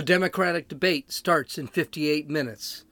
The 0.00 0.06
Democratic 0.06 0.66
debate 0.66 1.12
starts 1.12 1.58
in 1.58 1.66
58 1.66 2.26
minutes, 2.26 2.86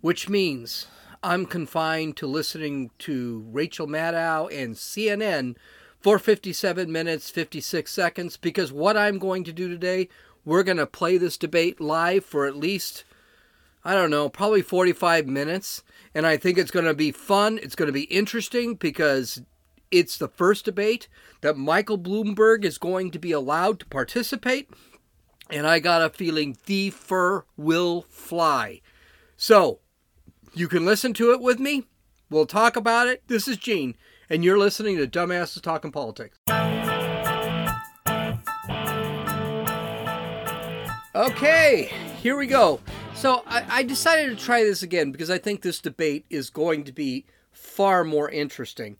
which 0.00 0.30
means 0.30 0.86
I'm 1.22 1.44
confined 1.44 2.16
to 2.16 2.26
listening 2.26 2.92
to 3.00 3.44
Rachel 3.50 3.86
Maddow 3.86 4.48
and 4.50 4.74
CNN 4.74 5.56
for 6.00 6.18
57 6.18 6.90
minutes, 6.90 7.28
56 7.28 7.92
seconds, 7.92 8.38
because 8.38 8.72
what 8.72 8.96
I'm 8.96 9.18
going 9.18 9.44
to 9.44 9.52
do 9.52 9.68
today, 9.68 10.08
we're 10.46 10.62
going 10.62 10.78
to 10.78 10.86
play 10.86 11.18
this 11.18 11.36
debate 11.36 11.78
live 11.78 12.24
for 12.24 12.46
at 12.46 12.56
least, 12.56 13.04
I 13.84 13.92
don't 13.92 14.10
know, 14.10 14.30
probably 14.30 14.62
45 14.62 15.26
minutes. 15.26 15.82
And 16.14 16.26
I 16.26 16.38
think 16.38 16.56
it's 16.56 16.70
going 16.70 16.86
to 16.86 16.94
be 16.94 17.12
fun. 17.12 17.60
It's 17.62 17.76
going 17.76 17.88
to 17.88 17.92
be 17.92 18.04
interesting 18.04 18.76
because 18.76 19.42
it's 19.90 20.16
the 20.16 20.28
first 20.28 20.64
debate 20.64 21.06
that 21.42 21.58
Michael 21.58 21.98
Bloomberg 21.98 22.64
is 22.64 22.78
going 22.78 23.10
to 23.10 23.18
be 23.18 23.32
allowed 23.32 23.78
to 23.80 23.86
participate. 23.86 24.70
And 25.50 25.66
I 25.66 25.78
got 25.78 26.02
a 26.02 26.10
feeling 26.10 26.56
the 26.66 26.90
fur 26.90 27.44
will 27.56 28.02
fly. 28.08 28.80
So, 29.36 29.78
you 30.54 30.66
can 30.66 30.84
listen 30.84 31.12
to 31.14 31.32
it 31.32 31.40
with 31.40 31.60
me. 31.60 31.84
We'll 32.30 32.46
talk 32.46 32.74
about 32.74 33.06
it. 33.06 33.22
This 33.28 33.46
is 33.46 33.56
Gene, 33.56 33.94
and 34.28 34.42
you're 34.42 34.58
listening 34.58 34.96
to 34.96 35.06
Dumbasses 35.06 35.62
Talking 35.62 35.92
Politics. 35.92 36.38
Okay, 41.14 41.92
here 42.20 42.36
we 42.36 42.46
go. 42.46 42.80
So 43.14 43.42
I, 43.46 43.64
I, 43.68 43.82
decided 43.84 44.36
to 44.36 44.44
try 44.44 44.64
this 44.64 44.82
again 44.82 45.12
because 45.12 45.30
I 45.30 45.38
think 45.38 45.62
this 45.62 45.80
debate 45.80 46.26
is 46.28 46.50
going 46.50 46.84
to 46.84 46.92
be 46.92 47.24
far 47.52 48.04
more 48.04 48.28
interesting. 48.28 48.98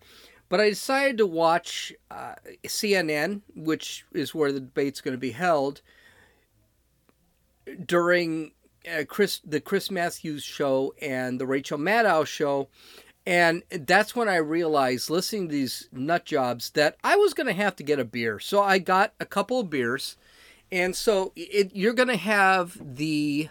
But 0.49 0.61
I 0.61 0.71
decided 0.71 1.19
to 1.19 1.27
watch 1.27 1.93
uh, 2.11 2.37
CNN, 2.67 3.43
which 3.55 4.07
is 4.13 4.35
where 4.35 4.53
the 4.53 4.61
debate's 4.61 5.03
going 5.03 5.13
to 5.13 5.19
be 5.19 5.33
held, 5.33 5.83
during 7.85 8.53
uh, 8.87 9.05
Chris 9.05 9.41
the 9.45 9.61
Chris 9.61 9.91
Matthews 9.91 10.43
show 10.43 10.95
and 11.01 11.41
the 11.41 11.47
Rachel 11.47 11.79
Maddow 11.79 12.27
show. 12.27 12.69
And 13.27 13.65
that's 13.71 14.15
when 14.15 14.29
I 14.29 14.37
realized, 14.37 15.11
listening 15.11 15.49
to 15.49 15.53
these 15.53 15.89
nut 15.91 16.25
jobs, 16.25 16.71
that 16.71 16.97
I 17.03 17.17
was 17.17 17.35
going 17.35 17.49
to 17.49 17.53
have 17.53 17.75
to 17.77 17.83
get 17.83 17.99
a 17.99 18.05
beer. 18.05 18.39
So 18.39 18.63
I 18.63 18.79
got 18.79 19.15
a 19.19 19.27
couple 19.27 19.59
of 19.59 19.69
beers. 19.69 20.17
And 20.71 20.95
so 20.95 21.33
it, 21.35 21.75
you're 21.75 21.93
going 21.93 22.09
to 22.09 22.17
have 22.17 22.79
the, 22.97 23.49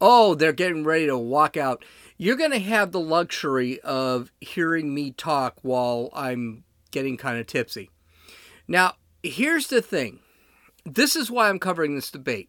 oh, 0.00 0.34
they're 0.34 0.54
getting 0.54 0.84
ready 0.84 1.06
to 1.06 1.18
walk 1.18 1.58
out. 1.58 1.84
You're 2.16 2.36
going 2.36 2.50
to 2.52 2.58
have 2.58 2.92
the 2.92 3.00
luxury 3.00 3.78
of 3.80 4.32
hearing 4.40 4.94
me 4.94 5.10
talk 5.10 5.58
while 5.60 6.08
I'm 6.14 6.64
getting 6.90 7.18
kind 7.18 7.38
of 7.38 7.46
tipsy. 7.46 7.90
Now, 8.66 8.94
here's 9.22 9.66
the 9.66 9.82
thing 9.82 10.20
this 10.86 11.14
is 11.14 11.30
why 11.30 11.50
I'm 11.50 11.58
covering 11.58 11.94
this 11.94 12.10
debate. 12.10 12.48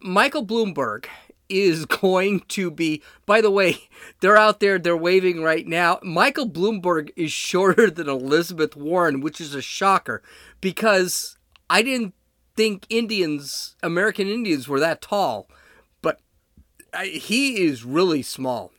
Michael 0.00 0.44
Bloomberg 0.44 1.06
is 1.48 1.84
going 1.86 2.40
to 2.48 2.70
be, 2.70 3.02
by 3.26 3.40
the 3.40 3.50
way, 3.50 3.88
they're 4.20 4.36
out 4.36 4.60
there, 4.60 4.78
they're 4.78 4.96
waving 4.96 5.42
right 5.42 5.66
now. 5.66 5.98
Michael 6.02 6.48
Bloomberg 6.48 7.10
is 7.16 7.32
shorter 7.48 7.90
than 7.90 8.08
Elizabeth 8.08 8.76
Warren, 8.76 9.20
which 9.20 9.40
is 9.40 9.54
a 9.54 9.62
shocker 9.62 10.22
because 10.60 11.36
I 11.70 11.82
didn't 11.82 12.14
think 12.56 12.86
Indians, 12.88 13.76
American 13.82 14.28
Indians, 14.28 14.68
were 14.68 14.80
that 14.80 15.00
tall, 15.00 15.48
but 16.02 16.20
I, 16.92 17.06
he 17.06 17.64
is 17.64 17.84
really 17.84 18.22
small. 18.22 18.72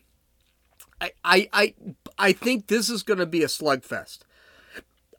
I, 1.01 1.11
I, 1.23 1.49
I, 1.53 1.73
I 2.17 2.31
think 2.33 2.67
this 2.67 2.89
is 2.89 3.03
going 3.03 3.19
to 3.19 3.25
be 3.25 3.41
a 3.41 3.47
slugfest. 3.47 4.19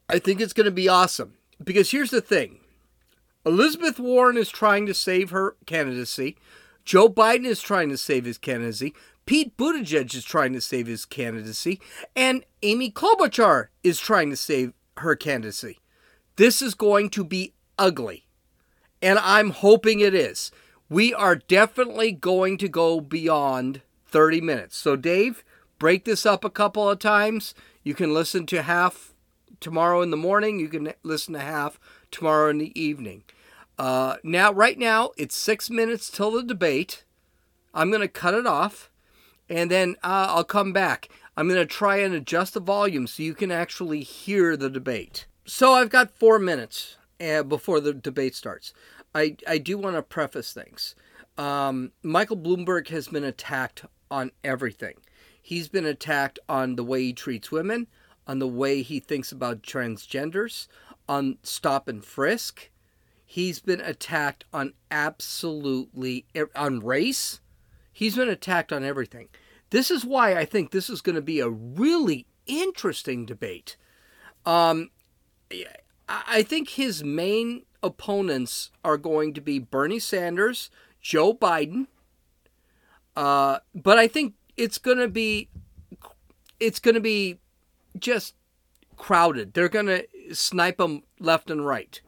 I 0.07 0.19
think 0.19 0.41
it's 0.41 0.53
going 0.53 0.65
to 0.65 0.71
be 0.71 0.87
awesome 0.87 1.37
because 1.63 1.89
here's 1.89 2.11
the 2.11 2.21
thing 2.21 2.60
Elizabeth 3.45 3.99
Warren 3.99 4.37
is 4.37 4.49
trying 4.49 4.85
to 4.85 4.93
save 4.93 5.31
her 5.31 5.55
candidacy. 5.65 6.37
Joe 6.85 7.09
Biden 7.09 7.45
is 7.45 7.61
trying 7.61 7.89
to 7.89 7.97
save 7.97 8.25
his 8.25 8.37
candidacy. 8.37 8.93
Pete 9.25 9.55
Buttigieg 9.57 10.13
is 10.13 10.23
trying 10.23 10.53
to 10.53 10.61
save 10.61 10.87
his 10.87 11.05
candidacy. 11.05 11.79
And 12.15 12.43
Amy 12.61 12.91
Klobuchar 12.91 13.67
is 13.83 13.99
trying 13.99 14.29
to 14.29 14.35
save 14.35 14.73
her 14.97 15.15
candidacy. 15.15 15.79
This 16.35 16.61
is 16.61 16.73
going 16.73 17.09
to 17.11 17.23
be 17.23 17.53
ugly. 17.77 18.27
And 19.01 19.17
I'm 19.19 19.51
hoping 19.51 19.99
it 19.99 20.13
is. 20.13 20.51
We 20.89 21.13
are 21.13 21.35
definitely 21.35 22.11
going 22.11 22.57
to 22.59 22.67
go 22.67 22.99
beyond 22.99 23.81
30 24.07 24.41
minutes. 24.41 24.77
So, 24.77 24.95
Dave, 24.95 25.43
break 25.79 26.05
this 26.05 26.25
up 26.25 26.43
a 26.43 26.49
couple 26.49 26.89
of 26.89 26.99
times. 26.99 27.55
You 27.83 27.93
can 27.95 28.13
listen 28.13 28.45
to 28.47 28.61
half 28.61 29.10
tomorrow 29.61 30.01
in 30.01 30.11
the 30.11 30.17
morning. 30.17 30.59
You 30.59 30.67
can 30.67 30.91
listen 31.03 31.33
to 31.35 31.39
half 31.39 31.79
tomorrow 32.11 32.49
in 32.49 32.57
the 32.57 32.79
evening. 32.79 33.23
Uh, 33.77 34.17
now, 34.23 34.51
right 34.51 34.77
now, 34.77 35.11
it's 35.17 35.35
six 35.35 35.69
minutes 35.69 36.11
till 36.11 36.31
the 36.31 36.43
debate. 36.43 37.05
I'm 37.73 37.89
going 37.89 38.01
to 38.01 38.07
cut 38.09 38.33
it 38.33 38.45
off, 38.45 38.91
and 39.47 39.71
then 39.71 39.95
uh, 40.03 40.27
I'll 40.29 40.43
come 40.43 40.73
back. 40.73 41.07
I'm 41.37 41.47
going 41.47 41.59
to 41.59 41.65
try 41.65 41.97
and 41.97 42.13
adjust 42.13 42.53
the 42.53 42.59
volume 42.59 43.07
so 43.07 43.23
you 43.23 43.33
can 43.33 43.51
actually 43.51 44.01
hear 44.01 44.57
the 44.57 44.69
debate. 44.69 45.25
So 45.45 45.73
I've 45.73 45.89
got 45.89 46.11
four 46.11 46.37
minutes 46.37 46.97
uh, 47.19 47.43
before 47.43 47.79
the 47.79 47.93
debate 47.93 48.35
starts. 48.35 48.73
I, 49.15 49.37
I 49.47 49.57
do 49.57 49.77
want 49.77 49.95
to 49.95 50.01
preface 50.01 50.53
things. 50.53 50.95
Um, 51.37 51.91
Michael 52.03 52.37
Bloomberg 52.37 52.89
has 52.89 53.07
been 53.07 53.23
attacked 53.23 53.85
on 54.09 54.31
everything. 54.43 54.95
He's 55.41 55.69
been 55.69 55.85
attacked 55.85 56.39
on 56.47 56.75
the 56.75 56.83
way 56.83 57.01
he 57.03 57.13
treats 57.13 57.51
women, 57.51 57.87
on 58.31 58.39
the 58.39 58.47
way 58.47 58.81
he 58.81 59.01
thinks 59.01 59.33
about 59.33 59.61
transgenders, 59.61 60.69
on 61.09 61.37
stop 61.43 61.89
and 61.89 62.05
frisk. 62.05 62.69
He's 63.25 63.59
been 63.59 63.81
attacked 63.81 64.45
on 64.53 64.71
absolutely 64.89 66.25
on 66.55 66.79
race. 66.79 67.41
He's 67.91 68.15
been 68.15 68.29
attacked 68.29 68.71
on 68.71 68.85
everything. 68.85 69.27
This 69.69 69.91
is 69.91 70.05
why 70.05 70.37
I 70.37 70.45
think 70.45 70.71
this 70.71 70.89
is 70.89 71.01
going 71.01 71.17
to 71.17 71.21
be 71.21 71.41
a 71.41 71.49
really 71.49 72.25
interesting 72.47 73.25
debate. 73.25 73.75
Um, 74.45 74.91
I 76.07 76.41
think 76.41 76.69
his 76.69 77.03
main 77.03 77.63
opponents 77.83 78.71
are 78.81 78.97
going 78.97 79.33
to 79.33 79.41
be 79.41 79.59
Bernie 79.59 79.99
Sanders, 79.99 80.69
Joe 81.01 81.33
Biden. 81.33 81.87
Uh, 83.13 83.59
but 83.75 83.97
I 83.97 84.07
think 84.07 84.35
it's 84.55 84.77
going 84.77 84.99
to 84.99 85.09
be 85.09 85.49
it's 86.61 86.79
going 86.79 86.95
to 86.95 87.01
be 87.01 87.40
just 87.97 88.35
crowded. 88.97 89.53
They're 89.53 89.69
going 89.69 89.87
to 89.87 90.07
snipe 90.33 90.77
them 90.77 91.03
left 91.19 91.49
and 91.49 91.65
right. 91.65 91.99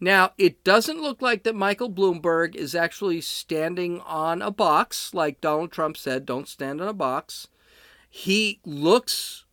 Now, 0.00 0.32
it 0.38 0.62
doesn't 0.62 1.02
look 1.02 1.20
like 1.20 1.42
that 1.42 1.56
Michael 1.56 1.90
Bloomberg 1.90 2.54
is 2.54 2.74
actually 2.74 3.20
standing 3.20 4.00
on 4.00 4.42
a 4.42 4.50
box, 4.50 5.12
like 5.12 5.40
Donald 5.40 5.72
Trump 5.72 5.96
said, 5.96 6.24
don't 6.24 6.46
stand 6.46 6.80
on 6.80 6.88
a 6.88 6.92
box. 6.92 7.48
He 8.08 8.60
looks 8.64 9.44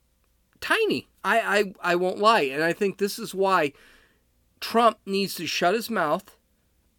tiny. 0.62 1.08
I, 1.24 1.40
I, 1.40 1.94
I 1.94 1.96
won't 1.96 2.20
lie. 2.20 2.42
And 2.42 2.64
I 2.64 2.74
think 2.74 2.98
this 2.98 3.18
is 3.18 3.34
why 3.34 3.74
Trump 4.60 5.00
needs 5.06 5.34
to 5.36 5.48
shut 5.48 5.74
his 5.74 5.90
mouth. 5.90 6.38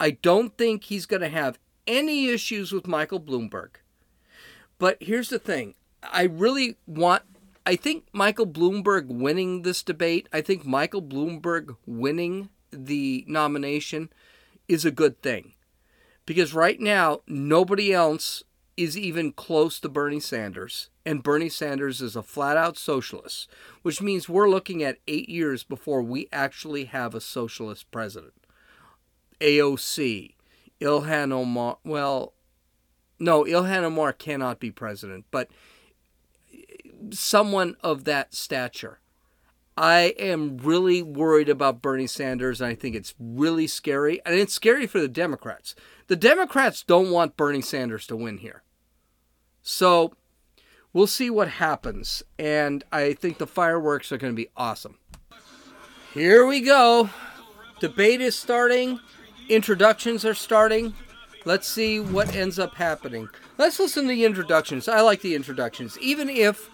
I 0.00 0.10
don't 0.10 0.56
think 0.58 0.84
he's 0.84 1.06
going 1.06 1.22
to 1.22 1.28
have 1.28 1.58
any 1.86 2.28
issues 2.28 2.72
with 2.72 2.86
Michael 2.88 3.20
Bloomberg. 3.20 3.76
But 4.78 4.98
here's 5.00 5.28
the 5.28 5.38
thing 5.38 5.74
I 6.02 6.24
really 6.24 6.76
want 6.86 7.22
I 7.66 7.74
think 7.74 8.04
Michael 8.12 8.46
Bloomberg 8.46 9.08
winning 9.08 9.62
this 9.62 9.82
debate, 9.82 10.28
I 10.32 10.40
think 10.40 10.64
Michael 10.64 11.02
Bloomberg 11.02 11.76
winning 11.84 12.48
the 12.70 13.24
nomination 13.26 14.08
is 14.68 14.84
a 14.84 14.92
good 14.92 15.20
thing. 15.20 15.52
Because 16.26 16.54
right 16.54 16.78
now, 16.78 17.22
nobody 17.26 17.92
else 17.92 18.44
is 18.76 18.96
even 18.96 19.32
close 19.32 19.80
to 19.80 19.88
Bernie 19.88 20.20
Sanders. 20.20 20.90
And 21.04 21.24
Bernie 21.24 21.48
Sanders 21.48 22.00
is 22.00 22.14
a 22.14 22.22
flat 22.22 22.56
out 22.56 22.76
socialist, 22.78 23.50
which 23.82 24.00
means 24.00 24.28
we're 24.28 24.48
looking 24.48 24.84
at 24.84 24.98
eight 25.08 25.28
years 25.28 25.64
before 25.64 26.02
we 26.02 26.28
actually 26.32 26.84
have 26.86 27.16
a 27.16 27.20
socialist 27.20 27.90
president. 27.90 28.34
AOC, 29.40 30.34
Ilhan 30.80 31.32
Omar, 31.32 31.78
well, 31.84 32.32
no, 33.18 33.44
Ilhan 33.44 33.82
Omar 33.82 34.12
cannot 34.12 34.60
be 34.60 34.70
president, 34.70 35.24
but 35.30 35.48
someone 37.10 37.76
of 37.82 38.04
that 38.04 38.34
stature. 38.34 39.00
I 39.76 40.14
am 40.18 40.56
really 40.56 41.02
worried 41.02 41.50
about 41.50 41.82
Bernie 41.82 42.06
Sanders, 42.06 42.60
and 42.60 42.70
I 42.70 42.74
think 42.74 42.96
it's 42.96 43.14
really 43.18 43.66
scary. 43.66 44.20
And 44.24 44.34
it's 44.34 44.54
scary 44.54 44.86
for 44.86 45.00
the 45.00 45.08
Democrats. 45.08 45.74
The 46.06 46.16
Democrats 46.16 46.82
don't 46.82 47.10
want 47.10 47.36
Bernie 47.36 47.60
Sanders 47.60 48.06
to 48.06 48.16
win 48.16 48.38
here. 48.38 48.62
So 49.62 50.14
we'll 50.92 51.06
see 51.06 51.28
what 51.28 51.48
happens. 51.48 52.22
And 52.38 52.84
I 52.90 53.12
think 53.12 53.36
the 53.36 53.46
fireworks 53.46 54.10
are 54.12 54.16
going 54.16 54.32
to 54.32 54.36
be 54.36 54.48
awesome. 54.56 54.98
Here 56.14 56.46
we 56.46 56.62
go. 56.62 57.10
Debate 57.78 58.22
is 58.22 58.34
starting, 58.34 58.98
introductions 59.50 60.24
are 60.24 60.32
starting. 60.32 60.94
Let's 61.44 61.68
see 61.68 62.00
what 62.00 62.34
ends 62.34 62.58
up 62.58 62.74
happening. 62.74 63.28
Let's 63.58 63.78
listen 63.78 64.04
to 64.04 64.08
the 64.08 64.24
introductions. 64.24 64.88
I 64.88 65.02
like 65.02 65.20
the 65.20 65.34
introductions, 65.34 65.98
even 65.98 66.30
if 66.30 66.70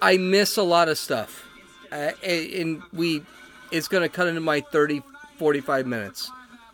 I 0.00 0.16
miss 0.16 0.56
a 0.56 0.62
lot 0.62 0.88
of 0.88 0.98
stuff. 0.98 1.44
Uh, 1.90 2.12
and 2.22 2.82
we, 2.92 3.22
it's 3.70 3.88
going 3.88 4.02
to 4.02 4.08
cut 4.08 4.26
into 4.28 4.40
my 4.40 4.60
30, 4.60 5.02
45 5.38 5.86
minutes. 5.86 6.30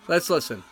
Let's 0.08 0.28
listen. 0.28 0.62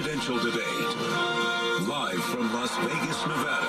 Presidential 0.00 0.38
debate. 0.38 0.62
Live 1.88 2.22
from 2.22 2.54
Las 2.54 2.76
Vegas, 2.76 3.26
Nevada. 3.26 3.66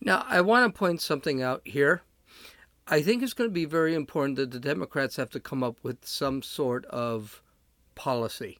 Now, 0.00 0.24
I 0.26 0.40
want 0.40 0.72
to 0.72 0.78
point 0.78 1.02
something 1.02 1.42
out 1.42 1.60
here. 1.66 2.00
I 2.88 3.02
think 3.02 3.22
it's 3.22 3.34
going 3.34 3.50
to 3.50 3.54
be 3.54 3.66
very 3.66 3.94
important 3.94 4.36
that 4.36 4.52
the 4.52 4.60
Democrats 4.60 5.16
have 5.16 5.28
to 5.30 5.40
come 5.40 5.62
up 5.62 5.76
with 5.82 6.06
some 6.06 6.40
sort 6.40 6.86
of 6.86 7.42
policy. 7.94 8.58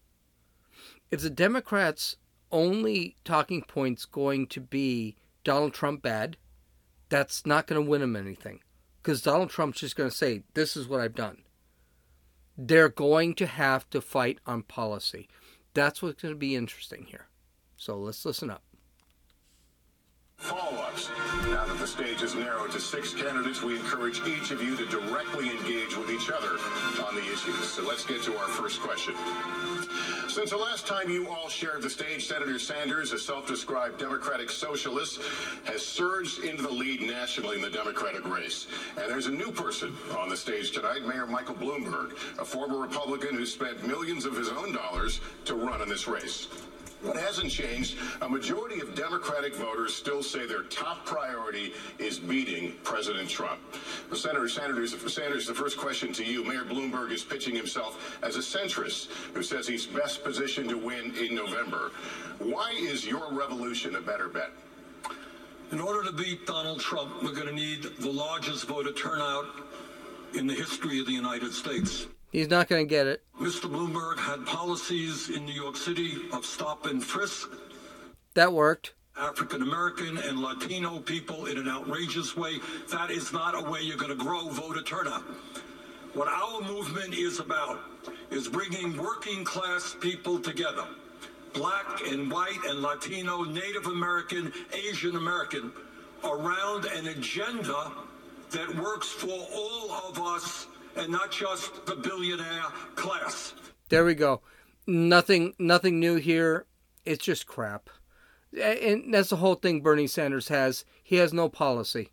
If 1.11 1.21
the 1.21 1.31
Democrats' 1.31 2.17
only 2.51 3.17
talking 3.25 3.63
point's 3.63 4.05
going 4.05 4.47
to 4.49 4.61
be 4.61 5.17
Donald 5.43 5.75
Trump 5.75 6.03
bad, 6.03 6.37
that's 7.09 7.47
not 7.47 7.67
going 7.67 7.83
to 7.83 7.89
win 7.89 8.01
them 8.01 8.17
anything. 8.17 8.61
Because 9.03 9.23
Donald 9.23 9.51
Trump's 9.51 9.81
just 9.81 9.97
going 9.97 10.11
to 10.11 10.17
say, 10.17 10.43
This 10.55 10.77
is 10.77 10.89
what 10.89 11.01
I've 11.01 11.15
done. 11.15 11.43
They're 12.57 12.89
going 12.89 13.35
to 13.35 13.47
have 13.47 13.89
to 13.91 14.01
fight 14.01 14.39
on 14.47 14.63
policy. 14.63 15.29
That's 15.75 16.01
what's 16.01 16.23
going 16.23 16.35
to 16.35 16.39
be 16.39 16.55
interesting 16.55 17.07
here. 17.07 17.27
So 17.77 17.99
let's 17.99 18.25
listen 18.25 18.51
up. 18.51 18.63
Follow-ups. 20.45 21.09
Now 21.47 21.65
that 21.65 21.79
the 21.79 21.87
stage 21.87 22.23
is 22.23 22.35
narrowed 22.35 22.71
to 22.73 22.81
six 22.81 23.15
candidates, 23.15 23.63
we 23.63 23.77
encourage 23.77 24.21
each 24.27 24.51
of 24.51 24.63
you 24.63 24.77
to 24.77 24.85
directly 24.87 25.51
engage 25.51 25.97
with 25.97 26.11
each 26.11 26.29
other 26.29 26.59
on 27.03 27.15
the 27.15 27.23
issues. 27.23 27.67
So 27.67 27.83
let's 27.83 28.05
get 28.05 28.23
to 28.25 28.37
our 28.37 28.49
first 28.49 28.81
question. 28.81 29.15
Since 30.29 30.51
the 30.51 30.59
last 30.59 30.87
time 30.87 31.09
you 31.09 31.29
all 31.29 31.49
shared 31.49 31.81
the 31.81 31.89
stage, 31.89 32.27
Senator 32.27 32.59
Sanders, 32.59 33.13
a 33.13 33.19
self-described 33.19 33.99
Democratic 33.99 34.51
socialist, 34.51 35.23
has 35.65 35.85
surged 35.85 36.45
into 36.45 36.63
the 36.63 36.71
lead 36.71 37.01
nationally 37.01 37.57
in 37.57 37.63
the 37.63 37.71
Democratic 37.71 38.29
race. 38.29 38.67
And 38.99 39.11
there's 39.11 39.29
a 39.29 39.33
new 39.33 39.51
person 39.51 39.97
on 40.19 40.29
the 40.29 40.37
stage 40.37 40.73
tonight, 40.73 41.07
Mayor 41.07 41.27
Michael 41.27 41.55
Bloomberg, 41.55 42.13
a 42.39 42.45
former 42.45 42.77
Republican 42.79 43.35
who 43.35 43.47
spent 43.47 43.87
millions 43.87 44.27
of 44.27 44.37
his 44.37 44.51
own 44.51 44.75
dollars 44.75 45.23
to 45.47 45.55
run 45.55 45.81
in 45.81 45.89
this 45.89 46.07
race. 46.07 46.49
What 47.05 47.19
hasn't 47.19 47.51
changed, 47.51 47.99
a 48.23 48.29
majority 48.29 48.81
of 48.81 48.95
Democratic 48.95 49.55
voters 49.57 49.95
still 49.95 50.23
say 50.23 50.47
their 50.47 50.63
top 50.63 51.05
priority 51.05 51.75
is 51.99 52.19
beating 52.19 52.73
President 52.83 53.29
Trump. 53.29 53.61
Well, 54.09 54.19
Senator 54.19 54.49
Sanders, 54.49 54.97
Sanders, 55.13 55.47
the 55.47 55.53
first 55.53 55.77
question 55.77 56.15
to 56.15 56.25
you. 56.25 56.43
Mayor 56.43 56.65
Bloomberg 56.65 57.13
is 57.13 57.23
pitching 57.23 57.55
himself 57.55 58.19
as 58.23 58.37
a 58.37 58.39
centrist 58.39 59.11
who 59.35 59.43
says 59.43 59.69
he's 59.69 59.85
best 59.85 60.25
positioned 60.25 60.71
to 60.71 60.79
win 60.79 61.15
in 61.17 61.35
November. 61.35 61.93
Why 62.39 62.73
is 62.75 63.07
your 63.07 63.31
revolution 63.33 63.97
a 63.97 64.01
better 64.01 64.29
bet? 64.29 64.53
In 65.73 65.81
order 65.81 66.03
to 66.05 66.13
beat 66.13 66.47
Donald 66.47 66.81
Trump, 66.81 67.23
we're 67.23 67.35
going 67.35 67.49
to 67.49 67.53
need 67.53 67.83
the 67.99 68.11
largest 68.11 68.67
voter 68.67 68.93
turnout 68.93 69.45
in 70.33 70.47
the 70.47 70.55
history 70.55 71.01
of 71.01 71.07
the 71.07 71.13
United 71.13 71.53
States. 71.53 72.07
He's 72.35 72.51
not 72.51 72.67
going 72.67 72.85
to 72.85 72.91
get 72.91 73.07
it. 73.07 73.23
Mr. 73.41 73.71
Bloomberg 73.71 74.19
had 74.19 74.45
policies 74.45 75.31
in 75.31 75.47
New 75.47 75.53
York 75.53 75.77
City 75.77 76.17
of 76.33 76.45
stop 76.45 76.85
and 76.85 77.03
frisk. 77.03 77.49
That 78.35 78.53
worked. 78.53 78.95
African 79.17 79.63
American 79.63 80.19
and 80.19 80.41
Latino 80.41 80.99
people 80.99 81.47
in 81.47 81.59
an 81.59 81.69
outrageous 81.69 82.37
way. 82.37 82.59
That 82.91 83.13
is 83.13 83.33
not 83.33 83.55
a 83.55 83.71
way 83.71 83.83
you're 83.83 83.97
going 83.97 84.19
to 84.19 84.25
grow 84.25 84.49
voter 84.49 84.83
turnout. 84.83 85.23
What 86.15 86.27
our 86.27 86.61
movement 86.63 87.15
is 87.15 87.39
about 87.39 87.79
is 88.33 88.49
bringing 88.49 88.97
working 88.97 89.45
class 89.45 89.97
people 90.01 90.41
together 90.41 90.87
black 91.53 92.01
and 92.09 92.29
white 92.33 92.59
and 92.69 92.83
Latino, 92.83 93.45
Native 93.45 93.87
American, 93.87 94.53
Asian 94.73 95.15
American 95.15 95.71
around 96.25 96.87
an 96.87 97.07
agenda 97.07 97.93
that 98.51 98.75
works 98.75 99.07
for 99.07 99.47
all 99.55 99.93
of 99.93 100.21
us 100.21 100.67
and 100.97 101.11
not 101.11 101.31
just 101.31 101.87
the 101.87 101.97
billionaire 101.97 102.65
class. 102.95 103.55
There 103.89 104.05
we 104.05 104.15
go. 104.15 104.41
Nothing 104.87 105.55
nothing 105.59 106.01
new 106.01 106.17
here. 106.17 106.67
It's 107.05 107.25
just 107.25 107.47
crap. 107.47 107.91
And 108.61 109.13
that's 109.13 109.31
the 109.31 109.37
whole 109.37 109.57
thing 109.57 109.81
Bernie 109.81 110.07
Sanders 110.07 110.49
has. 110.49 110.85
He 111.03 111.17
has 111.17 111.33
no 111.33 111.49
policy. 111.49 112.11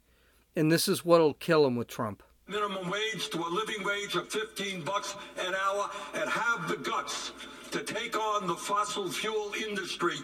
And 0.56 0.72
this 0.72 0.88
is 0.88 1.06
what'll 1.06 1.36
kill 1.36 1.66
him 1.66 1.76
with 1.76 1.88
Trump. 1.88 2.24
Minimum 2.48 2.90
wage 2.90 3.30
to 3.30 3.40
a 3.40 3.48
living 3.48 3.84
wage 3.86 4.16
of 4.16 4.30
15 4.30 4.84
bucks 4.84 5.16
an 5.46 5.54
hour 5.56 5.90
and 6.16 6.30
have 6.30 6.68
the 6.68 6.78
guts 6.78 7.32
to 7.72 7.82
take 7.84 8.18
on 8.18 8.48
the 8.48 8.56
fossil 8.56 9.10
fuel 9.10 9.54
industry 9.68 10.18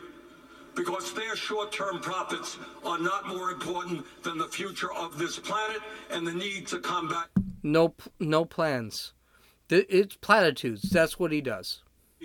because 0.77 1.13
their 1.13 1.35
short-term 1.35 1.99
profits 1.99 2.57
are 2.85 2.99
not 2.99 3.27
more 3.27 3.51
important 3.51 4.05
than 4.23 4.37
the 4.37 4.47
future 4.47 4.93
of 4.93 5.17
this 5.17 5.37
planet 5.37 5.81
and 6.11 6.25
the 6.25 6.33
need 6.33 6.67
to 6.67 6.79
combat 6.79 7.27
no 7.67 7.93
no 8.19 8.45
plans. 8.45 9.13
It's 9.69 10.15
platitudes. 10.15 10.89
That's 10.89 11.19
what 11.19 11.31
he 11.31 11.41
does. 11.41 11.83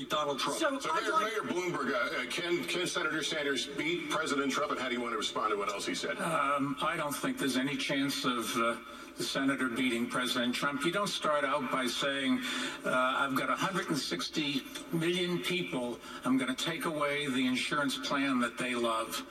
Donald 0.08 0.38
Trump. 0.38 0.58
So, 0.58 0.78
so 0.78 0.94
Mayor, 0.94 1.12
like... 1.12 1.24
Mayor, 1.24 1.42
Bloomberg, 1.42 1.92
uh, 1.92 1.96
uh, 1.96 2.30
can, 2.30 2.64
can 2.64 2.86
Senator 2.86 3.22
Sanders 3.22 3.66
beat 3.66 4.08
President 4.08 4.50
Trump, 4.50 4.70
and 4.70 4.80
how 4.80 4.88
do 4.88 4.94
you 4.94 5.00
want 5.02 5.12
to 5.12 5.18
respond 5.18 5.50
to 5.50 5.58
what 5.58 5.68
else 5.68 5.84
he 5.84 5.94
said? 5.94 6.16
Um, 6.18 6.76
I 6.80 6.96
don't 6.96 7.14
think 7.14 7.36
there's 7.36 7.58
any 7.58 7.76
chance 7.76 8.24
of 8.24 8.56
uh, 8.56 8.76
the 9.16 9.24
senator 9.24 9.68
beating 9.68 10.06
President 10.06 10.54
Trump. 10.54 10.84
You 10.84 10.92
don't 10.92 11.08
start 11.08 11.44
out 11.44 11.70
by 11.70 11.86
saying, 11.86 12.40
uh, 12.84 12.90
I've 12.90 13.34
got 13.34 13.48
160 13.48 14.62
million 14.92 15.38
people, 15.38 15.98
I'm 16.24 16.38
going 16.38 16.54
to 16.54 16.64
take 16.64 16.84
away 16.84 17.26
the 17.28 17.46
insurance 17.46 17.96
plan 17.98 18.40
that 18.40 18.58
they 18.58 18.74
love. 18.74 19.22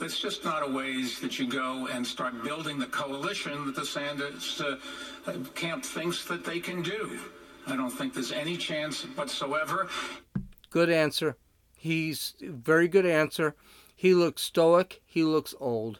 That's 0.00 0.20
just 0.20 0.44
not 0.44 0.62
a 0.62 0.70
ways 0.70 1.18
that 1.20 1.38
you 1.38 1.48
go 1.48 1.88
and 1.88 2.06
start 2.06 2.42
building 2.44 2.78
the 2.78 2.86
coalition 2.86 3.66
that 3.66 3.74
the 3.74 3.84
Sanders 3.84 4.60
uh, 4.60 4.76
camp 5.54 5.84
thinks 5.84 6.24
that 6.26 6.44
they 6.44 6.60
can 6.60 6.82
do. 6.82 7.18
I 7.66 7.76
don't 7.76 7.90
think 7.90 8.14
there's 8.14 8.32
any 8.32 8.56
chance 8.56 9.02
whatsoever. 9.02 9.88
Good 10.70 10.90
answer. 10.90 11.36
He's 11.76 12.34
very 12.40 12.88
good 12.88 13.06
answer. 13.06 13.54
He 13.94 14.14
looks 14.14 14.42
stoic. 14.42 15.02
He 15.04 15.24
looks 15.24 15.54
old 15.58 15.98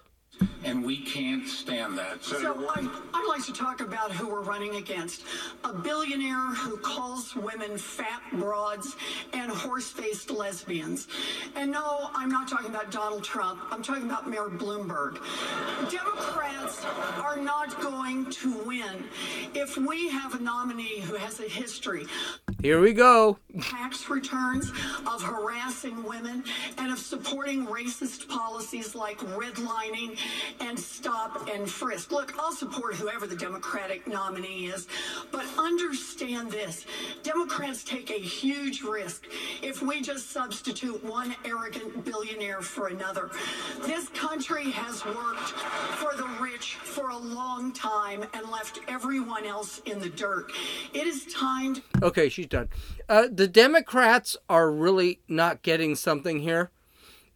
and 0.65 0.85
we 0.85 0.99
can't 0.99 1.47
stand 1.49 1.97
that. 1.99 2.23
So 2.23 2.37
I, 2.37 2.81
would 2.81 3.29
like 3.29 3.45
to 3.47 3.53
talk 3.53 3.81
about 3.81 4.13
who 4.13 4.29
we're 4.29 4.43
running 4.43 4.77
against. 4.77 5.25
A 5.65 5.73
billionaire 5.73 6.55
who 6.55 6.77
calls 6.77 7.35
women 7.35 7.79
fat 7.79 8.23
broads 8.33 8.97
and 9.33 9.51
horse-faced 9.51 10.31
lesbians. 10.31 11.09
And 11.57 11.73
no, 11.73 12.11
I'm 12.15 12.29
not 12.29 12.49
talking 12.49 12.71
about 12.71 12.91
Donald 12.91 13.25
Trump. 13.25 13.61
I'm 13.71 13.83
talking 13.83 14.05
about 14.05 14.29
Mayor 14.29 14.49
Bloomberg. 14.49 15.19
Democrats 15.91 16.85
are 17.23 17.37
not 17.37 17.81
going 17.81 18.31
to 18.31 18.59
win 18.65 19.05
if 19.55 19.77
we 19.77 20.09
have 20.11 20.35
a 20.35 20.43
nominee 20.43 21.01
who 21.01 21.15
has 21.15 21.41
a 21.41 21.49
history 21.49 22.07
here 22.61 22.81
we 22.81 22.93
go. 22.93 23.39
Tax 23.61 24.11
returns 24.11 24.71
of 25.07 25.23
harassing 25.23 26.03
women 26.03 26.43
and 26.77 26.91
of 26.91 26.99
supporting 26.99 27.67
racist 27.67 28.29
policies 28.29 28.97
like 28.97 29.19
redlining 29.19 30.19
and 30.61 30.79
stop 30.79 31.49
and 31.49 31.69
frisk. 31.69 32.13
Look, 32.13 32.35
I'll 32.39 32.53
support 32.53 32.95
whoever 32.95 33.27
the 33.27 33.37
Democratic 33.37 34.07
nominee 34.07 34.67
is, 34.67 34.87
but 35.31 35.45
understand 35.57 36.51
this 36.51 36.87
Democrats 37.23 37.85
take 37.85 38.11
a 38.11 38.19
huge 38.19 38.83
risk 38.83 39.27
if 39.63 39.83
we 39.83 40.01
just 40.03 40.31
substitute 40.31 41.03
one 41.05 41.35
arrogant 41.45 42.05
billionaire 42.05 42.61
for 42.61 42.89
another. 42.89 43.31
This 43.85 44.09
country 44.11 44.71
has 44.71 45.05
worked 45.05 45.51
for 45.99 46.17
the 46.17 46.29
rich 46.41 46.75
for 46.75 47.11
a 47.11 47.17
long 47.17 47.73
time 47.73 48.25
and 48.35 48.51
left 48.51 48.81
everyone 48.89 49.45
else 49.45 49.81
in 49.87 49.99
the 49.99 50.09
dirt. 50.09 50.53
It 50.93 51.07
is 51.07 51.27
time. 51.27 51.77
To- 51.77 51.83
okay, 52.03 52.29
she's 52.29 52.47
done. 52.47 52.69
Uh, 53.09 53.29
the 53.31 53.49
Democrats 53.49 54.37
are 54.49 54.71
really 54.71 55.21
not 55.29 55.63
getting 55.63 55.95
something 55.95 56.41
here. 56.41 56.71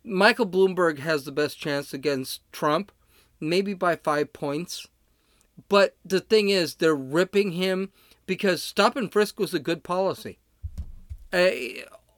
Michael 0.04 0.46
Bloomberg 0.46 0.98
has 0.98 1.24
the 1.24 1.32
best 1.32 1.58
chance 1.58 1.94
against 1.94 2.40
Trump, 2.52 2.92
maybe 3.40 3.74
by 3.74 3.96
five 3.96 4.32
points. 4.32 4.86
But 5.68 5.96
the 6.04 6.20
thing 6.20 6.48
is, 6.48 6.76
they're 6.76 6.94
ripping 6.94 7.52
him 7.52 7.90
because 8.26 8.62
stop 8.62 8.96
and 8.96 9.12
frisk 9.12 9.38
was 9.38 9.54
a 9.54 9.58
good 9.58 9.84
policy. 9.84 10.38
Uh, 11.32 11.50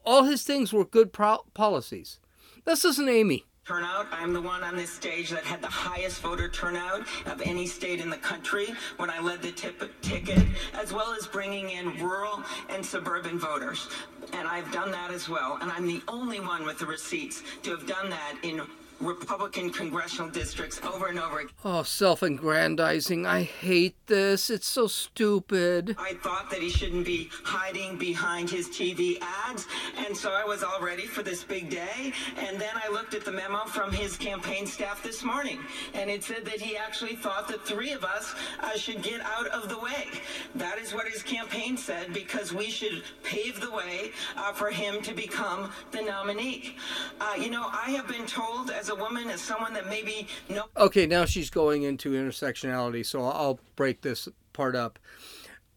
all 0.03 0.23
his 0.23 0.43
things 0.43 0.73
were 0.73 0.85
good 0.85 1.13
pro- 1.13 1.45
policies. 1.53 2.19
This 2.65 2.85
isn't 2.85 3.09
Amy 3.09 3.45
turnout. 3.65 4.05
I'm 4.11 4.31
the 4.31 4.41
one 4.41 4.63
on 4.63 4.75
this 4.75 4.91
stage 4.91 5.31
that 5.31 5.43
had 5.43 5.59
the 5.59 5.67
highest 5.67 6.21
voter 6.21 6.47
turnout 6.47 7.01
of 7.25 7.41
any 7.41 7.65
state 7.65 7.99
in 7.99 8.11
the 8.11 8.17
country 8.17 8.67
when 8.97 9.09
I 9.09 9.19
led 9.19 9.41
the 9.41 9.51
tip- 9.51 9.89
ticket, 10.01 10.45
as 10.75 10.93
well 10.93 11.15
as 11.17 11.25
bringing 11.25 11.71
in 11.71 11.97
rural 11.99 12.43
and 12.69 12.85
suburban 12.85 13.39
voters. 13.39 13.89
And 14.33 14.47
I've 14.47 14.71
done 14.71 14.91
that 14.91 15.09
as 15.09 15.27
well. 15.27 15.57
And 15.61 15.71
I'm 15.71 15.87
the 15.87 16.03
only 16.07 16.39
one 16.39 16.63
with 16.63 16.77
the 16.77 16.85
receipts 16.85 17.41
to 17.63 17.71
have 17.71 17.87
done 17.87 18.11
that 18.11 18.35
in 18.43 18.61
Republican 18.99 19.69
congressional 19.69 20.29
districts 20.29 20.79
over 20.83 21.07
and 21.07 21.19
over 21.19 21.39
again. 21.39 21.51
Oh, 21.63 21.83
self 21.83 22.21
aggrandizing. 22.21 23.25
I 23.25 23.43
hate 23.43 23.95
this. 24.07 24.49
It's 24.49 24.67
so 24.67 24.87
stupid. 24.87 25.95
I 25.99 26.13
thought 26.13 26.49
that 26.51 26.61
he 26.61 26.69
shouldn't 26.69 27.05
be 27.05 27.29
hiding 27.43 27.97
behind 27.97 28.49
his 28.49 28.69
TV 28.69 29.17
ads, 29.21 29.67
and 30.05 30.15
so 30.15 30.31
I 30.31 30.45
was 30.45 30.63
all 30.63 30.81
ready 30.81 31.05
for 31.05 31.23
this 31.23 31.43
big 31.43 31.69
day. 31.69 32.13
And 32.37 32.59
then 32.59 32.73
I 32.75 32.89
looked 32.89 33.13
at 33.13 33.25
the 33.25 33.31
memo 33.31 33.65
from 33.65 33.91
his 33.91 34.17
campaign 34.17 34.65
staff 34.65 35.03
this 35.03 35.23
morning, 35.23 35.59
and 35.93 36.09
it 36.09 36.23
said 36.23 36.45
that 36.45 36.61
he 36.61 36.77
actually 36.77 37.15
thought 37.15 37.47
that 37.49 37.65
three 37.65 37.91
of 37.91 38.03
us 38.03 38.33
uh, 38.61 38.77
should 38.77 39.01
get 39.01 39.21
out 39.21 39.47
of 39.47 39.69
the 39.69 39.77
way. 39.79 40.07
That 40.55 40.77
is 40.77 40.93
what 40.93 41.07
his 41.07 41.21
campaign 41.21 41.77
said, 41.77 42.13
because 42.13 42.53
we 42.53 42.69
should 42.69 43.03
pave 43.23 43.59
the 43.59 43.71
way 43.71 44.11
uh, 44.37 44.53
for 44.53 44.69
him 44.69 45.01
to 45.01 45.13
become 45.13 45.71
the 45.91 46.01
nominee. 46.01 46.75
Uh, 47.19 47.33
you 47.37 47.49
know, 47.49 47.67
I 47.71 47.91
have 47.91 48.07
been 48.07 48.25
told 48.25 48.71
as 48.71 48.84
a 48.89 48.95
woman, 48.95 49.29
as 49.29 49.41
someone 49.41 49.73
that 49.73 49.87
maybe 49.87 50.27
no. 50.49 50.65
Okay, 50.77 51.05
now 51.05 51.25
she's 51.25 51.49
going 51.49 51.83
into 51.83 52.11
intersectionality, 52.11 53.05
so 53.05 53.23
I'll 53.23 53.59
break 53.75 54.01
this 54.01 54.27
part 54.53 54.75
up. 54.75 54.99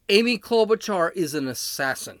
Amy 0.09 0.37
Klobuchar 0.37 1.13
is 1.13 1.33
an 1.33 1.47
assassin, 1.47 2.19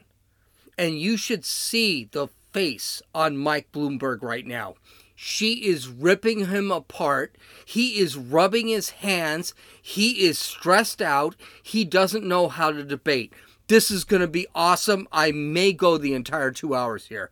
and 0.77 0.99
you 0.99 1.17
should 1.17 1.43
see 1.43 2.07
the 2.11 2.27
face 2.51 3.01
on 3.13 3.37
Mike 3.37 3.71
Bloomberg 3.71 4.21
right 4.21 4.45
now. 4.45 4.75
She 5.15 5.65
is 5.65 5.89
ripping 5.89 6.45
him 6.45 6.71
apart. 6.71 7.35
He 7.65 7.99
is 7.99 8.15
rubbing 8.15 8.69
his 8.69 8.91
hands. 8.91 9.53
He 9.81 10.25
is 10.25 10.39
stressed 10.39 11.01
out. 11.01 11.35
He 11.61 11.83
doesn't 11.83 12.23
know 12.23 12.47
how 12.47 12.71
to 12.71 12.85
debate. 12.85 13.33
This 13.67 13.91
is 13.91 14.05
going 14.05 14.21
to 14.21 14.27
be 14.27 14.47
awesome. 14.55 15.07
I 15.11 15.31
may 15.31 15.73
go 15.73 15.97
the 15.97 16.13
entire 16.13 16.51
two 16.51 16.73
hours 16.73 17.07
here. 17.07 17.29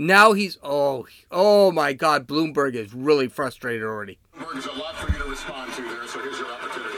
Now 0.00 0.32
he's 0.32 0.56
oh 0.62 1.06
oh 1.30 1.70
my 1.72 1.92
God! 1.92 2.26
Bloomberg 2.26 2.74
is 2.74 2.94
really 2.94 3.28
frustrated 3.28 3.82
already. 3.82 4.18
Bloomberg 4.34 4.56
is 4.56 4.64
a 4.64 4.72
lot 4.72 4.96
for 4.96 5.12
you 5.12 5.18
to 5.18 5.28
respond 5.28 5.74
to 5.74 5.82
there, 5.82 6.06
so 6.08 6.20
here's 6.20 6.38
your 6.38 6.50
opportunity. 6.50 6.96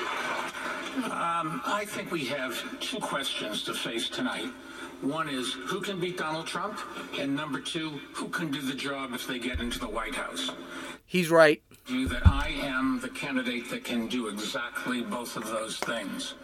Um, 1.11 1.63
I 1.67 1.85
think 1.85 2.13
we 2.13 2.25
have 2.27 2.63
two 2.79 2.99
questions 2.99 3.65
to 3.65 3.75
face 3.75 4.09
tonight. 4.09 4.53
One 5.01 5.29
is 5.29 5.53
who 5.53 5.81
can 5.81 5.99
beat 5.99 6.17
Donald 6.17 6.47
Trump, 6.47 6.79
and 7.19 7.35
number 7.35 7.59
two, 7.59 7.91
who 8.13 8.29
can 8.29 8.53
do 8.53 8.63
the 8.63 8.75
job 8.75 9.13
if 9.15 9.27
they 9.27 9.41
get 9.41 9.59
into 9.59 9.81
the 9.81 9.89
White 9.89 10.15
House. 10.15 10.53
He's 11.05 11.29
right. 11.29 11.61
You 11.89 12.07
that 12.07 12.25
I 12.25 12.51
am 12.63 13.01
the 13.01 13.09
candidate 13.09 13.69
that 13.71 13.83
can 13.83 14.07
do 14.07 14.29
exactly 14.29 15.03
both 15.03 15.37
of 15.37 15.49
those 15.49 15.77
things. 15.79 16.35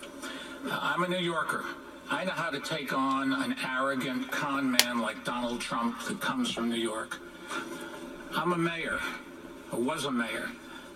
I'm 0.69 1.05
a 1.05 1.09
New 1.09 1.19
Yorker. 1.19 1.65
I 2.11 2.25
know 2.25 2.33
how 2.33 2.49
to 2.49 2.59
take 2.59 2.95
on 2.95 3.35
an 3.35 3.55
arrogant 3.63 4.31
con 4.31 4.71
man 4.71 4.99
like 4.99 5.25
Donald 5.25 5.61
Trump 5.61 6.03
that 6.05 6.21
comes 6.21 6.51
from 6.51 6.71
New 6.71 6.77
York. 6.77 7.19
I'm 8.35 8.53
a 8.55 8.59
mayor, 8.59 8.99
or 9.71 9.79
was 9.79 10.07
a 10.07 10.11
mayor. 10.11 10.51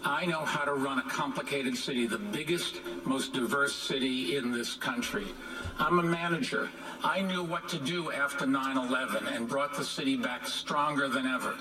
I 0.04 0.26
know 0.26 0.44
how 0.44 0.64
to 0.64 0.75
run 0.75 0.99
a 0.99 1.02
complicated 1.02 1.76
city, 1.76 2.06
the 2.06 2.18
biggest, 2.18 2.80
most 3.04 3.32
diverse 3.32 3.75
city 3.75 4.37
in 4.37 4.50
this 4.50 4.75
country. 4.75 5.26
I'm 5.78 6.00
a 6.00 6.02
manager. 6.02 6.68
I 7.04 7.23
knew 7.23 7.44
what 7.44 7.68
to 7.68 7.78
do 7.78 8.11
after 8.11 8.47
9 8.47 8.76
11 8.76 9.28
and 9.28 9.49
brought 9.49 9.76
the 9.76 9.85
city 9.85 10.16
back 10.16 10.47
stronger 10.47 11.09
than 11.09 11.26
ever. 11.26 11.54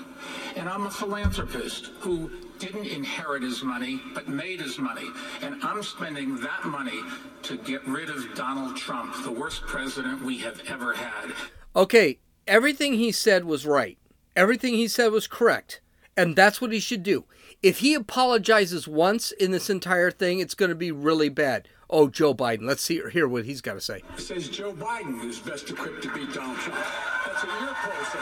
And 0.56 0.68
I'm 0.68 0.86
a 0.86 0.90
philanthropist 0.90 1.90
who 2.00 2.30
didn't 2.58 2.86
inherit 2.86 3.42
his 3.42 3.62
money, 3.62 4.00
but 4.14 4.28
made 4.28 4.60
his 4.60 4.78
money. 4.78 5.08
And 5.40 5.62
I'm 5.62 5.82
spending 5.82 6.40
that 6.40 6.64
money 6.64 7.00
to 7.42 7.56
get 7.56 7.86
rid 7.86 8.08
of 8.10 8.34
Donald 8.34 8.76
Trump, 8.76 9.14
the 9.24 9.32
worst 9.32 9.62
president 9.62 10.22
we 10.22 10.38
have 10.38 10.60
ever 10.68 10.94
had. 10.94 11.32
Okay, 11.74 12.18
everything 12.46 12.94
he 12.94 13.12
said 13.12 13.44
was 13.44 13.66
right. 13.66 13.98
Everything 14.34 14.74
he 14.74 14.88
said 14.88 15.12
was 15.12 15.26
correct. 15.26 15.80
And 16.16 16.36
that's 16.36 16.60
what 16.60 16.72
he 16.72 16.80
should 16.80 17.02
do. 17.02 17.24
If 17.62 17.78
he 17.78 17.94
apologizes 17.94 18.88
once 18.88 19.30
in 19.30 19.52
this 19.52 19.70
entire 19.70 20.10
thing, 20.10 20.40
it's 20.40 20.54
going 20.54 20.70
to 20.70 20.74
be 20.74 20.90
really 20.90 21.28
bad. 21.28 21.68
Oh, 21.88 22.08
Joe 22.08 22.34
Biden. 22.34 22.62
Let's 22.62 22.82
see, 22.82 23.00
hear 23.12 23.28
what 23.28 23.44
he's 23.44 23.60
got 23.60 23.74
to 23.74 23.80
say. 23.80 24.02
It 24.16 24.20
says 24.20 24.48
Joe 24.48 24.72
Biden 24.72 25.24
is 25.24 25.38
best 25.38 25.70
equipped 25.70 26.02
to 26.02 26.12
beat 26.12 26.32
Donald 26.34 26.58
Trump. 26.58 26.84
That's 27.24 27.44
what 27.44 27.60
your 27.60 27.74
poll 27.74 28.04
said. 28.10 28.20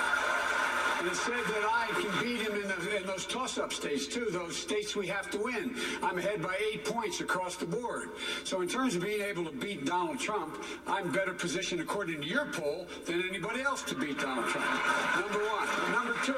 And 0.98 1.08
it 1.08 1.16
said 1.16 1.32
that 1.32 1.64
I 1.72 1.86
can 1.98 2.22
beat 2.22 2.42
him 2.42 2.52
in, 2.60 2.68
the, 2.68 2.96
in 2.98 3.06
those 3.06 3.24
toss-up 3.24 3.72
states, 3.72 4.06
too, 4.06 4.26
those 4.30 4.54
states 4.54 4.94
we 4.94 5.06
have 5.06 5.30
to 5.30 5.38
win. 5.38 5.74
I'm 6.02 6.18
ahead 6.18 6.42
by 6.42 6.54
eight 6.70 6.84
points 6.84 7.22
across 7.22 7.56
the 7.56 7.64
board. 7.64 8.10
So 8.44 8.60
in 8.60 8.68
terms 8.68 8.94
of 8.94 9.02
being 9.02 9.22
able 9.22 9.46
to 9.46 9.52
beat 9.52 9.86
Donald 9.86 10.20
Trump, 10.20 10.62
I'm 10.86 11.10
better 11.10 11.32
positioned, 11.32 11.80
according 11.80 12.20
to 12.20 12.26
your 12.26 12.44
poll, 12.52 12.86
than 13.06 13.26
anybody 13.26 13.62
else 13.62 13.82
to 13.84 13.94
beat 13.94 14.20
Donald 14.20 14.48
Trump. 14.48 14.66
Number 15.18 15.38
one. 15.38 15.92
Number 15.92 16.14
two. 16.26 16.36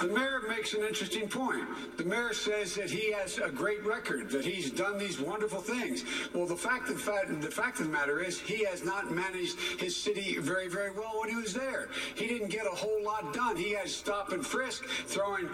The 0.00 0.08
mayor 0.08 0.42
makes 0.46 0.74
an 0.74 0.84
interesting 0.84 1.28
point. 1.28 1.64
The 1.96 2.04
mayor 2.04 2.34
says 2.34 2.74
that 2.74 2.90
he 2.90 3.12
has 3.12 3.38
a 3.38 3.48
great 3.48 3.84
record, 3.84 4.30
that 4.30 4.44
he's 4.44 4.70
done 4.70 4.98
these 4.98 5.20
wonderful 5.20 5.60
things. 5.60 6.04
Well, 6.34 6.46
the 6.46 6.56
fact 6.56 6.90
of 6.90 6.96
the 6.96 7.02
fact, 7.02 7.40
the 7.40 7.50
fact 7.50 7.80
of 7.80 7.86
the 7.86 7.92
matter 7.92 8.20
is, 8.20 8.38
he 8.38 8.64
has 8.64 8.84
not 8.84 9.10
managed 9.10 9.58
his 9.80 9.96
city 9.96 10.38
very, 10.38 10.68
very 10.68 10.90
well 10.90 11.20
when 11.20 11.30
he 11.30 11.36
was 11.36 11.54
there. 11.54 11.88
He 12.14 12.26
didn't 12.26 12.48
get 12.48 12.66
a 12.66 12.74
whole 12.74 13.02
lot 13.02 13.32
done. 13.32 13.56
He 13.56 13.72
has 13.72 13.94
stop 13.94 14.32
and 14.32 14.44
frisk, 14.44 14.84
throwing 14.84 15.48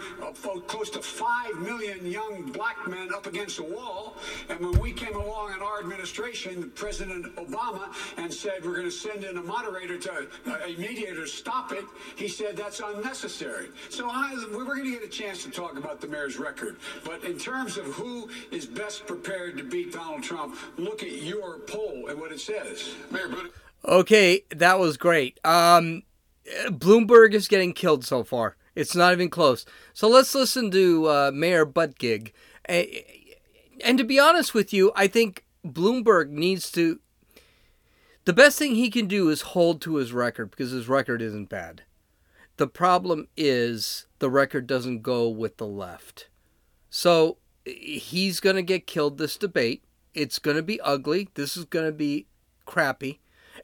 close 0.67 0.89
to 0.91 1.01
five 1.01 1.55
million 1.59 2.05
young 2.05 2.51
black 2.51 2.85
men 2.87 3.13
up 3.13 3.27
against 3.27 3.59
a 3.59 3.63
wall. 3.63 4.17
And 4.49 4.59
when 4.59 4.77
we 4.79 4.91
came 4.91 5.15
along 5.15 5.53
in 5.53 5.61
our 5.61 5.79
administration, 5.79 6.71
President 6.75 7.33
Obama, 7.37 7.93
and 8.17 8.33
said 8.33 8.65
we're 8.65 8.75
going 8.75 8.85
to 8.85 8.91
send 8.91 9.23
in 9.23 9.37
a 9.37 9.43
moderator 9.43 9.97
to 9.99 10.27
a 10.65 10.75
mediator 10.77 11.21
to 11.21 11.27
stop 11.27 11.71
it, 11.71 11.85
he 12.15 12.27
said 12.27 12.57
that's 12.57 12.81
unnecessary. 12.81 13.69
So 13.89 14.09
I 14.09 14.32
we're 14.51 14.65
going 14.65 14.83
to 14.83 14.91
get 14.91 15.03
a 15.03 15.07
chance 15.07 15.43
to 15.43 15.51
talk 15.51 15.77
about 15.77 16.01
the 16.01 16.07
mayor's 16.07 16.37
record. 16.37 16.77
But 17.03 17.23
in 17.23 17.37
terms 17.37 17.77
of 17.77 17.85
who 17.85 18.29
is 18.51 18.65
best 18.65 19.05
prepared 19.05 19.57
to 19.57 19.63
beat 19.63 19.93
Donald 19.93 20.23
Trump, 20.23 20.57
look 20.77 21.03
at 21.03 21.11
your 21.11 21.59
poll 21.59 22.07
and 22.09 22.19
what 22.19 22.31
it 22.31 22.39
says. 22.39 22.93
Mayor 23.11 23.27
Buttigieg. 23.27 23.51
Okay, 23.85 24.43
that 24.49 24.79
was 24.79 24.97
great. 24.97 25.39
Um, 25.45 26.03
Bloomberg 26.67 27.33
is 27.33 27.47
getting 27.47 27.73
killed 27.73 28.05
so 28.05 28.23
far. 28.23 28.55
It's 28.75 28.95
not 28.95 29.13
even 29.13 29.29
close. 29.29 29.65
So 29.93 30.07
let's 30.07 30.33
listen 30.33 30.71
to 30.71 31.07
uh, 31.07 31.31
Mayor 31.33 31.65
Buttigieg. 31.65 32.31
And 32.65 33.97
to 33.97 34.03
be 34.03 34.19
honest 34.19 34.53
with 34.53 34.73
you, 34.73 34.91
I 34.95 35.07
think 35.07 35.45
Bloomberg 35.65 36.29
needs 36.29 36.71
to. 36.71 36.99
The 38.25 38.33
best 38.33 38.57
thing 38.57 38.75
he 38.75 38.89
can 38.89 39.07
do 39.07 39.29
is 39.29 39.41
hold 39.41 39.81
to 39.81 39.97
his 39.97 40.13
record 40.13 40.51
because 40.51 40.71
his 40.71 40.87
record 40.87 41.21
isn't 41.21 41.49
bad. 41.49 41.83
The 42.57 42.67
problem 42.67 43.27
is 43.35 44.05
the 44.23 44.29
record 44.29 44.65
doesn't 44.65 45.01
go 45.01 45.27
with 45.27 45.57
the 45.57 45.67
left. 45.67 46.29
So 46.89 47.39
he's 47.65 48.39
going 48.39 48.55
to 48.55 48.61
get 48.61 48.87
killed 48.87 49.17
this 49.17 49.35
debate. 49.35 49.83
It's 50.13 50.39
going 50.39 50.55
to 50.55 50.63
be 50.63 50.79
ugly. 50.79 51.27
This 51.33 51.57
is 51.57 51.65
going 51.65 51.87
to 51.87 51.91
be 51.91 52.27
crappy. 52.65 53.19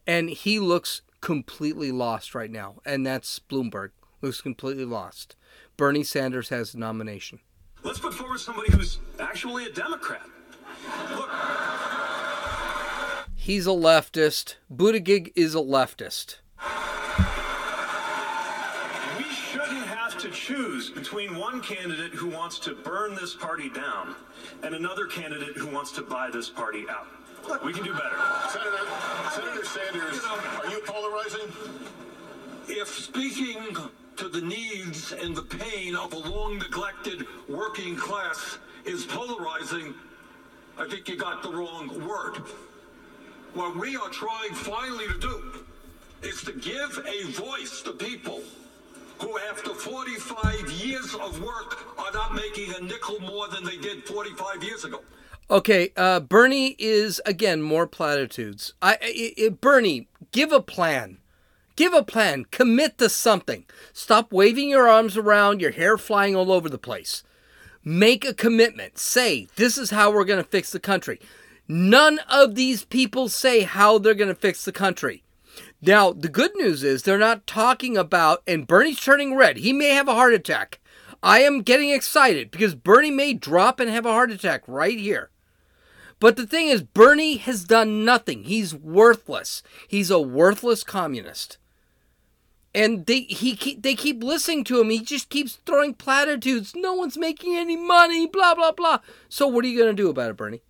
And 0.06 0.30
he 0.30 0.60
looks 0.60 1.02
completely 1.22 1.94
lost 1.94 2.36
right 2.36 2.52
now. 2.52 2.82
And 2.86 3.08
that's 3.08 3.40
Bloomberg. 3.40 3.92
Looks 4.22 4.42
completely 4.42 4.84
lost. 4.84 5.38
Bernie 5.78 6.04
Sanders 6.04 6.50
has 6.50 6.74
the 6.74 6.80
nomination. 6.80 7.40
Let's 7.82 8.00
put 8.00 8.14
forward 8.14 8.42
somebody 8.42 8.70
who's 8.74 9.00
actually 9.18 9.66
a 9.68 9.72
Democrat. 9.72 10.28
Look. 11.16 11.30
He's 13.34 13.66
a 13.66 13.70
leftist. 13.70 14.56
Buttigieg 14.70 15.32
is 15.38 15.56
a 15.56 15.60
leftist. 15.60 16.40
We 19.18 19.24
shouldn't 19.24 19.88
have 19.88 20.09
to 20.20 20.30
choose 20.30 20.90
between 20.90 21.38
one 21.38 21.62
candidate 21.62 22.12
who 22.12 22.28
wants 22.28 22.60
to 22.60 22.76
burn 22.76 23.16
this 23.16 23.34
party 23.34 23.70
down 23.70 24.16
and 24.64 24.76
another 24.76 25.06
candidate 25.06 25.56
who 25.56 25.68
wants 25.68 25.94
to 25.94 26.02
buy 26.02 26.30
this 26.30 26.50
party 26.50 26.86
out. 26.90 27.08
Look, 27.48 27.64
we 27.64 27.72
can 27.72 27.86
do 27.86 27.94
better. 27.94 28.18
Senator, 28.50 28.86
Senator 29.32 29.66
Sanders, 29.66 30.20
are 30.26 30.70
you 30.70 30.82
polarizing? 30.86 31.48
If 32.68 32.90
speaking 32.90 33.78
to 34.18 34.28
the 34.28 34.42
needs 34.42 35.14
and 35.14 35.34
the 35.34 35.44
pain 35.44 35.96
of 35.96 36.12
a 36.12 36.18
long 36.18 36.58
neglected 36.58 37.26
working 37.48 37.96
class 37.96 38.58
is 38.84 39.06
polarizing, 39.06 39.94
I 40.78 40.86
think 40.90 41.08
you 41.08 41.16
got 41.16 41.44
the 41.44 41.50
wrong 41.50 41.88
word. 42.06 42.44
What 43.54 43.78
we 43.78 43.96
are 43.96 44.10
trying 44.10 44.54
finally 44.54 45.08
to 45.08 45.18
do 45.18 45.66
is 46.24 46.44
to 46.44 46.52
give 46.52 47.06
a 47.08 47.24
voice 47.32 47.82
to 47.84 47.94
people 47.94 48.42
who, 49.22 49.38
after 49.50 49.74
45 49.74 50.72
years 50.72 51.14
of 51.16 51.42
work, 51.42 51.86
are 51.98 52.12
not 52.12 52.36
making 52.36 52.74
a 52.74 52.82
nickel 52.82 53.20
more 53.20 53.48
than 53.48 53.64
they 53.64 53.78
did 53.78 54.06
45 54.06 54.64
years 54.64 54.86
ago. 54.86 55.02
Okay, 55.52 55.92
uh, 55.98 56.20
Bernie 56.20 56.76
is 56.78 57.22
again 57.26 57.62
more 57.62 57.88
platitudes. 57.88 58.74
I, 58.82 58.98
I, 59.02 59.46
I, 59.46 59.50
Bernie, 59.50 60.08
give 60.32 60.52
a 60.52 60.62
plan. 60.62 61.18
Give 61.76 61.94
a 61.94 62.04
plan. 62.04 62.46
Commit 62.52 62.98
to 63.00 63.10
something. 63.10 63.66
Stop 63.92 64.32
waving 64.32 64.70
your 64.70 64.88
arms 64.88 65.18
around, 65.18 65.62
your 65.62 65.72
hair 65.72 65.98
flying 65.98 66.36
all 66.36 66.52
over 66.52 66.70
the 66.70 66.78
place. 66.78 67.24
Make 67.84 68.26
a 68.26 68.34
commitment. 68.34 68.98
Say, 69.00 69.48
this 69.56 69.78
is 69.78 69.90
how 69.90 70.12
we're 70.12 70.26
going 70.26 70.44
to 70.44 70.50
fix 70.50 70.72
the 70.72 70.80
country. 70.80 71.20
None 71.68 72.20
of 72.30 72.56
these 72.56 72.86
people 72.86 73.30
say 73.30 73.62
how 73.62 73.98
they're 73.98 74.14
going 74.14 74.28
to 74.28 74.36
fix 74.36 74.66
the 74.66 74.72
country. 74.72 75.24
Now, 75.82 76.12
the 76.12 76.28
good 76.28 76.52
news 76.56 76.84
is 76.84 77.04
they're 77.04 77.18
not 77.18 77.48
talking 77.48 77.98
about, 77.98 78.44
and 78.46 78.68
Bernie's 78.68 79.00
turning 79.00 79.36
red. 79.36 79.58
He 79.58 79.72
may 79.72 79.90
have 79.90 80.08
a 80.08 80.14
heart 80.14 80.34
attack. 80.34 80.80
I 81.24 81.40
am 81.40 81.62
getting 81.62 81.90
excited 81.90 82.52
because 82.52 82.76
Bernie 82.76 83.12
may 83.12 83.34
drop 83.34 83.80
and 83.80 83.90
have 83.90 84.06
a 84.06 84.12
heart 84.12 84.32
attack 84.32 84.64
right 84.68 84.98
here. 84.98 85.30
But 86.20 86.36
the 86.36 86.48
thing 86.48 86.68
is, 86.68 86.82
Bernie 86.82 87.38
has 87.38 87.64
done 87.64 88.04
nothing. 88.04 88.44
He's 88.44 88.76
worthless. 88.76 89.64
He's 89.88 90.12
a 90.12 90.20
worthless 90.20 90.84
communist. 90.84 91.58
And 92.76 93.06
they 93.06 93.22
he 93.22 93.56
keep, 93.56 93.82
they 93.82 93.96
keep 93.96 94.22
listening 94.22 94.64
to 94.66 94.80
him. 94.80 94.90
He 94.90 95.00
just 95.00 95.30
keeps 95.30 95.56
throwing 95.66 95.94
platitudes. 95.94 96.74
No 96.76 96.94
one's 96.94 97.18
making 97.18 97.56
any 97.56 97.76
money. 97.76 98.28
Blah 98.28 98.54
blah 98.54 98.74
blah. 98.74 99.00
So 99.28 99.48
what 99.48 99.66
are 99.66 99.68
you 99.68 99.80
gonna 99.80 99.94
do 99.94 100.10
about 100.10 100.30
it, 100.30 100.38
Bernie? 100.38 100.62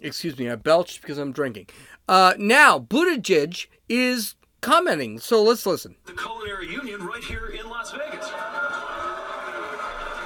Excuse 0.00 0.38
me, 0.38 0.48
I 0.48 0.56
belched 0.56 1.02
because 1.02 1.18
I'm 1.18 1.32
drinking. 1.32 1.66
Uh, 2.08 2.34
now, 2.38 2.78
Buttigieg 2.78 3.66
is 3.88 4.34
commenting. 4.60 5.18
So 5.18 5.42
let's 5.42 5.66
listen. 5.66 5.96
The 6.06 6.12
Culinary 6.12 6.70
Union 6.70 7.04
right 7.04 7.22
here 7.22 7.46
in 7.46 7.68
Las 7.68 7.92
Vegas. 7.92 8.30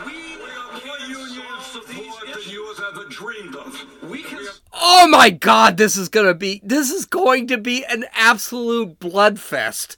We 0.06 0.38
have 0.48 0.84
more 0.84 0.98
union 1.08 1.44
support 1.60 2.34
than 2.34 2.52
you 2.52 2.74
have 2.74 2.96
ever 2.96 3.08
dreamed 3.08 3.56
of. 3.56 3.84
We 4.08 4.22
can 4.22 4.46
Oh 4.72 5.08
my 5.08 5.30
god, 5.30 5.76
this 5.78 5.96
is 5.96 6.08
gonna 6.08 6.34
be 6.34 6.60
this 6.62 6.90
is 6.90 7.06
going 7.06 7.46
to 7.48 7.58
be 7.58 7.84
an 7.84 8.04
absolute 8.12 9.00
bloodfest. 9.00 9.96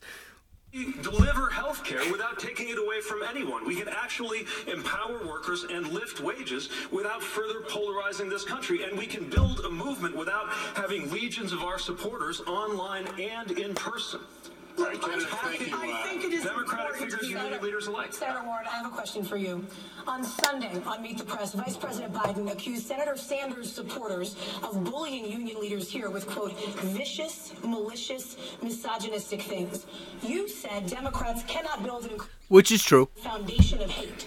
Deliver 1.03 1.51
health 1.51 1.85
care 1.85 2.01
without 2.11 2.39
taking 2.39 2.69
it 2.69 2.79
away 2.79 3.01
from 3.01 3.23
anyone. 3.23 3.67
We 3.67 3.77
can 3.77 3.89
actually 3.89 4.47
empower 4.67 5.25
workers 5.27 5.65
and 5.65 5.89
lift 5.89 6.21
wages 6.21 6.69
without 6.91 7.23
further 7.23 7.61
polarizing 7.69 8.29
this 8.29 8.45
country. 8.45 8.85
And 8.85 8.99
we 8.99 9.07
can 9.07 9.29
build 9.29 9.61
a 9.61 9.71
movement 9.71 10.17
without 10.17 10.49
having 10.75 11.11
legions 11.11 11.53
of 11.53 11.63
our 11.63 11.79
supporters 11.79 12.41
online 12.43 13.07
and 13.19 13.51
in 13.53 13.75
person. 13.75 14.21
Right, 14.79 15.01
Kenneth, 15.01 15.27
thank 15.43 15.61
you. 15.69 15.77
I 15.77 15.91
Uh, 15.91 16.09
think 16.09 16.25
it 16.25 16.33
is 16.33 16.45
Democratic 16.45 16.97
figures, 16.97 17.21
to 17.21 17.27
union 17.27 17.61
leaders 17.63 17.89
alike. 17.89 18.13
Senator 18.15 18.45
Warren, 18.45 18.65
I 18.67 18.77
have 18.77 18.87
a 18.87 18.91
question 18.91 19.25
for 19.25 19.37
you. 19.37 19.67
On 20.07 20.23
Sunday, 20.23 20.81
on 20.87 21.03
Meet 21.03 21.19
the 21.19 21.25
Press, 21.25 21.53
Vice 21.55 21.77
President 21.77 22.13
Biden 22.15 22.51
accused 22.53 22.87
Senator 22.87 23.17
Sanders' 23.17 23.73
supporters 23.73 24.37
of 24.63 24.85
bullying 24.85 25.25
union 25.27 25.59
leaders 25.61 25.91
here 25.91 26.11
with, 26.11 26.29
quote, 26.29 26.53
vicious, 26.97 27.53
malicious, 27.65 28.37
misogynistic 28.63 29.43
things. 29.43 29.87
You 30.23 30.47
said 30.49 30.87
Democrats 30.87 31.43
cannot 31.49 31.83
build 31.83 32.05
an 32.07 32.19
Which 32.47 32.71
is 32.71 32.83
true. 32.85 33.09
foundation 33.17 33.81
of 33.83 33.91
hate. 33.91 34.27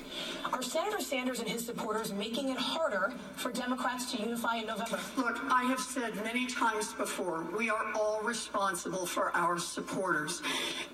Are 0.54 0.62
Senator 0.62 1.00
Sanders 1.00 1.40
and 1.40 1.48
his 1.48 1.66
supporters 1.66 2.12
making 2.12 2.50
it 2.50 2.58
harder 2.58 3.14
for 3.36 3.52
Democrats 3.52 4.12
to 4.12 4.22
unify 4.22 4.58
in 4.58 4.68
November? 4.68 5.00
Look, 5.16 5.40
I 5.50 5.64
have 5.64 5.80
said 5.80 6.14
many 6.24 6.46
times 6.46 6.94
before, 6.94 7.46
we 7.58 7.70
are 7.70 7.86
all 7.96 8.22
responsible 8.22 9.06
for 9.06 9.36
our 9.36 9.58
supporters, 9.58 10.42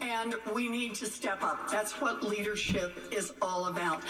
and 0.02 0.36
we 0.54 0.70
need 0.70 0.94
to 0.96 1.08
step 1.08 1.42
up. 1.42 1.72
That's 1.72 1.94
what 2.00 2.24
leadership 2.24 2.98
is 3.12 3.34
all 3.42 3.68
about. 3.68 4.04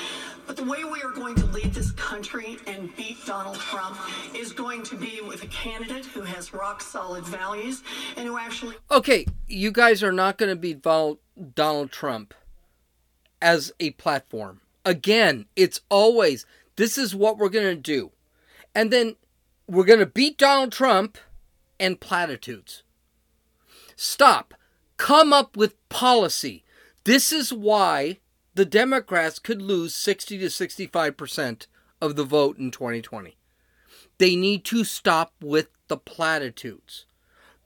But 0.46 0.58
the 0.58 0.66
way 0.66 0.84
we 0.84 1.01
are 1.01 1.12
going 1.12 1.36
to 1.36 1.46
lead 1.48 1.74
this 1.74 1.92
country 1.92 2.58
and 2.68 2.94
beat 2.98 3.25
Donald 3.25 3.58
Trump 3.58 3.98
is 4.36 4.51
going 4.51 4.84
to 4.84 4.96
be 4.96 5.22
with 5.25 5.44
a 5.44 5.48
candidate 5.48 6.06
who 6.06 6.22
has 6.22 6.54
rock 6.54 6.82
solid 6.82 7.24
values 7.25 7.84
and 8.18 8.27
who 8.27 8.38
actually 8.38 8.75
Okay, 8.92 9.25
you 9.48 9.72
guys 9.72 10.04
are 10.04 10.12
not 10.12 10.38
going 10.38 10.50
to 10.50 10.56
beat 10.56 10.82
Donald 10.82 11.92
Trump 11.92 12.34
as 13.42 13.72
a 13.80 13.92
platform. 13.92 14.62
Again, 14.88 15.46
it's 15.56 15.82
always 15.89 16.46
this 16.77 16.98
is 16.98 17.15
what 17.15 17.38
we're 17.38 17.50
going 17.50 17.75
to 17.75 17.82
do. 17.82 18.12
And 18.74 18.91
then 18.91 19.15
we're 19.67 19.86
going 19.86 20.00
to 20.00 20.06
beat 20.06 20.38
Donald 20.38 20.72
Trump 20.72 21.17
and 21.79 22.00
platitudes. 22.00 22.84
Stop. 23.96 24.53
Come 24.98 25.33
up 25.33 25.57
with 25.57 25.75
policy. 25.90 26.64
This 27.03 27.31
is 27.31 27.51
why 27.51 28.20
the 28.55 28.66
Democrats 28.66 29.40
could 29.40 29.61
lose 29.61 29.94
60 29.94 30.38
to 30.40 30.46
65% 30.46 31.68
of 32.01 32.16
the 32.16 32.24
vote 32.24 32.57
in 32.57 32.72
2020. 32.72 33.35
They 34.20 34.35
need 34.35 34.64
to 34.66 34.83
stop 34.83 35.33
with 35.42 35.68
the 35.88 35.98
platitudes 35.98 37.05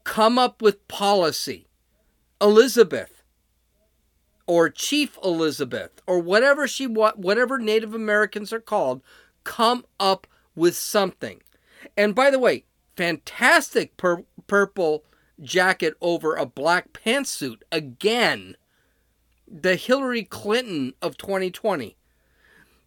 come 0.04 0.38
up 0.38 0.60
with 0.60 0.86
policy. 0.88 1.66
Elizabeth 2.40 3.21
or 4.46 4.68
Chief 4.68 5.18
Elizabeth 5.22 6.02
or 6.06 6.18
whatever 6.18 6.66
she 6.66 6.86
whatever 6.86 7.58
Native 7.58 7.94
Americans 7.94 8.52
are 8.52 8.60
called, 8.60 9.02
come 9.44 9.84
up 9.98 10.26
with 10.54 10.76
something. 10.76 11.42
And 11.96 12.14
by 12.14 12.30
the 12.30 12.38
way, 12.38 12.64
fantastic 12.96 13.96
pur- 13.96 14.24
purple 14.46 15.04
jacket 15.40 15.94
over 16.00 16.34
a 16.34 16.46
black 16.46 16.92
pantsuit 16.92 17.62
again. 17.70 18.56
The 19.46 19.76
Hillary 19.76 20.24
Clinton 20.24 20.94
of 21.02 21.16
2020. 21.18 21.96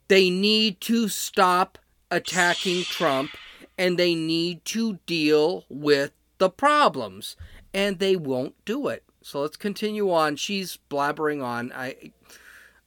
They 0.07 0.29
need 0.29 0.81
to 0.81 1.09
stop 1.09 1.77
attacking 2.11 2.83
Trump 2.83 3.31
and 3.77 3.97
they 3.97 4.15
need 4.15 4.63
to 4.65 4.99
deal 5.05 5.65
with 5.69 6.11
the 6.37 6.49
problems 6.49 7.35
and 7.73 7.99
they 7.99 8.15
won't 8.15 8.55
do 8.65 8.87
it. 8.87 9.03
So 9.25 9.41
let's 9.41 9.57
continue 9.57 10.11
on. 10.11 10.35
She's 10.35 10.77
blabbering 10.87 11.43
on. 11.43 11.73
I 11.75 12.11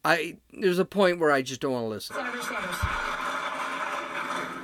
I 0.05 0.37
there's 0.53 0.79
a 0.79 0.85
point 0.85 1.19
where 1.19 1.31
I 1.31 1.41
just 1.41 1.59
don't 1.59 1.73
want 1.73 1.83
to 1.83 1.89
listen. 1.89 2.15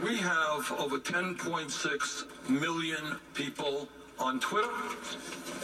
We 0.02 0.16
have 0.16 0.72
over 0.80 1.00
10.6 1.00 2.50
million 2.50 3.18
people 3.34 3.90
on 4.18 4.40
Twitter, 4.40 4.72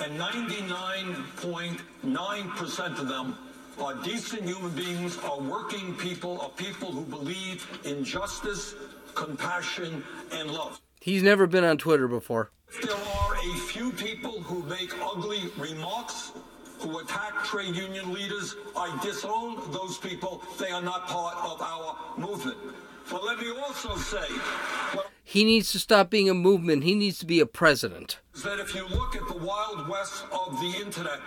and 0.03 0.19
99.9% 0.19 2.99
of 2.99 3.07
them 3.07 3.37
are 3.79 3.95
decent 4.03 4.43
human 4.43 4.71
beings, 4.71 5.17
are 5.19 5.39
working 5.39 5.95
people, 5.95 6.41
are 6.41 6.49
people 6.49 6.91
who 6.91 7.05
believe 7.05 7.65
in 7.85 8.03
justice, 8.03 8.75
compassion, 9.15 10.03
and 10.33 10.51
love. 10.51 10.81
He's 10.99 11.23
never 11.23 11.47
been 11.47 11.63
on 11.63 11.77
Twitter 11.77 12.09
before. 12.09 12.51
There 12.79 12.95
are 12.95 13.35
a 13.35 13.57
few 13.67 13.91
people 13.91 14.39
who 14.41 14.63
make 14.63 14.93
ugly 15.01 15.51
remarks, 15.57 16.31
who 16.79 16.99
attack 16.99 17.43
trade 17.43 17.75
union 17.75 18.13
leaders. 18.13 18.55
I 18.77 18.97
disown 19.03 19.59
those 19.71 19.97
people. 19.97 20.41
They 20.57 20.69
are 20.71 20.81
not 20.81 21.07
part 21.07 21.35
of 21.37 21.61
our 21.61 21.97
movement. 22.17 22.57
But 23.09 23.25
let 23.25 23.39
me 23.39 23.51
also 23.51 23.95
say 23.97 24.25
He 25.23 25.43
needs 25.43 25.71
to 25.73 25.79
stop 25.79 26.09
being 26.09 26.29
a 26.29 26.33
movement. 26.33 26.83
He 26.83 26.95
needs 26.95 27.19
to 27.19 27.25
be 27.25 27.39
a 27.41 27.45
president. 27.45 28.19
is 28.33 28.43
that 28.43 28.59
if 28.59 28.73
you 28.73 28.87
look 28.87 29.15
at 29.15 29.27
the 29.27 29.37
wild 29.37 29.89
west 29.89 30.23
of 30.31 30.59
the 30.61 30.73
internet, 30.79 31.19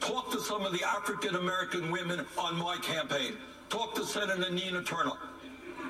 talk 0.00 0.30
to 0.32 0.40
some 0.40 0.64
of 0.64 0.72
the 0.72 0.84
African 0.84 1.34
American 1.34 1.90
women 1.90 2.24
on 2.38 2.56
my 2.56 2.76
campaign, 2.76 3.34
talk 3.70 3.94
to 3.96 4.04
Senator 4.04 4.52
Nina 4.52 4.82
Turner, 4.84 5.12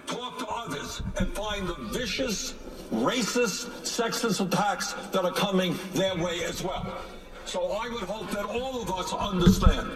talk 0.06 0.38
to 0.38 0.46
others, 0.48 1.02
and 1.18 1.32
find 1.34 1.66
the 1.68 1.74
vicious, 1.92 2.54
racist, 2.92 3.68
sexist 3.82 4.44
attacks 4.46 4.92
that 5.12 5.24
are 5.24 5.32
coming 5.32 5.76
their 5.94 6.14
way 6.16 6.44
as 6.44 6.62
well. 6.62 6.98
So 7.44 7.72
I 7.72 7.88
would 7.88 8.04
hope 8.04 8.30
that 8.30 8.44
all 8.44 8.82
of 8.82 8.90
us 8.92 9.12
understand 9.12 9.90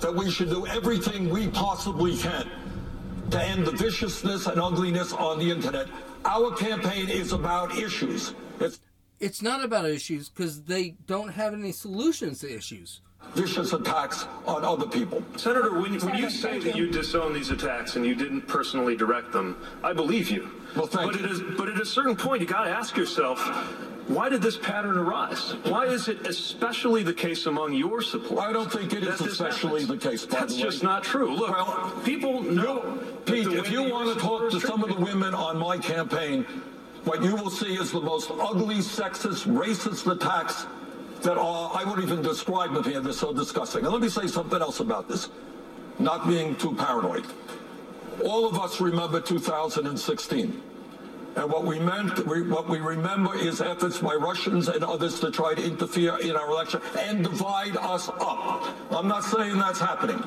that 0.00 0.14
we 0.14 0.30
should 0.30 0.50
do 0.50 0.66
everything 0.66 1.30
we 1.30 1.48
possibly 1.48 2.16
can 2.16 2.48
to 3.30 3.42
end 3.42 3.66
the 3.66 3.72
viciousness 3.72 4.46
and 4.46 4.60
ugliness 4.60 5.12
on 5.12 5.38
the 5.38 5.50
internet. 5.50 5.86
Our 6.24 6.54
campaign 6.54 7.08
is 7.08 7.32
about 7.32 7.76
issues. 7.76 8.34
It's 8.58 8.80
It's 9.20 9.42
not 9.42 9.64
about 9.64 9.88
issues 9.88 10.28
because 10.28 10.62
they 10.62 10.96
don't 11.06 11.28
have 11.28 11.54
any 11.54 11.72
solutions 11.72 12.40
to 12.40 12.54
issues. 12.54 13.00
Vicious 13.34 13.72
attacks 13.72 14.26
on 14.46 14.64
other 14.64 14.86
people. 14.86 15.22
Senator, 15.36 15.72
when, 15.80 15.98
when 16.00 16.16
you 16.16 16.30
say 16.30 16.58
that 16.58 16.76
you 16.76 16.90
disown 16.90 17.32
these 17.32 17.50
attacks 17.50 17.96
and 17.96 18.04
you 18.04 18.14
didn't 18.14 18.42
personally 18.42 18.96
direct 18.96 19.32
them, 19.32 19.56
I 19.82 19.92
believe 19.92 20.30
you. 20.30 20.50
Well, 20.76 20.86
thank 20.86 21.12
but 21.12 21.20
you. 21.20 21.26
It 21.26 21.30
is, 21.30 21.40
but 21.56 21.68
at 21.68 21.80
a 21.80 21.86
certain 21.86 22.16
point, 22.16 22.40
you 22.40 22.46
got 22.46 22.64
to 22.64 22.70
ask 22.70 22.96
yourself, 22.96 23.40
why 24.08 24.28
did 24.28 24.42
this 24.42 24.56
pattern 24.56 24.98
arise? 24.98 25.52
Why 25.64 25.86
is 25.86 26.08
it 26.08 26.26
especially 26.26 27.02
the 27.04 27.14
case 27.14 27.46
among 27.46 27.72
your 27.74 28.02
supporters? 28.02 28.44
I 28.44 28.52
don't 28.52 28.70
think 28.70 28.92
it 28.92 29.04
is 29.04 29.18
that 29.20 29.28
especially 29.28 29.82
happens? 29.82 30.02
the 30.02 30.10
case, 30.10 30.26
by 30.26 30.40
That's 30.40 30.54
the 30.56 30.62
way. 30.62 30.68
just 30.68 30.82
not 30.82 31.04
true. 31.04 31.34
Look, 31.34 31.50
Well, 31.50 31.92
people 32.04 32.42
know. 32.42 32.98
Pete, 33.26 33.44
the 33.44 33.58
if 33.58 33.70
you 33.70 33.88
want 33.88 34.12
to 34.12 34.20
talk 34.20 34.50
to 34.50 34.60
some 34.60 34.82
of 34.82 34.88
the 34.90 35.00
women 35.00 35.34
on 35.34 35.56
my 35.56 35.78
campaign, 35.78 36.44
what 37.04 37.22
you 37.22 37.36
will 37.36 37.50
see 37.50 37.74
is 37.76 37.92
the 37.92 38.00
most 38.00 38.30
ugly, 38.32 38.76
sexist, 38.76 39.46
racist 39.46 40.10
attacks 40.10 40.66
that 41.22 41.36
are, 41.36 41.70
I 41.74 41.84
won't 41.84 42.02
even 42.02 42.22
describe 42.22 42.74
them 42.74 42.84
here, 42.84 43.00
they're 43.00 43.12
so 43.12 43.32
disgusting. 43.32 43.84
And 43.84 43.92
let 43.92 44.02
me 44.02 44.08
say 44.08 44.26
something 44.26 44.60
else 44.60 44.80
about 44.80 45.08
this, 45.08 45.28
not 45.98 46.26
being 46.26 46.56
too 46.56 46.74
paranoid. 46.74 47.24
All 48.24 48.46
of 48.46 48.58
us 48.58 48.80
remember 48.80 49.20
2016. 49.20 50.62
And 51.36 51.50
what 51.50 51.64
we 51.64 51.78
meant, 51.78 52.26
we, 52.26 52.42
what 52.42 52.68
we 52.68 52.78
remember 52.78 53.36
is 53.36 53.60
efforts 53.60 53.98
by 53.98 54.14
Russians 54.14 54.68
and 54.68 54.82
others 54.82 55.20
to 55.20 55.30
try 55.30 55.54
to 55.54 55.64
interfere 55.64 56.18
in 56.18 56.34
our 56.34 56.50
election 56.50 56.80
and 56.98 57.22
divide 57.22 57.76
us 57.76 58.08
up. 58.08 58.66
I'm 58.90 59.06
not 59.06 59.22
saying 59.22 59.56
that's 59.56 59.78
happening, 59.78 60.22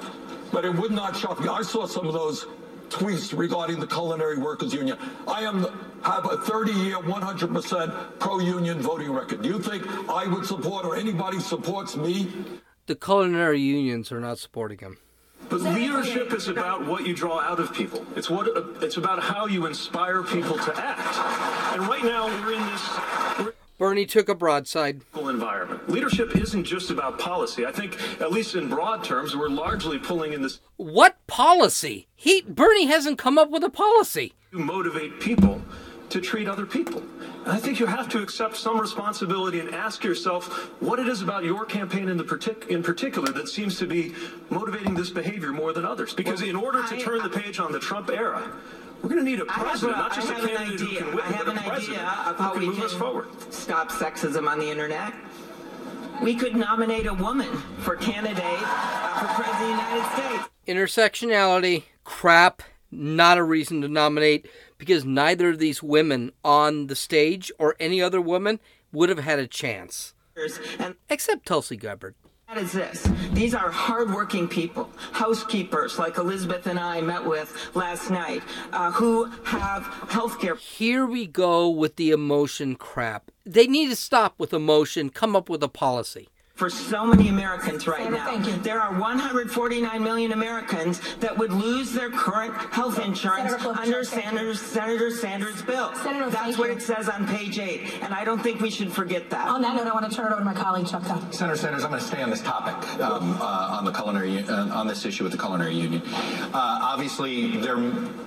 but 0.51 0.63
it 0.63 0.73
would 0.73 0.91
not 0.91 1.15
shock 1.17 1.41
me. 1.41 1.49
I 1.49 1.62
saw 1.62 1.86
some 1.86 2.08
of 2.08 2.13
those 2.13 2.45
tweets 2.89 3.38
regarding 3.38 3.80
the 3.80 3.88
Culinary 3.88 4.38
Workers 4.38 4.74
Union. 4.74 4.98
I 5.28 5.41
am 5.41 5.65
have 6.04 6.26
a 6.26 6.38
30-year, 6.38 6.98
100% 6.98 8.19
pro-union 8.19 8.82
voting 8.82 9.12
record. 9.12 9.41
Do 9.41 9.50
you 9.50 9.60
think 9.60 9.88
I 10.10 10.28
would 10.28 10.46
support 10.46 10.86
or 10.86 10.96
anybody 10.96 11.39
supports 11.39 11.96
me 11.96 12.28
The 12.86 12.96
culinary 12.96 13.62
unions 13.62 14.12
are 14.12 14.19
not 14.19 14.38
supporting 14.38 14.80
him. 14.80 14.98
But 15.50 15.62
leadership 15.62 16.34
is 16.34 16.48
about 16.48 16.86
what 16.86 17.06
you 17.08 17.13
draw 17.13 17.39
out 17.39 17.60
of 17.60 17.74
people. 17.74 18.06
It's 18.15 18.30
what 18.30 18.48
it's 18.82 18.98
about 18.98 19.22
how 19.22 19.46
you 19.46 19.65
inspire 19.65 20.24
people 20.24 20.58
to 20.58 20.74
act. 20.76 21.17
And 21.74 21.88
right 21.88 22.04
now 22.04 22.28
we're 22.28 22.54
in 22.54 22.65
this 22.65 22.89
we're 23.39 23.54
Bernie 23.78 24.06
took 24.06 24.30
a 24.30 24.36
broadside. 24.36 25.02
environment. 25.16 25.90
Leadership 25.90 26.36
isn't 26.36 26.64
just 26.64 26.90
about 26.92 27.18
policy. 27.20 27.66
I 27.66 27.72
think, 27.72 27.98
at 28.22 28.32
least 28.32 28.56
in 28.56 28.70
broad 28.70 29.04
terms, 29.04 29.36
we're 29.36 29.50
largely 29.50 29.98
pulling 30.00 30.34
in 30.34 30.42
this 30.42 30.60
What 30.78 31.18
policy? 31.28 32.08
He 32.16 32.42
Bernie 32.44 32.86
hasn't 32.86 33.18
come 33.18 33.38
up 33.38 33.50
with 33.50 33.64
a 33.64 33.70
policy. 33.70 34.34
to 34.52 34.60
motivate 34.60 35.20
people 35.20 35.62
to 36.10 36.22
treat 36.22 36.48
other 36.48 36.66
people. 36.68 37.02
And 37.44 37.52
I 37.52 37.58
think 37.58 37.80
you 37.80 37.88
have 37.88 38.08
to 38.10 38.22
accept 38.22 38.56
some 38.56 38.80
responsibility 38.80 39.60
and 39.60 39.74
ask 39.74 40.04
yourself 40.04 40.46
what 40.80 41.00
it 41.00 41.08
is 41.08 41.24
about 41.24 41.44
your 41.44 41.66
campaign 41.66 42.08
in 42.08 42.18
the 42.18 42.24
partic- 42.24 42.68
in 42.68 42.84
particular 42.84 43.32
that 43.34 43.50
seems 43.50 43.80
to 43.80 43.88
be 43.88 44.14
motivating 44.52 44.94
this 44.94 45.10
behavior 45.10 45.52
more 45.52 45.74
than 45.74 45.84
others. 45.86 46.14
Because 46.14 46.44
in 46.44 46.56
order 46.56 46.84
to 46.88 46.96
I- 46.96 47.00
turn 47.02 47.24
the 47.24 47.30
page 47.30 47.60
on 47.60 47.72
the 47.72 47.80
Trump 47.80 48.12
era, 48.12 48.52
we're 49.04 49.10
going 49.10 49.24
to 49.24 49.30
need 49.30 49.42
a 49.42 49.46
president, 49.46 49.98
not 49.98 50.13
just 50.16 50.30
a 50.30 50.34
candidate 50.34 50.80
who 50.80 50.88
can 50.98 51.08
win, 51.08 51.20
I 51.20 51.32
have 51.34 51.46
but 51.46 51.58
an 51.58 51.58
a 51.58 51.70
president 51.70 52.00
idea 52.00 52.30
of 52.32 52.38
who 52.38 52.44
how 52.44 52.52
can 52.52 52.60
we 52.62 52.68
move 52.68 52.80
us 52.80 52.92
can 52.92 53.00
forward. 53.00 53.28
stop 53.54 53.92
sexism 53.92 54.50
on 54.50 54.60
the 54.60 54.72
internet. 54.72 55.13
We 56.22 56.36
could 56.36 56.56
nominate 56.56 57.06
a 57.06 57.13
woman 57.13 57.50
for 57.80 57.96
candidate 57.98 58.39
uh, 58.39 59.20
for 59.20 59.44
president 59.44 59.54
of 59.54 59.60
the 59.60 59.96
United 59.98 60.38
States. 60.38 60.50
Intersectionality, 60.68 61.84
crap, 62.06 62.63
not 62.92 63.38
a 63.38 63.44
reason 63.44 63.82
to 63.82 63.88
nominate 63.89 64.48
because 64.78 65.04
neither 65.04 65.50
of 65.50 65.60
these 65.60 65.84
women 65.84 66.32
on 66.46 66.88
the 66.88 66.96
stage 66.96 67.52
or 67.60 67.76
any 67.80 68.02
other 68.02 68.22
woman 68.22 68.60
would 68.94 69.10
have 69.10 69.20
had 69.20 69.39
a 69.39 69.48
chance. 69.48 70.13
And 70.80 70.96
Except 71.10 71.46
Tulsi 71.46 71.76
Gabbard. 71.76 72.16
Is 72.58 72.72
this. 72.72 73.08
These 73.32 73.54
are 73.54 73.70
hardworking 73.70 74.48
people, 74.48 74.89
housekeepers 75.12 75.98
like 75.98 76.18
Elizabeth 76.18 76.68
and 76.68 76.80
I 76.80 77.02
met 77.02 77.26
with 77.26 77.56
last 77.76 78.10
night, 78.10 78.44
uh, 78.72 78.92
who 78.92 79.26
have 79.44 79.86
health 80.10 80.39
care. 80.39 80.56
Here 80.56 81.06
we 81.06 81.28
go 81.28 81.70
with 81.70 81.96
the 81.96 82.12
emotion 82.12 82.76
crap. 82.76 83.32
They 83.46 83.68
need 83.68 83.89
to 83.89 83.96
stop 83.96 84.36
with 84.38 84.54
emotion, 84.54 85.10
come 85.10 85.36
up 85.36 85.50
with 85.50 85.63
a 85.63 85.68
policy. 85.68 86.30
For 86.56 86.70
so 86.70 87.04
many 87.04 87.30
Americans 87.30 87.88
right 87.88 88.12
now. 88.12 88.26
thank 88.26 88.46
you. 88.46 88.56
There 88.58 88.80
are 88.80 88.92
149 89.00 90.04
million 90.04 90.34
Americans 90.34 91.02
that 91.20 91.36
would 91.36 91.52
lose 91.52 91.92
their 91.94 92.12
current 92.12 92.54
health 92.72 93.00
insurance 93.00 93.52
Senator 93.52 93.70
under 93.80 94.04
thank 94.04 94.26
Senator, 94.28 94.54
Senator 94.54 95.10
Sanders' 95.10 95.62
bill. 95.63 95.94
Senator, 95.96 96.30
That's 96.30 96.60
what 96.60 96.70
you. 96.70 96.76
it 96.76 96.82
says 96.84 97.10
on 97.10 97.28
page 97.28 97.58
eight, 97.58 97.92
and 98.04 98.13
I 98.13 98.24
don't 98.24 98.42
think 98.42 98.62
we 98.62 98.70
should 98.70 98.92
forget 98.92 99.32
that. 99.32 99.48
On 99.48 99.63
that 99.63 99.76
note, 99.76 99.88
I 99.88 99.94
want 99.94 100.10
to 100.10 100.16
turn 100.16 100.28
it 100.28 100.32
over 100.32 100.42
to 100.42 100.46
my 100.46 100.54
colleague, 100.54 100.86
Chuck 100.88 101.04
Todd. 101.06 101.34
Senator 101.34 101.58
Sanders, 101.58 101.84
I'm 101.84 101.89
going 101.89 102.02
to 102.02 102.08
stay 102.08 102.22
on 102.22 102.30
this 102.30 102.42
topic 102.42 103.00
um, 103.02 103.36
uh, 103.42 103.46
on 103.72 103.84
the 103.84 103.92
culinary 103.92 104.44
uh, 104.44 104.78
on 104.78 104.86
this 104.86 105.06
issue 105.06 105.24
with 105.24 105.32
the 105.32 105.39
culinary 105.39 105.74
union. 105.74 106.04
Uh, 106.06 106.80
obviously, 106.84 107.58
their 107.58 107.78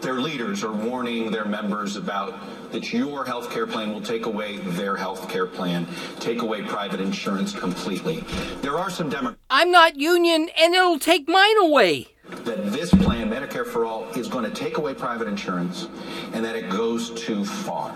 their 0.01 0.15
leaders 0.21 0.65
are 0.65 0.73
warning 0.73 1.31
their 1.31 1.45
members 1.45 1.95
about 1.95 2.35
that 2.73 2.93
your 2.93 3.25
health 3.25 3.51
care 3.51 3.67
plan 3.67 3.93
will 3.93 4.01
take 4.01 4.27
away 4.27 4.59
their 4.59 4.97
health 4.97 5.29
care 5.29 5.47
plan, 5.47 5.87
take 6.21 6.43
away 6.43 6.63
private 6.63 7.01
insurance 7.01 7.53
completely. 7.53 8.25
There 8.63 8.79
are 8.79 8.91
some 8.91 9.09
Democrats 9.09 9.41
I'm 9.51 9.71
not 9.71 9.97
union 9.97 10.49
and 10.61 10.75
it'll 10.75 10.99
take 10.99 11.29
mine 11.29 11.57
away. 11.63 12.09
that 12.45 12.73
this 12.73 12.91
plan, 12.91 13.31
Medicare 13.31 13.67
for 13.67 13.85
All, 13.85 14.09
is 14.11 14.29
going 14.29 14.45
to 14.45 14.51
take 14.51 14.79
away 14.79 14.95
private 14.95 15.29
insurance, 15.29 15.87
and 16.33 16.45
that 16.45 16.57
it 16.57 16.69
goes 16.69 17.11
too 17.11 17.45
far. 17.45 17.95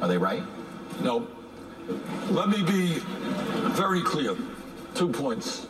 Are 0.00 0.08
they 0.08 0.18
right? 0.18 0.42
No. 1.02 1.26
Let 2.30 2.48
me 2.48 2.62
be 2.62 3.00
very 3.74 4.00
clear. 4.02 4.36
Two 4.94 5.08
points. 5.08 5.66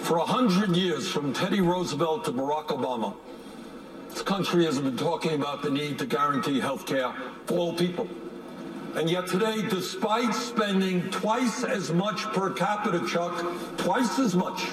For 0.00 0.18
a 0.18 0.24
hundred 0.24 0.76
years, 0.76 1.08
from 1.10 1.32
Teddy 1.32 1.60
Roosevelt 1.60 2.24
to 2.26 2.32
Barack 2.32 2.68
Obama, 2.68 3.14
this 4.12 4.22
country 4.22 4.66
has 4.66 4.78
been 4.78 4.96
talking 4.96 5.32
about 5.32 5.62
the 5.62 5.70
need 5.70 5.98
to 5.98 6.04
guarantee 6.04 6.60
health 6.60 6.84
care 6.84 7.14
for 7.46 7.58
all 7.58 7.72
people. 7.72 8.06
And 8.94 9.08
yet 9.08 9.26
today, 9.26 9.62
despite 9.70 10.34
spending 10.34 11.10
twice 11.10 11.64
as 11.64 11.90
much 11.92 12.24
per 12.34 12.50
capita, 12.50 13.06
Chuck, 13.08 13.32
twice 13.78 14.18
as 14.18 14.34
much 14.34 14.66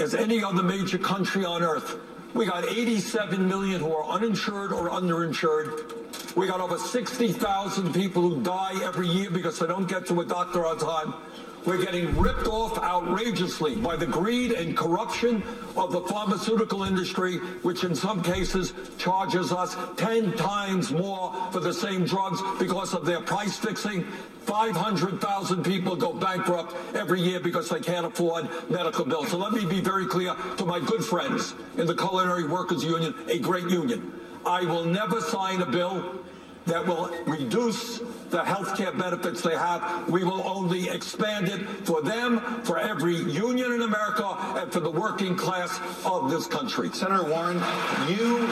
as 0.00 0.16
any 0.16 0.42
other 0.42 0.64
major 0.64 0.98
country 0.98 1.44
on 1.44 1.62
earth. 1.62 1.96
We 2.34 2.44
got 2.46 2.68
87 2.68 3.46
million 3.46 3.80
who 3.80 3.92
are 3.92 4.04
uninsured 4.04 4.72
or 4.72 4.90
underinsured. 4.90 6.34
We 6.34 6.48
got 6.48 6.60
over 6.60 6.76
60,000 6.76 7.94
people 7.94 8.22
who 8.22 8.42
die 8.42 8.80
every 8.82 9.06
year 9.06 9.30
because 9.30 9.60
they 9.60 9.66
don't 9.68 9.88
get 9.88 10.06
to 10.06 10.20
a 10.20 10.24
doctor 10.24 10.66
on 10.66 10.78
time. 10.78 11.14
We're 11.64 11.82
getting 11.82 12.16
ripped 12.16 12.46
off 12.46 12.78
outrageously 12.78 13.76
by 13.76 13.96
the 13.96 14.06
greed 14.06 14.52
and 14.52 14.76
corruption 14.76 15.42
of 15.76 15.92
the 15.92 16.00
pharmaceutical 16.02 16.84
industry, 16.84 17.38
which 17.62 17.84
in 17.84 17.94
some 17.94 18.22
cases 18.22 18.72
charges 18.96 19.52
us 19.52 19.76
10 19.96 20.32
times 20.32 20.92
more 20.92 21.34
for 21.52 21.60
the 21.60 21.72
same 21.72 22.04
drugs 22.04 22.40
because 22.58 22.94
of 22.94 23.04
their 23.04 23.20
price 23.20 23.56
fixing. 23.56 24.04
500,000 24.46 25.62
people 25.62 25.94
go 25.94 26.14
bankrupt 26.14 26.74
every 26.94 27.20
year 27.20 27.38
because 27.38 27.68
they 27.68 27.80
can't 27.80 28.06
afford 28.06 28.48
medical 28.70 29.04
bills. 29.04 29.28
So 29.28 29.36
let 29.36 29.52
me 29.52 29.66
be 29.66 29.80
very 29.80 30.06
clear 30.06 30.34
to 30.56 30.64
my 30.64 30.80
good 30.80 31.04
friends 31.04 31.54
in 31.76 31.86
the 31.86 31.94
Culinary 31.94 32.46
Workers 32.46 32.82
Union, 32.82 33.14
a 33.28 33.38
great 33.38 33.68
union. 33.68 34.12
I 34.46 34.64
will 34.64 34.84
never 34.84 35.20
sign 35.20 35.60
a 35.60 35.66
bill 35.66 36.18
that 36.64 36.86
will 36.86 37.10
reduce 37.26 38.00
the 38.30 38.44
health 38.44 38.76
care 38.76 38.92
benefits 38.92 39.42
they 39.42 39.56
have. 39.56 40.08
We 40.08 40.24
will 40.24 40.46
only 40.46 40.88
expand 40.88 41.48
it 41.48 41.66
for 41.86 42.02
them, 42.02 42.40
for 42.62 42.78
every 42.78 43.16
union 43.16 43.72
in 43.72 43.82
America, 43.82 44.36
and 44.56 44.72
for 44.72 44.80
the 44.80 44.90
working 44.90 45.36
class 45.36 45.80
of 46.04 46.30
this 46.30 46.46
country. 46.46 46.90
Senator 46.92 47.24
Warren, 47.24 47.62
you 48.08 48.48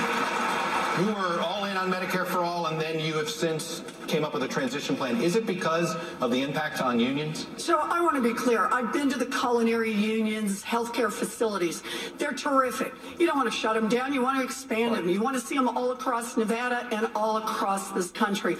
you 0.98 1.08
were 1.08 1.40
all 1.40 1.66
in 1.66 1.76
on 1.76 1.92
Medicare 1.92 2.24
for 2.24 2.38
all, 2.38 2.66
and 2.66 2.80
then 2.80 2.98
you 2.98 3.14
have 3.18 3.28
since 3.28 3.82
came 4.06 4.24
up 4.24 4.32
with 4.32 4.42
a 4.44 4.48
transition 4.48 4.96
plan. 4.96 5.20
Is 5.20 5.36
it 5.36 5.46
because 5.46 5.94
of 6.20 6.30
the 6.30 6.40
impact 6.40 6.80
on 6.80 6.98
unions? 6.98 7.46
So 7.56 7.78
I 7.78 8.00
want 8.00 8.16
to 8.16 8.22
be 8.22 8.32
clear. 8.32 8.66
I've 8.72 8.92
been 8.92 9.10
to 9.10 9.18
the 9.18 9.26
culinary 9.26 9.92
unions, 9.92 10.62
healthcare 10.62 11.12
facilities. 11.12 11.82
They're 12.18 12.32
terrific. 12.32 12.94
You 13.18 13.26
don't 13.26 13.36
want 13.36 13.50
to 13.50 13.56
shut 13.56 13.74
them 13.74 13.88
down. 13.88 14.14
You 14.14 14.22
want 14.22 14.38
to 14.38 14.44
expand 14.44 14.94
them. 14.94 15.08
You 15.08 15.20
want 15.20 15.38
to 15.38 15.40
see 15.44 15.56
them 15.56 15.68
all 15.68 15.90
across 15.92 16.36
Nevada 16.36 16.88
and 16.92 17.10
all 17.14 17.38
across 17.38 17.90
this 17.90 18.10
country. 18.10 18.56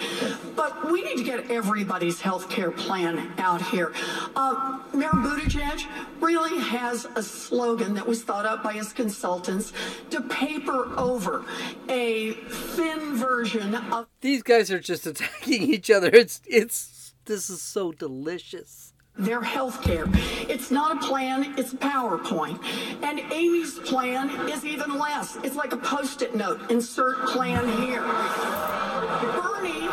But 0.54 0.90
we 0.90 1.05
need 1.06 1.18
to 1.18 1.24
get 1.24 1.50
everybody's 1.50 2.20
healthcare 2.20 2.76
plan 2.76 3.32
out 3.38 3.62
here. 3.62 3.92
Uh, 4.34 4.78
Mayor 4.92 5.08
Buttigieg 5.10 5.86
really 6.20 6.60
has 6.60 7.06
a 7.14 7.22
slogan 7.22 7.94
that 7.94 8.06
was 8.06 8.24
thought 8.24 8.44
up 8.44 8.62
by 8.62 8.72
his 8.72 8.92
consultants 8.92 9.72
to 10.10 10.20
paper 10.22 10.92
over 10.98 11.44
a 11.88 12.32
thin 12.32 13.16
version 13.16 13.74
of 13.74 14.06
These 14.20 14.42
guys 14.42 14.70
are 14.70 14.80
just 14.80 15.06
attacking 15.06 15.62
each 15.62 15.90
other. 15.90 16.10
It's 16.12 16.40
it's 16.46 17.14
this 17.24 17.50
is 17.50 17.62
so 17.62 17.92
delicious. 17.92 18.92
Their 19.18 19.40
health 19.40 19.82
care. 19.82 20.06
It's 20.48 20.70
not 20.70 20.96
a 20.96 21.06
plan, 21.06 21.54
it's 21.56 21.72
PowerPoint. 21.74 22.62
And 23.02 23.20
Amy's 23.32 23.78
plan 23.78 24.30
is 24.48 24.64
even 24.64 24.98
less. 24.98 25.36
It's 25.42 25.56
like 25.56 25.72
a 25.72 25.76
post 25.76 26.22
it 26.22 26.34
note 26.34 26.70
insert 26.70 27.26
plan 27.28 27.66
here. 27.82 28.02
Bernie 28.02 29.88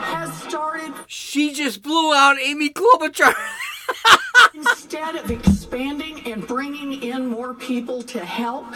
has 0.00 0.32
started 0.42 0.92
She 1.06 1.52
just 1.52 1.82
blew 1.82 2.14
out 2.14 2.38
Amy 2.40 2.70
Klobuchar. 2.70 3.34
instead 4.56 5.16
of 5.16 5.30
expanding 5.30 6.20
and 6.26 6.46
bringing 6.46 7.02
in 7.02 7.26
more 7.26 7.54
people 7.54 8.02
to 8.02 8.24
help, 8.24 8.66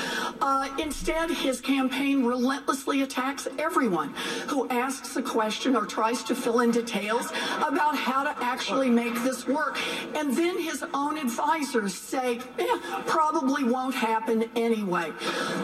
uh, 0.40 0.68
instead 0.79 1.31
his 1.31 1.61
campaign 1.61 2.25
relentlessly 2.25 3.03
attacks 3.03 3.49
everyone 3.59 4.12
who 4.49 4.68
asks 4.68 5.16
a 5.16 5.23
question 5.23 5.75
or 5.75 5.87
tries 5.87 6.23
to 6.23 6.35
fill 6.35 6.61
in 6.61 6.70
details 6.70 7.31
about 7.57 7.96
how 7.96 8.23
to 8.23 8.44
actually 8.44 8.90
make 8.90 9.14
this 9.23 9.46
work. 9.46 9.79
And 10.14 10.37
then 10.37 10.59
his 10.61 10.85
own 10.94 11.16
advisors 11.18 11.94
say, 11.94 12.40
eh, 12.59 12.79
probably 13.07 13.64
won't 13.64 13.94
happen 13.94 14.49
anyway. 14.57 15.12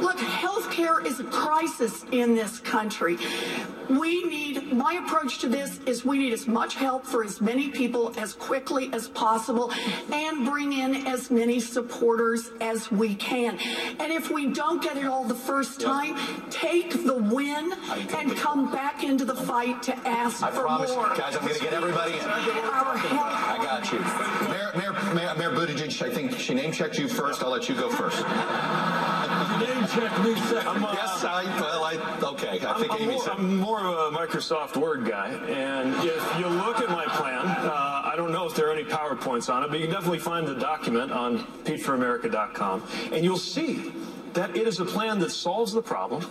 Look, 0.01 0.19
healthcare 0.19 1.05
is 1.05 1.21
a 1.21 1.25
crisis 1.25 2.05
in 2.13 2.35
this 2.35 2.59
country. 2.61 3.19
We 3.89 4.25
need, 4.25 4.73
my 4.73 4.95
approach 4.95 5.39
to 5.41 5.49
this 5.49 5.79
is 5.87 6.05
we 6.05 6.19
need 6.19 6.33
as 6.33 6.49
much 6.49 6.75
help 6.75 7.07
for 7.07 7.23
as 7.23 7.41
many 7.41 7.69
people 7.69 8.13
as 8.19 8.33
quickly 8.33 8.91
as 8.93 9.09
possible 9.09 9.36
and 10.13 10.47
bring 10.47 10.73
in 10.73 11.07
as 11.07 11.31
many 11.31 11.61
supporters 11.61 12.51
as 12.61 12.91
we 12.91 13.15
can. 13.15 13.59
And 14.01 14.13
if 14.13 14.31
we 14.31 14.49
don't 14.53 14.83
get 14.83 14.97
it 14.97 15.07
all 15.07 15.25
the 15.25 15.35
first 15.35 15.81
time, 15.81 16.17
take 16.51 17.05
the 17.05 17.15
win 17.15 17.73
and 18.17 18.37
come 18.37 18.73
back 18.73 19.05
into 19.05 19.25
the 19.25 19.35
fight 19.35 19.83
to 19.85 19.97
ask 20.07 20.43
I 20.43 20.51
for 20.51 20.63
promise, 20.63 20.91
more. 20.91 21.15
guys. 21.17 21.37
I'm 21.37 21.43
going 21.43 21.55
to 21.55 21.61
get 21.61 21.73
everybody 21.73 22.15
in. 22.15 22.21
Our. 22.21 22.37
I 22.37 23.59
got 23.63 23.93
you. 23.93 23.99
Mayor, 24.49 24.73
Mayor, 24.77 25.15
Mayor, 25.15 25.35
Mayor 25.37 25.51
Buttigieg, 25.51 26.03
I 26.03 26.11
think 26.13 26.39
she 26.39 26.55
name 26.55 26.73
checked 26.73 26.99
you 26.99 27.09
first. 27.09 27.43
I'll 27.43 27.51
let 27.51 27.69
you 27.69 27.75
go 27.75 27.89
first. 27.91 28.19
Name 29.57 29.87
check 29.89 30.23
me 30.23 30.35
second. 30.35 30.83
yes, 30.93 31.25
I, 31.25 31.45
well, 31.61 31.85
I, 31.85 31.95
okay. 32.33 32.61
I 32.67 32.79
think 32.79 32.93
I'm, 32.93 33.03
Amy 33.03 33.13
more, 33.15 33.23
said. 33.23 33.33
I'm 33.35 33.57
more 33.57 33.81
of 33.81 34.15
a 34.15 34.17
Microsoft 34.17 34.77
Word 34.77 35.07
guy, 35.07 35.29
and 35.29 35.95
if 36.05 36.39
you 36.39 36.47
look 36.47 36.79
at 36.81 36.91
my 36.91 37.05
plan, 37.07 37.47
uh, 37.47 37.86
I 38.17 38.19
don't 38.19 38.33
know 38.33 38.47
if 38.47 38.55
there 38.55 38.71
are 38.71 38.73
any 38.73 38.83
PowerPoints 38.83 39.53
on 39.53 39.63
it, 39.63 39.69
but 39.69 39.79
you 39.79 39.85
can 39.85 39.95
definitely 39.95 40.21
find 40.21 40.49
the 40.49 40.55
document 40.55 41.13
on 41.13 41.41
PeteForAmerica.com, 41.65 42.83
and 43.13 43.23
you'll 43.23 43.37
see 43.37 43.93
that 44.33 44.57
it 44.57 44.67
is 44.67 44.81
a 44.81 44.87
plan 44.87 45.19
that 45.19 45.29
solves 45.29 45.75
the 45.75 45.83
problem, 45.83 46.25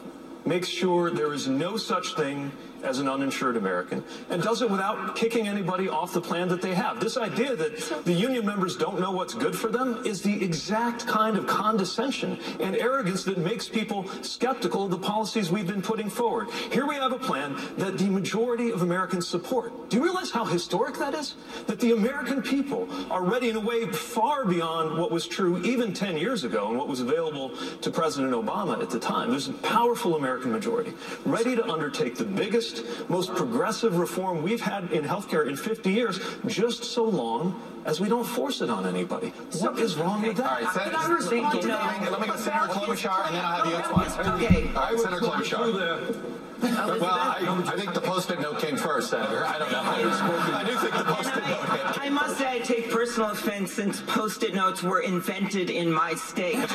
makes 0.48 0.68
sure 0.68 1.12
there 1.12 1.32
is 1.32 1.48
no 1.48 1.78
such 1.78 2.16
thing 2.16 2.52
as 2.86 3.00
an 3.00 3.10
uninsured 3.10 3.58
American, 3.58 4.04
and 4.30 4.42
does 4.42 4.62
it 4.62 4.70
without 4.70 5.16
kicking 5.16 5.48
anybody 5.48 5.90
off 5.90 6.14
the 6.14 6.22
plan 6.22 6.48
that 6.50 6.62
they 6.62 6.74
have. 6.74 7.00
This 7.00 7.18
idea 7.18 7.56
that 7.56 8.06
the 8.06 8.14
union 8.14 8.46
members 8.46 8.76
don't 8.78 9.00
know 9.00 9.12
what's 9.12 9.34
good 9.34 9.56
for 9.56 9.70
them 9.70 10.04
is 10.06 10.22
the 10.22 10.44
exact 10.44 11.08
kind 11.08 11.38
of 11.38 11.48
condescension 11.48 12.38
and 12.60 12.76
arrogance 12.76 13.24
that 13.26 13.38
makes 13.38 13.68
people 13.68 14.08
skeptical 14.22 14.86
of 14.86 14.92
the 14.92 14.98
policies 14.98 15.52
we've 15.52 15.68
been 15.68 15.82
putting 15.82 16.10
forward. 16.10 16.50
Here 16.72 16.86
we 16.86 16.96
have 16.96 17.12
a 17.12 17.20
plan 17.20 17.56
that 17.78 17.98
the 17.98 18.10
majority 18.10 18.72
of 18.72 18.82
Americans 18.82 19.28
support. 19.28 19.90
Do 19.90 19.98
you 19.98 20.04
realize 20.04 20.32
how 20.32 20.46
historic 20.46 20.98
that 21.00 21.14
is? 21.14 21.36
That 21.68 21.80
the 21.80 21.94
American 21.94 22.42
people 22.42 22.88
are 23.12 23.24
ready 23.24 23.50
in 23.50 23.56
a 23.56 23.60
way 23.60 23.86
far 23.92 24.46
beyond 24.46 24.98
what 24.98 25.12
was 25.12 25.28
true 25.28 25.64
even 25.64 25.94
10 25.94 26.18
years 26.18 26.44
ago 26.44 26.70
and 26.70 26.78
what 26.78 26.88
was 26.88 27.02
available 27.02 27.52
to 27.82 27.90
President 27.90 28.34
Obama 28.34 28.82
at 28.82 28.90
the 28.90 29.00
time. 29.00 29.32
There's 29.32 29.48
a 29.48 29.54
powerful 29.54 30.16
American 30.16 30.52
majority 30.52 30.94
ready 31.26 31.56
to 31.56 31.68
undertake 31.70 32.16
the 32.16 32.26
biggest 32.26 32.75
most 33.10 33.34
progressive 33.36 33.98
reform 33.98 34.42
we've 34.42 34.62
had 34.62 34.92
in 34.92 35.04
healthcare 35.04 35.48
in 35.48 35.56
50 35.56 35.92
years, 35.92 36.20
just 36.48 36.84
so 36.84 37.04
long 37.04 37.62
as 37.86 38.00
we 38.02 38.10
don't 38.10 38.26
force 38.26 38.62
it 38.62 38.70
on 38.70 38.86
anybody. 38.88 39.30
What 39.60 39.78
is 39.80 39.96
wrong 39.96 40.22
with 40.24 40.38
that? 40.38 40.50
All 40.50 40.62
right, 40.62 40.74
Sen- 40.74 40.96
I 40.96 41.08
respond 41.10 41.62
to 41.62 41.68
that 41.68 42.12
let 42.12 42.22
me 42.22 42.28
get 42.28 42.40
Senator 42.40 42.68
Klobuchar, 42.74 43.28
and 43.28 43.36
then 43.36 43.46
I'll 43.46 43.64
have 43.64 43.72
you 43.72 43.78
comment. 43.84 44.08
explain. 44.08 44.28
Okay. 44.44 44.68
All 44.76 44.92
right, 44.92 45.00
Senator 45.00 45.22
Klobuchar. 45.22 46.16
Well, 46.62 47.04
I, 47.04 47.64
I 47.68 47.76
think 47.78 47.94
the 47.94 48.02
post-it 48.02 48.40
note 48.40 48.60
came 48.60 48.78
first, 48.78 49.10
Senator. 49.10 49.46
I 49.46 49.60
don't 49.60 49.72
know. 49.72 49.82
I 49.82 50.64
do 50.66 50.76
think 50.78 50.94
the 50.94 51.04
post-it 51.04 51.44
note 51.48 51.70
hit. 51.70 52.00
I 52.02 52.10
must 52.10 52.38
say 52.38 52.50
I 52.50 52.60
take 52.60 52.90
personal 52.90 53.32
offense 53.32 53.74
since 53.74 54.02
post-it 54.02 54.56
notes 54.56 54.82
were 54.82 55.02
invented 55.02 55.70
in 55.70 55.92
my 55.92 56.14
state. 56.14 56.56
so, 56.56 56.68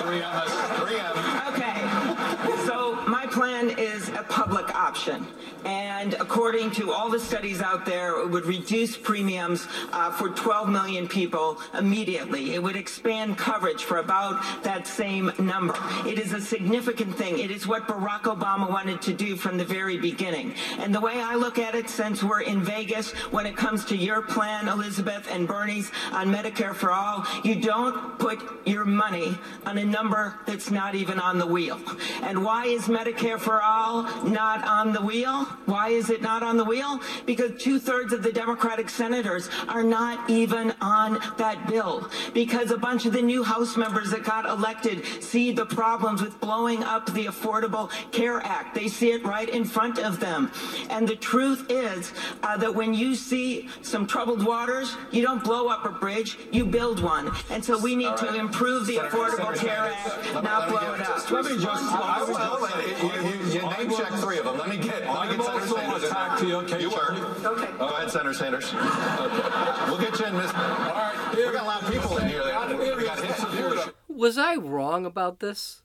3M, 0.00 0.44
3M. 0.80 1.52
Okay. 1.52 2.66
So 2.66 2.96
my 3.06 3.26
plan 3.26 3.70
is 3.78 4.01
public 4.28 4.74
option. 4.74 5.26
And 5.64 6.14
according 6.14 6.72
to 6.72 6.92
all 6.92 7.08
the 7.08 7.20
studies 7.20 7.60
out 7.60 7.86
there, 7.86 8.20
it 8.20 8.28
would 8.28 8.46
reduce 8.46 8.96
premiums 8.96 9.68
uh, 9.92 10.10
for 10.10 10.28
12 10.30 10.68
million 10.68 11.06
people 11.06 11.60
immediately. 11.78 12.54
It 12.54 12.62
would 12.62 12.76
expand 12.76 13.38
coverage 13.38 13.84
for 13.84 13.98
about 13.98 14.42
that 14.64 14.86
same 14.86 15.32
number. 15.38 15.76
It 16.06 16.18
is 16.18 16.32
a 16.32 16.40
significant 16.40 17.16
thing. 17.16 17.38
It 17.38 17.50
is 17.50 17.66
what 17.66 17.86
Barack 17.86 18.22
Obama 18.22 18.68
wanted 18.68 19.00
to 19.02 19.12
do 19.12 19.36
from 19.36 19.58
the 19.58 19.64
very 19.64 19.98
beginning. 19.98 20.54
And 20.78 20.94
the 20.94 21.00
way 21.00 21.20
I 21.20 21.36
look 21.36 21.58
at 21.58 21.74
it, 21.74 21.88
since 21.88 22.22
we're 22.22 22.42
in 22.42 22.62
Vegas, 22.62 23.12
when 23.30 23.46
it 23.46 23.56
comes 23.56 23.84
to 23.86 23.96
your 23.96 24.22
plan, 24.22 24.68
Elizabeth 24.68 25.28
and 25.30 25.46
Bernie's 25.46 25.90
on 26.12 26.32
Medicare 26.32 26.74
for 26.74 26.90
All, 26.90 27.26
you 27.44 27.56
don't 27.56 28.18
put 28.18 28.40
your 28.66 28.84
money 28.84 29.36
on 29.66 29.78
a 29.78 29.84
number 29.84 30.38
that's 30.46 30.70
not 30.70 30.94
even 30.94 31.20
on 31.20 31.38
the 31.38 31.46
wheel. 31.46 31.80
And 32.22 32.44
why 32.44 32.66
is 32.66 32.82
Medicare 32.82 33.38
for 33.38 33.62
All 33.62 34.02
not 34.24 34.66
on 34.66 34.92
the 34.92 35.00
wheel? 35.00 35.46
Why 35.66 35.88
is 35.88 36.10
it 36.10 36.22
not 36.22 36.42
on 36.42 36.56
the 36.56 36.64
wheel? 36.64 37.00
Because 37.26 37.62
two 37.62 37.78
thirds 37.78 38.12
of 38.12 38.22
the 38.22 38.32
Democratic 38.32 38.88
senators 38.88 39.48
are 39.68 39.82
not 39.82 40.28
even 40.28 40.74
on 40.80 41.18
that 41.38 41.66
bill. 41.68 42.08
Because 42.34 42.70
a 42.70 42.78
bunch 42.78 43.06
of 43.06 43.12
the 43.12 43.22
new 43.22 43.42
House 43.42 43.76
members 43.76 44.10
that 44.10 44.24
got 44.24 44.44
elected 44.46 45.04
see 45.22 45.52
the 45.52 45.66
problems 45.66 46.22
with 46.22 46.40
blowing 46.40 46.82
up 46.84 47.12
the 47.12 47.26
Affordable 47.26 47.90
Care 48.12 48.40
Act. 48.40 48.74
They 48.74 48.88
see 48.88 49.12
it 49.12 49.24
right 49.24 49.48
in 49.48 49.64
front 49.64 49.98
of 49.98 50.20
them. 50.20 50.50
And 50.90 51.08
the 51.08 51.16
truth 51.16 51.66
is 51.68 52.12
uh, 52.42 52.56
that 52.58 52.74
when 52.74 52.94
you 52.94 53.14
see 53.14 53.68
some 53.82 54.06
troubled 54.06 54.44
waters, 54.44 54.96
you 55.10 55.22
don't 55.22 55.42
blow 55.42 55.68
up 55.68 55.84
a 55.84 55.90
bridge, 55.90 56.38
you 56.50 56.64
build 56.64 57.00
one. 57.00 57.30
And 57.50 57.64
so 57.64 57.78
we 57.78 57.96
need 57.96 58.16
to 58.18 58.34
improve 58.34 58.86
the 58.86 58.96
Senator- 58.96 59.16
Affordable 59.16 59.56
Senator 59.56 59.66
Care 59.66 59.92
Sanders, 59.92 60.26
Act, 60.26 60.34
let 60.34 60.44
not 60.44 60.60
let 60.60 60.80
blow 60.80 60.94
it 60.94 61.00
up. 61.00 61.30
Let 61.30 61.44
me 61.44 61.54
just, 61.62 61.84
I, 61.92 62.18
I 62.18 62.22
will, 62.24 63.41
you, 63.54 63.60
you, 63.60 63.68
you 63.70 63.76
name 63.88 63.96
check 63.96 64.12
three 64.20 64.38
of 64.38 64.44
them. 64.44 64.58
Let 64.58 64.68
me 64.68 64.76
get, 64.76 65.06
let 65.06 65.30
me 65.30 65.36
get 65.36 65.44
Senator 65.46 65.66
Sanders. 65.66 66.02
in 66.04 66.66
there. 66.66 66.80
You 66.80 66.90
were. 66.90 67.12
Okay. 67.12 67.78
Go 67.78 67.86
ahead, 67.88 68.10
Senator 68.10 68.34
Sanders. 68.34 68.72
Okay. 68.74 69.90
We'll 69.90 69.98
get 70.00 70.18
you 70.18 70.26
in, 70.26 70.36
Miss. 70.36 70.52
All 70.52 70.60
right. 70.60 71.32
We 71.36 71.42
got 71.44 71.62
a 71.62 71.66
lot 71.66 71.82
of 71.82 71.90
people 71.92 72.16
in 72.18 72.28
here. 72.28 72.42
that- 72.44 72.78
We 72.78 73.04
got 73.04 73.20
hits 73.24 73.42
and. 73.42 73.92
Was 74.08 74.38
I 74.38 74.56
wrong 74.56 75.06
about 75.06 75.40
this? 75.40 75.82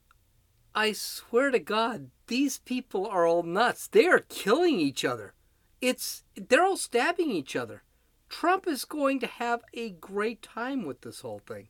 I 0.75 0.91
swear 0.91 1.49
to 1.51 1.59
God, 1.59 2.11
these 2.27 2.59
people 2.59 3.07
are 3.07 3.25
all 3.25 3.43
nuts. 3.43 3.87
They 3.87 4.05
are 4.05 4.19
killing 4.29 4.79
each 4.79 5.03
other. 5.03 5.33
It's 5.81 6.23
they're 6.35 6.63
all 6.63 6.77
stabbing 6.77 7.31
each 7.31 7.55
other. 7.55 7.83
Trump 8.29 8.67
is 8.67 8.83
going 8.85 9.19
to 9.21 9.27
have 9.27 9.61
a 9.73 9.91
great 9.91 10.41
time 10.41 10.85
with 10.85 11.01
this 11.01 11.21
whole 11.21 11.39
thing. 11.47 11.67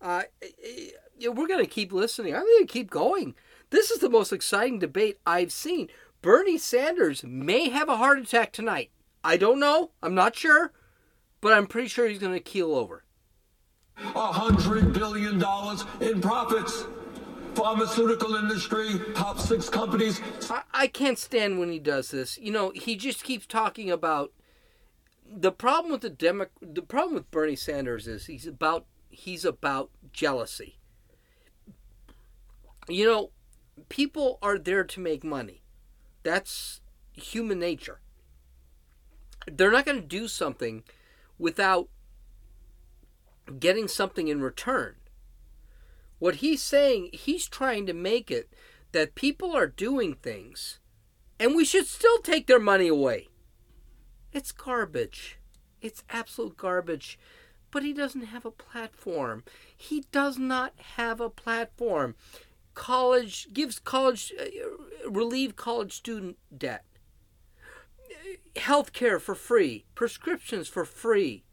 Uh, 0.00 0.22
yeah, 1.16 1.28
we're 1.28 1.46
going 1.46 1.64
to 1.64 1.70
keep 1.70 1.92
listening. 1.92 2.34
I'm 2.34 2.42
going 2.42 2.66
to 2.66 2.72
keep 2.72 2.90
going. 2.90 3.34
This 3.72 3.90
is 3.90 4.00
the 4.00 4.10
most 4.10 4.34
exciting 4.34 4.78
debate 4.78 5.18
I've 5.26 5.50
seen. 5.50 5.88
Bernie 6.20 6.58
Sanders 6.58 7.24
may 7.24 7.70
have 7.70 7.88
a 7.88 7.96
heart 7.96 8.18
attack 8.18 8.52
tonight. 8.52 8.90
I 9.24 9.38
don't 9.38 9.58
know. 9.58 9.92
I'm 10.02 10.14
not 10.14 10.36
sure, 10.36 10.72
but 11.40 11.54
I'm 11.54 11.66
pretty 11.66 11.88
sure 11.88 12.06
he's 12.06 12.18
going 12.18 12.34
to 12.34 12.40
keel 12.40 12.74
over. 12.74 13.04
A 13.96 14.30
hundred 14.30 14.92
billion 14.92 15.38
dollars 15.38 15.86
in 16.02 16.20
profits. 16.20 16.84
Pharmaceutical 17.54 18.34
industry, 18.34 19.00
top 19.14 19.38
six 19.38 19.70
companies. 19.70 20.20
I, 20.50 20.62
I 20.74 20.86
can't 20.86 21.18
stand 21.18 21.58
when 21.58 21.70
he 21.70 21.78
does 21.78 22.10
this. 22.10 22.36
You 22.36 22.52
know, 22.52 22.72
he 22.74 22.94
just 22.94 23.24
keeps 23.24 23.46
talking 23.46 23.90
about 23.90 24.32
the 25.26 25.52
problem 25.52 25.92
with 25.92 26.02
the 26.02 26.10
Demo- 26.10 26.46
the 26.60 26.82
problem 26.82 27.14
with 27.14 27.30
Bernie 27.30 27.56
Sanders 27.56 28.06
is 28.06 28.26
he's 28.26 28.46
about 28.46 28.84
he's 29.08 29.46
about 29.46 29.90
jealousy. 30.12 30.78
You 32.88 33.06
know, 33.06 33.30
people 33.88 34.38
are 34.42 34.58
there 34.58 34.84
to 34.84 35.00
make 35.00 35.24
money. 35.24 35.62
That's 36.22 36.80
human 37.12 37.58
nature. 37.58 38.00
They're 39.46 39.72
not 39.72 39.84
going 39.84 40.00
to 40.00 40.06
do 40.06 40.28
something 40.28 40.84
without 41.38 41.88
getting 43.58 43.88
something 43.88 44.28
in 44.28 44.40
return. 44.40 44.94
What 46.18 46.36
he's 46.36 46.62
saying, 46.62 47.10
he's 47.12 47.48
trying 47.48 47.86
to 47.86 47.92
make 47.92 48.30
it 48.30 48.52
that 48.92 49.14
people 49.14 49.56
are 49.56 49.66
doing 49.66 50.14
things 50.14 50.78
and 51.40 51.56
we 51.56 51.64
should 51.64 51.86
still 51.86 52.18
take 52.18 52.46
their 52.46 52.60
money 52.60 52.86
away. 52.86 53.28
It's 54.32 54.52
garbage. 54.52 55.38
It's 55.80 56.04
absolute 56.08 56.56
garbage. 56.56 57.18
But 57.72 57.82
he 57.82 57.92
doesn't 57.92 58.26
have 58.26 58.44
a 58.44 58.50
platform. 58.50 59.42
He 59.76 60.04
does 60.12 60.38
not 60.38 60.74
have 60.96 61.20
a 61.20 61.28
platform. 61.28 62.14
College 62.74 63.48
gives 63.52 63.78
college, 63.78 64.32
uh, 64.40 65.10
relieve 65.10 65.56
college 65.56 65.92
student 65.92 66.36
debt. 66.56 66.84
Health 68.56 68.92
care 68.92 69.18
for 69.18 69.34
free. 69.34 69.84
Prescriptions 69.94 70.68
for 70.68 70.84
free. 70.84 71.44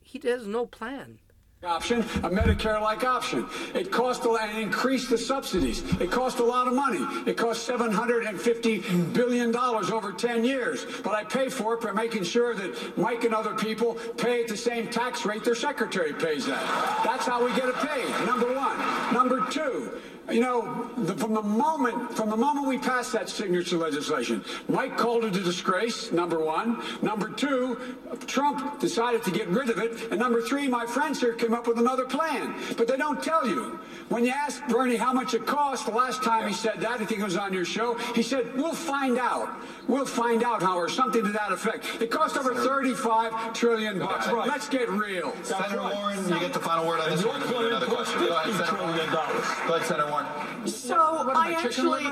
He 0.00 0.20
has 0.28 0.46
no 0.46 0.66
plan. 0.66 1.18
option, 1.64 2.00
a 2.00 2.30
Medicare-like 2.30 3.04
option. 3.04 3.46
It 3.74 3.90
cost 3.90 4.24
a 4.24 4.28
lot 4.30 4.48
and 4.48 4.58
increased 4.58 5.10
the 5.10 5.18
subsidies. 5.18 5.82
It 6.00 6.10
cost 6.10 6.38
a 6.38 6.44
lot 6.44 6.68
of 6.68 6.72
money. 6.72 7.04
It 7.28 7.36
cost 7.36 7.64
750 7.66 8.78
billion 9.12 9.50
dollars 9.50 9.90
over 9.90 10.12
10 10.12 10.44
years. 10.44 10.86
But 11.02 11.14
I 11.14 11.24
pay 11.24 11.48
for 11.48 11.74
it 11.74 11.80
by 11.80 11.90
making 11.92 12.22
sure 12.24 12.54
that 12.54 12.96
Mike 12.96 13.24
and 13.24 13.34
other 13.34 13.54
people 13.54 13.94
pay 14.16 14.42
at 14.42 14.48
the 14.48 14.56
same 14.56 14.88
tax 14.88 15.26
rate 15.26 15.44
their 15.44 15.56
secretary 15.56 16.12
pays 16.12 16.48
at. 16.48 16.64
That's 17.04 17.26
how 17.26 17.44
we 17.44 17.50
get 17.54 17.68
it 17.68 17.74
paid. 17.76 18.08
Number 18.24 18.54
one. 18.54 19.12
Number 19.12 19.44
two. 19.50 20.00
You 20.30 20.40
know, 20.40 20.90
the, 20.98 21.14
from 21.14 21.32
the 21.32 21.42
moment 21.42 22.12
from 22.14 22.28
the 22.28 22.36
moment 22.36 22.66
we 22.66 22.76
passed 22.76 23.12
that 23.12 23.30
signature 23.30 23.78
legislation, 23.78 24.44
Mike 24.68 24.96
called 24.96 25.24
it 25.24 25.34
a 25.36 25.40
disgrace. 25.40 26.12
Number 26.12 26.38
one. 26.44 26.82
Number 27.00 27.30
two, 27.30 27.78
Trump 28.26 28.78
decided 28.78 29.22
to 29.22 29.30
get 29.30 29.48
rid 29.48 29.70
of 29.70 29.78
it. 29.78 30.10
And 30.10 30.20
number 30.20 30.42
three, 30.42 30.68
my 30.68 30.84
friends 30.84 31.20
here 31.20 31.32
came 31.32 31.54
up 31.54 31.66
with 31.66 31.78
another 31.78 32.04
plan. 32.04 32.54
But 32.76 32.88
they 32.88 32.96
don't 32.96 33.22
tell 33.22 33.46
you. 33.46 33.80
When 34.10 34.24
you 34.24 34.32
ask 34.32 34.66
Bernie 34.68 34.96
how 34.96 35.12
much 35.12 35.34
it 35.34 35.46
cost, 35.46 35.86
the 35.86 35.92
last 35.92 36.22
time 36.22 36.48
he 36.48 36.54
said 36.54 36.80
that, 36.80 37.00
I 37.00 37.04
think 37.04 37.20
it 37.20 37.24
was 37.24 37.36
on 37.36 37.52
your 37.52 37.64
show, 37.64 37.94
he 38.14 38.22
said, 38.22 38.54
"We'll 38.56 38.74
find 38.74 39.18
out. 39.18 39.48
We'll 39.86 40.06
find 40.06 40.42
out, 40.42 40.62
how 40.62 40.76
or 40.78 40.88
something 40.88 41.22
to 41.22 41.32
that 41.32 41.52
effect." 41.52 41.86
It 42.00 42.10
cost 42.10 42.36
over 42.36 42.54
35 42.54 43.52
trillion 43.54 43.98
bucks. 43.98 44.28
Right. 44.28 44.48
Let's 44.48 44.68
get 44.68 44.88
real. 44.90 45.34
Senator 45.42 45.80
Warren, 45.80 46.28
you 46.28 46.40
get 46.40 46.52
the 46.52 46.60
final 46.60 46.86
word 46.86 47.00
on 47.00 47.10
this 47.10 47.24
one. 47.24 47.42
Another 47.42 47.86
question. 47.86 48.20
Go 48.20 48.36
ahead, 48.36 48.54
Senator 48.54 48.82
Warren. 48.82 49.10
Go 49.10 49.74
ahead, 49.74 49.86
Senator 49.86 50.10
Warren. 50.10 50.17
So 50.66 51.30
I, 51.34 51.54
actually, 51.58 52.06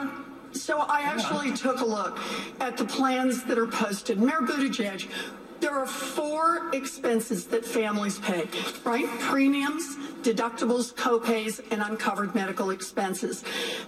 so 0.52 0.80
I 0.80 1.02
actually 1.02 1.52
took 1.52 1.80
a 1.80 1.84
look 1.84 2.18
at 2.60 2.76
the 2.76 2.84
plans 2.84 3.44
that 3.44 3.58
are 3.58 3.66
posted. 3.66 4.18
Mayor 4.18 4.40
Buttigieg, 4.40 5.08
there 5.60 5.72
are 5.72 5.86
four 5.86 6.70
expenses 6.74 7.46
that 7.46 7.64
families 7.64 8.18
pay, 8.18 8.46
right? 8.84 9.08
Premiums, 9.20 9.96
deductibles, 10.22 10.94
copays, 10.94 11.60
and 11.70 11.82
uncovered 11.82 12.34
medical 12.34 12.70
expenses. 12.70 13.42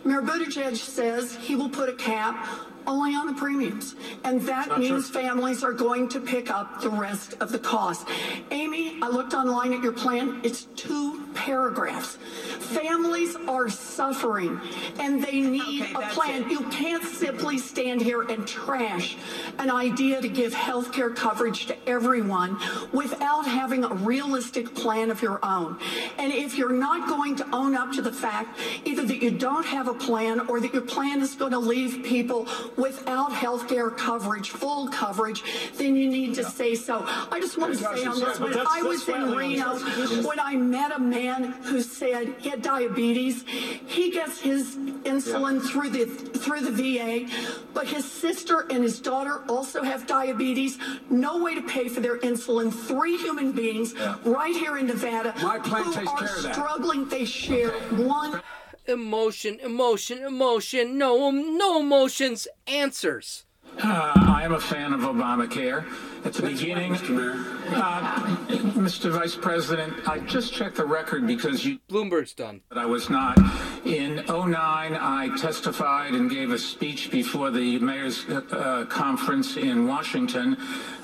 Mayor 0.05 0.23
Buttigieg 0.23 0.77
says 0.77 1.37
he 1.37 1.57
will 1.57 1.69
put 1.69 1.89
a 1.89 1.95
cap 1.95 2.49
only 2.89 3.15
on 3.15 3.27
the 3.27 3.35
premiums. 3.35 3.95
And 4.25 4.41
that 4.43 4.79
means 4.79 5.11
true. 5.11 5.21
families 5.23 5.63
are 5.63 5.73
going 5.73 6.09
to 6.09 6.21
pick 6.21 6.51
up 6.51 6.81
the 6.81 6.91
rest 6.91 7.35
of 7.41 7.53
the 7.53 7.59
cost. 7.59 8.09
Amy, 8.51 8.99
I 9.03 9.09
looked 9.09 9.35
online 9.35 9.73
at 9.73 9.83
your 9.83 9.93
plan. 9.93 10.41
It's 10.43 10.65
two 10.75 11.27
paragraphs. 11.35 12.17
Families 12.17 13.37
are 13.47 13.69
suffering 13.69 14.61
and 14.99 15.23
they 15.23 15.41
need 15.41 15.83
Okay, 15.83 15.93
a 15.95 16.09
plan. 16.15 16.43
it. 16.43 16.51
You 16.51 16.61
can't 16.71 17.05
simply 17.05 17.59
stand 17.59 18.01
here 18.01 18.23
and 18.23 18.47
trash 18.47 19.17
an 19.59 19.71
idea 19.71 20.21
to 20.21 20.29
give 20.29 20.53
health 20.55 20.93
care 20.93 21.11
coverage 21.11 21.67
to 21.67 21.89
everyone 21.89 22.59
without 22.93 23.47
having 23.47 23.85
a 23.85 23.95
realistic 23.95 24.75
plan 24.75 25.11
of 25.11 25.23
your 25.23 25.39
own. 25.45 25.79
And 26.19 26.33
if 26.33 26.57
you're 26.57 26.73
not 26.73 27.09
going 27.09 27.37
to 27.37 27.47
own 27.55 27.77
up 27.77 27.93
to 27.93 28.03
the 28.03 28.13
fact 28.13 28.59
either 28.85 29.05
that 29.05 29.23
you 29.23 29.31
don't 29.31 29.67
have 29.67 29.89
a 29.89 29.95
plan 29.95 30.41
or 30.49 30.61
that 30.61 30.73
your 30.73 30.83
plan 30.83 31.21
is 31.21 31.35
going 31.35 31.53
to 31.53 31.59
leave 31.59 32.03
people 32.05 32.47
without 32.79 33.33
health 33.33 33.69
care 33.69 33.91
coverage, 33.91 34.51
full 34.51 34.89
coverage, 34.89 35.43
then 35.77 35.97
you 35.97 36.09
need 36.09 36.35
to 36.37 36.45
say 36.45 36.75
so. 36.75 37.05
I 37.31 37.41
just 37.41 37.59
want 37.59 37.77
to 37.77 37.79
say 37.79 38.05
on 38.07 38.21
this, 38.21 38.41
one, 38.41 38.55
I 38.67 38.83
was 38.83 39.09
in 39.09 39.35
Reno, 39.35 39.79
when 40.23 40.41
I 40.41 40.57
met 40.57 40.93
a 40.93 40.99
man 40.99 41.53
who 41.65 41.83
said 41.83 42.35
he 42.39 42.49
had 42.49 42.63
diabetes, 42.63 43.45
he 43.87 44.11
gets 44.11 44.41
his 44.41 44.77
insulin 45.05 45.61
through 45.61 45.91
the 45.91 46.07
through 46.39 46.61
the 46.61 46.71
VA, 46.71 47.29
but 47.75 47.87
his 47.87 48.11
sister 48.11 48.67
and 48.71 48.83
his 48.83 49.01
daughter 49.01 49.43
also 49.49 49.83
have 49.83 50.07
diabetes. 50.07 50.79
No 51.11 51.43
way 51.43 51.55
to 51.55 51.63
pay 51.63 51.89
for 51.89 52.01
their 52.01 52.19
insulin. 52.19 52.73
Three 52.73 53.17
human 53.17 53.53
beings 53.53 53.95
right 54.25 54.55
here 54.55 54.79
in 54.79 54.87
Nevada 54.87 55.35
My 55.43 55.59
plan 55.59 55.85
who 55.85 55.93
takes 55.95 56.09
are 56.11 56.19
care 56.19 56.37
of 56.37 56.43
that. 56.45 56.55
struggling. 56.55 57.09
They 57.09 57.25
share 57.25 57.71
one. 57.91 58.41
Emotion, 58.89 59.61
emotion, 59.61 60.25
emotion. 60.25 60.97
No, 60.97 61.31
no 61.31 61.81
emotions. 61.81 62.49
Answers. 62.67 63.45
Uh, 63.83 64.13
I 64.17 64.43
am 64.45 64.55
a 64.55 64.61
fan 64.61 64.95
of 64.95 65.01
Obamacare. 65.01 65.85
At 66.25 66.33
the 66.33 66.43
beginning, 66.43 66.95
Mr. 66.95 67.11
Mayor. 67.11 67.35
uh, 67.77 68.37
Mr. 68.49 69.11
Vice 69.11 69.37
President, 69.37 70.09
I 70.09 70.21
just 70.21 70.55
checked 70.55 70.77
the 70.77 70.87
record 70.87 71.27
because 71.27 71.67
you 71.67 71.81
Bloomberg's 71.91 72.33
done. 72.33 72.63
But 72.71 72.79
I 72.79 72.87
was 72.87 73.11
not. 73.11 73.37
In 73.85 74.25
09, 74.27 74.55
I 74.57 75.31
testified 75.39 76.15
and 76.15 76.29
gave 76.29 76.51
a 76.51 76.59
speech 76.59 77.11
before 77.11 77.51
the 77.51 77.79
mayor's 77.79 78.29
uh, 78.29 78.87
conference 78.89 79.57
in 79.57 79.87
Washington, 79.87 80.57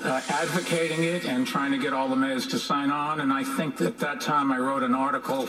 uh, 0.03 0.21
advocating 0.29 1.03
it 1.03 1.25
and 1.25 1.47
trying 1.47 1.71
to 1.71 1.77
get 1.77 1.93
all 1.93 2.09
the 2.09 2.15
mayors 2.15 2.45
to 2.47 2.59
sign 2.59 2.91
on. 2.91 3.21
And 3.21 3.31
I 3.31 3.43
think 3.43 3.79
at 3.81 3.97
that 3.99 4.21
time 4.21 4.51
I 4.51 4.59
wrote 4.59 4.83
an 4.83 4.93
article 4.93 5.47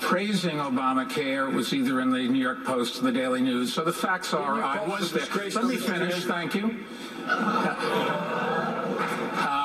praising 0.00 0.56
Obamacare. 0.56 1.48
It 1.48 1.54
was 1.54 1.72
either 1.74 2.00
in 2.00 2.10
the 2.10 2.26
New 2.26 2.40
York 2.40 2.64
Post 2.64 2.98
or 3.00 3.02
the 3.02 3.12
Daily 3.12 3.42
News. 3.42 3.72
So 3.72 3.84
the 3.84 3.92
facts 3.92 4.32
are 4.32 4.62
I 4.62 4.86
was 4.86 5.12
there. 5.12 5.26
Let 5.54 5.64
me 5.64 5.76
finish. 5.76 6.24
Thank 6.24 6.54
you. 6.54 6.84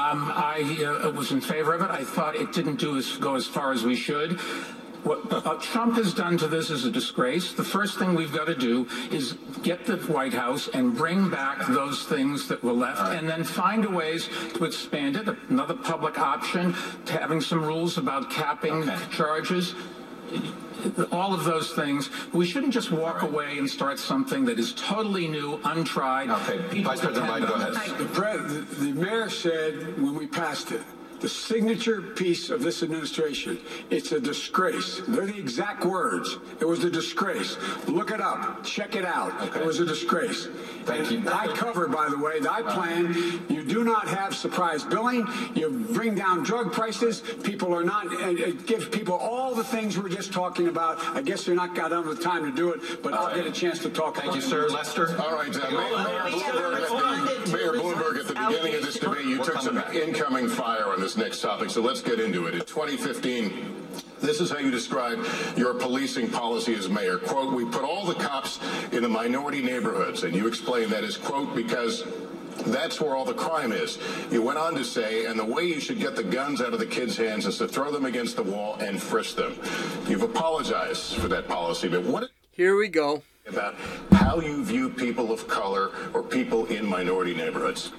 Um, 0.07 0.31
I 0.33 1.01
uh, 1.03 1.11
was 1.11 1.31
in 1.31 1.41
favor 1.41 1.73
of 1.73 1.81
it. 1.81 1.89
I 1.91 2.03
thought 2.03 2.35
it 2.35 2.53
didn't 2.53 2.77
do 2.77 2.97
as, 2.97 3.17
go 3.17 3.35
as 3.35 3.45
far 3.45 3.73
as 3.73 3.83
we 3.83 3.95
should. 3.95 4.39
What 5.07 5.31
uh, 5.31 5.53
Trump 5.61 5.95
has 5.95 6.13
done 6.13 6.37
to 6.39 6.49
this 6.49 6.69
is 6.69 6.83
a 6.83 6.91
disgrace. 6.91 7.53
The 7.53 7.63
first 7.63 7.97
thing 7.97 8.13
we've 8.13 8.33
got 8.33 8.47
to 8.47 8.55
do 8.55 8.89
is 9.09 9.37
get 9.63 9.85
the 9.85 9.95
White 9.99 10.33
House 10.33 10.67
and 10.67 10.93
bring 10.93 11.29
back 11.29 11.65
those 11.67 12.03
things 12.03 12.49
that 12.49 12.61
were 12.61 12.73
left, 12.73 12.99
and 13.15 13.27
then 13.27 13.45
find 13.45 13.85
a 13.85 13.89
ways 13.89 14.27
to 14.55 14.65
expand 14.65 15.15
it. 15.15 15.29
Another 15.47 15.75
public 15.75 16.19
option, 16.19 16.75
to 17.05 17.13
having 17.13 17.39
some 17.39 17.63
rules 17.63 17.97
about 17.97 18.29
capping 18.29 18.91
charges 19.09 19.75
all 21.11 21.33
of 21.33 21.45
those 21.45 21.71
things. 21.71 22.09
We 22.33 22.45
shouldn't 22.45 22.73
just 22.73 22.91
walk 22.91 23.21
away 23.21 23.57
and 23.57 23.69
start 23.69 23.99
something 23.99 24.45
that 24.45 24.59
is 24.59 24.73
totally 24.73 25.27
new, 25.27 25.59
untried. 25.63 26.29
Okay, 26.29 26.57
People 26.69 26.91
Vice 26.91 26.99
President 26.99 27.31
Biden, 27.31 27.47
go 27.47 27.53
ahead. 27.55 27.97
The, 27.97 28.05
pre- 28.05 28.37
the, 28.37 28.75
the 28.75 28.91
mayor 28.91 29.29
said 29.29 30.01
when 30.01 30.15
we 30.15 30.27
passed 30.27 30.71
it, 30.71 30.81
the 31.21 31.29
signature 31.29 32.01
piece 32.01 32.49
of 32.49 32.61
this 32.61 32.83
administration, 32.83 33.59
it's 33.89 34.11
a 34.11 34.19
disgrace. 34.19 35.01
They're 35.07 35.25
the 35.25 35.37
exact 35.37 35.85
words. 35.85 36.37
It 36.59 36.65
was 36.65 36.83
a 36.83 36.89
disgrace. 36.89 37.57
Look 37.87 38.11
it 38.11 38.21
up. 38.21 38.63
Check 38.63 38.95
it 38.95 39.05
out. 39.05 39.39
Okay. 39.41 39.61
It 39.61 39.65
was 39.65 39.79
a 39.79 39.85
disgrace. 39.85 40.47
Thank 40.85 41.11
you. 41.11 41.23
I 41.29 41.47
cover, 41.47 41.87
by 41.87 42.09
the 42.09 42.17
way, 42.17 42.39
I 42.41 42.61
uh-huh. 42.61 42.73
plan. 42.73 43.41
You 43.49 43.63
do 43.63 43.83
not 43.83 44.07
have 44.07 44.35
surprise 44.35 44.83
billing. 44.83 45.27
You 45.53 45.85
bring 45.91 46.15
down 46.15 46.43
drug 46.43 46.71
prices. 46.71 47.21
People 47.43 47.73
are 47.73 47.83
not, 47.83 48.07
uh, 48.07 48.27
uh, 48.27 48.29
it 48.29 48.57
it 48.57 48.65
gives 48.65 48.87
people 48.87 49.15
all 49.15 49.53
the 49.53 49.63
things 49.63 49.97
we're 49.97 50.09
just 50.09 50.31
talking 50.31 50.67
about. 50.67 51.03
I 51.15 51.21
guess 51.21 51.45
you're 51.45 51.55
not 51.55 51.75
got 51.75 51.91
enough 51.91 52.21
time 52.21 52.43
to 52.49 52.55
do 52.55 52.71
it, 52.71 53.03
but 53.03 53.13
I'll 53.13 53.33
get 53.35 53.45
a 53.45 53.51
chance 53.51 53.79
to 53.79 53.89
talk 53.89 54.15
Thank 54.15 54.27
about 54.27 54.35
you, 54.35 54.41
it. 54.41 54.49
sir. 54.49 54.67
Lester? 54.69 55.19
All 55.21 55.33
right, 55.33 55.55
uh, 55.55 55.69
Mayor, 55.69 55.79
Mayor 55.79 56.23
We 56.25 56.39
haven't 56.39 56.61
Bloomberg, 56.61 56.81
responded 56.81 57.41
at 57.41 57.47
Mayor 57.51 57.73
his 57.73 57.81
Bloomberg, 57.81 58.19
at 58.19 58.27
the 58.27 58.36
beginning 58.47 58.75
of 58.75 58.81
this 58.83 58.99
debate, 58.99 59.25
you 59.25 59.43
took 59.43 59.61
some 59.61 59.77
incoming 59.93 60.47
fire 60.47 60.87
on 60.87 60.99
this 60.99 61.17
next 61.17 61.41
topic, 61.41 61.69
so 61.69 61.81
let's 61.81 62.01
get 62.01 62.19
into 62.19 62.47
it. 62.47 62.53
In 62.53 62.61
2015, 62.61 63.75
this 64.21 64.41
is 64.41 64.49
how 64.49 64.57
you 64.57 64.71
describe 64.71 65.23
your 65.55 65.73
policing 65.73 66.29
policy 66.29 66.73
as 66.75 66.89
mayor. 66.89 67.17
Quote, 67.17 67.53
we 67.53 67.65
put 67.65 67.83
all 67.83 68.05
the 68.05 68.15
cops 68.15 68.59
in 68.91 69.03
the 69.03 69.09
minority 69.09 69.61
neighborhoods, 69.61 70.23
and 70.23 70.35
you 70.35 70.47
explain 70.47 70.89
that 70.89 71.03
as, 71.03 71.17
quote, 71.17 71.55
because 71.55 72.03
that's 72.65 72.99
where 72.99 73.15
all 73.15 73.25
the 73.25 73.33
crime 73.35 73.71
is. 73.71 73.99
You 74.31 74.41
went 74.41 74.57
on 74.57 74.73
to 74.75 74.83
say, 74.83 75.25
and 75.25 75.39
the 75.39 75.45
way 75.45 75.63
you 75.65 75.79
should 75.79 75.99
get 75.99 76.15
the 76.15 76.23
guns 76.23 76.59
out 76.61 76.73
of 76.73 76.79
the 76.79 76.85
kids' 76.87 77.15
hands 77.15 77.45
is 77.45 77.59
to 77.59 77.67
throw 77.67 77.91
them 77.91 78.05
against 78.05 78.35
the 78.35 78.43
wall 78.43 78.75
and 78.79 79.01
frisk 79.01 79.35
them. 79.35 79.53
You've 80.07 80.23
apologized 80.23 81.15
for 81.17 81.27
that 81.27 81.47
policy, 81.47 81.87
but 81.87 82.03
what 82.03 82.29
Here 82.51 82.75
we 82.75 82.87
go. 82.87 83.21
about 83.47 83.75
how 84.11 84.39
you 84.39 84.63
view 84.63 84.89
people 84.89 85.31
of 85.31 85.47
color 85.47 85.91
or 86.13 86.23
people 86.23 86.65
in 86.65 86.85
minority 86.85 87.35
neighborhoods? 87.35 87.91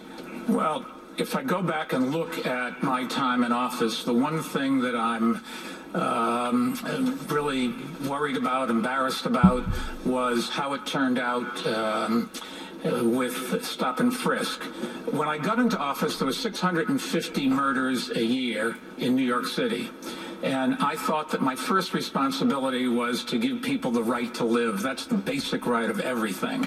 Well, 0.49 0.87
if 1.19 1.37
I 1.37 1.43
go 1.43 1.61
back 1.61 1.93
and 1.93 2.11
look 2.11 2.47
at 2.47 2.83
my 2.83 3.05
time 3.05 3.45
in 3.45 3.53
office, 3.53 4.05
the 4.05 4.15
one 4.15 4.43
thing 4.43 4.81
that 4.81 4.97
I'm 4.97 5.45
um, 5.93 7.19
really 7.29 7.75
worried 8.09 8.39
about, 8.39 8.71
embarrassed 8.71 9.27
about, 9.27 9.63
was 10.07 10.49
how 10.49 10.73
it 10.73 10.87
turned 10.87 11.19
out 11.19 11.67
um, 11.67 12.31
with 12.83 13.63
stop 13.63 14.01
and 14.01 14.15
frisk. 14.15 14.63
When 15.11 15.29
I 15.29 15.37
got 15.37 15.59
into 15.59 15.77
office, 15.77 16.19
there 16.19 16.27
were 16.27 16.33
650 16.33 17.49
murders 17.49 18.09
a 18.09 18.25
year 18.25 18.79
in 18.97 19.15
New 19.15 19.27
York 19.27 19.47
City. 19.47 19.91
And 20.43 20.77
I 20.77 20.95
thought 20.95 21.31
that 21.31 21.41
my 21.41 21.57
first 21.57 21.95
responsibility 21.95 22.87
was 22.87 23.25
to 23.25 23.39
give 23.39 23.61
people 23.61 23.91
the 23.91 24.03
right 24.03 24.33
to 24.35 24.45
live. 24.45 24.83
That's 24.83 25.07
the 25.07 25.17
basic 25.17 25.67
right 25.67 25.91
of 25.91 26.01
everything. 26.01 26.67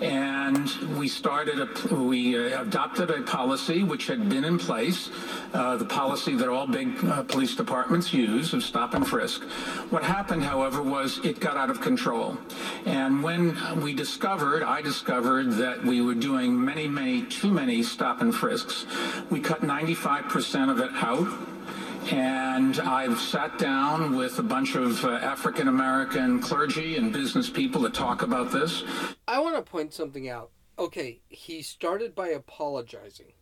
And 0.00 0.70
we 0.96 1.08
started, 1.08 1.58
a, 1.60 1.94
we 1.94 2.36
uh, 2.36 2.62
adopted 2.62 3.10
a 3.10 3.22
policy 3.22 3.82
which 3.82 4.06
had 4.06 4.28
been 4.28 4.44
in 4.44 4.58
place, 4.58 5.10
uh, 5.52 5.76
the 5.76 5.84
policy 5.84 6.36
that 6.36 6.48
all 6.48 6.66
big 6.66 7.04
uh, 7.04 7.24
police 7.24 7.56
departments 7.56 8.12
use 8.12 8.52
of 8.52 8.62
stop 8.62 8.94
and 8.94 9.06
frisk. 9.06 9.42
What 9.90 10.04
happened, 10.04 10.44
however, 10.44 10.82
was 10.82 11.18
it 11.24 11.40
got 11.40 11.56
out 11.56 11.70
of 11.70 11.80
control. 11.80 12.38
And 12.86 13.22
when 13.22 13.56
we 13.80 13.94
discovered, 13.94 14.62
I 14.62 14.80
discovered 14.80 15.52
that 15.52 15.82
we 15.84 16.00
were 16.02 16.14
doing 16.14 16.64
many, 16.64 16.86
many, 16.86 17.24
too 17.24 17.50
many 17.50 17.82
stop 17.82 18.20
and 18.20 18.34
frisks, 18.34 18.86
we 19.30 19.40
cut 19.40 19.62
95% 19.62 20.70
of 20.70 20.78
it 20.78 20.90
out. 20.94 21.57
And 22.06 22.78
I've 22.80 23.20
sat 23.20 23.58
down 23.58 24.16
with 24.16 24.38
a 24.38 24.42
bunch 24.42 24.74
of 24.74 25.04
uh, 25.04 25.10
African 25.10 25.68
American 25.68 26.40
clergy 26.40 26.96
and 26.96 27.12
business 27.12 27.50
people 27.50 27.82
to 27.82 27.90
talk 27.90 28.22
about 28.22 28.50
this. 28.50 28.82
I 29.26 29.40
want 29.40 29.56
to 29.56 29.70
point 29.70 29.92
something 29.92 30.28
out. 30.28 30.50
Okay, 30.78 31.20
he 31.28 31.60
started 31.60 32.14
by 32.14 32.28
apologizing. 32.28 33.32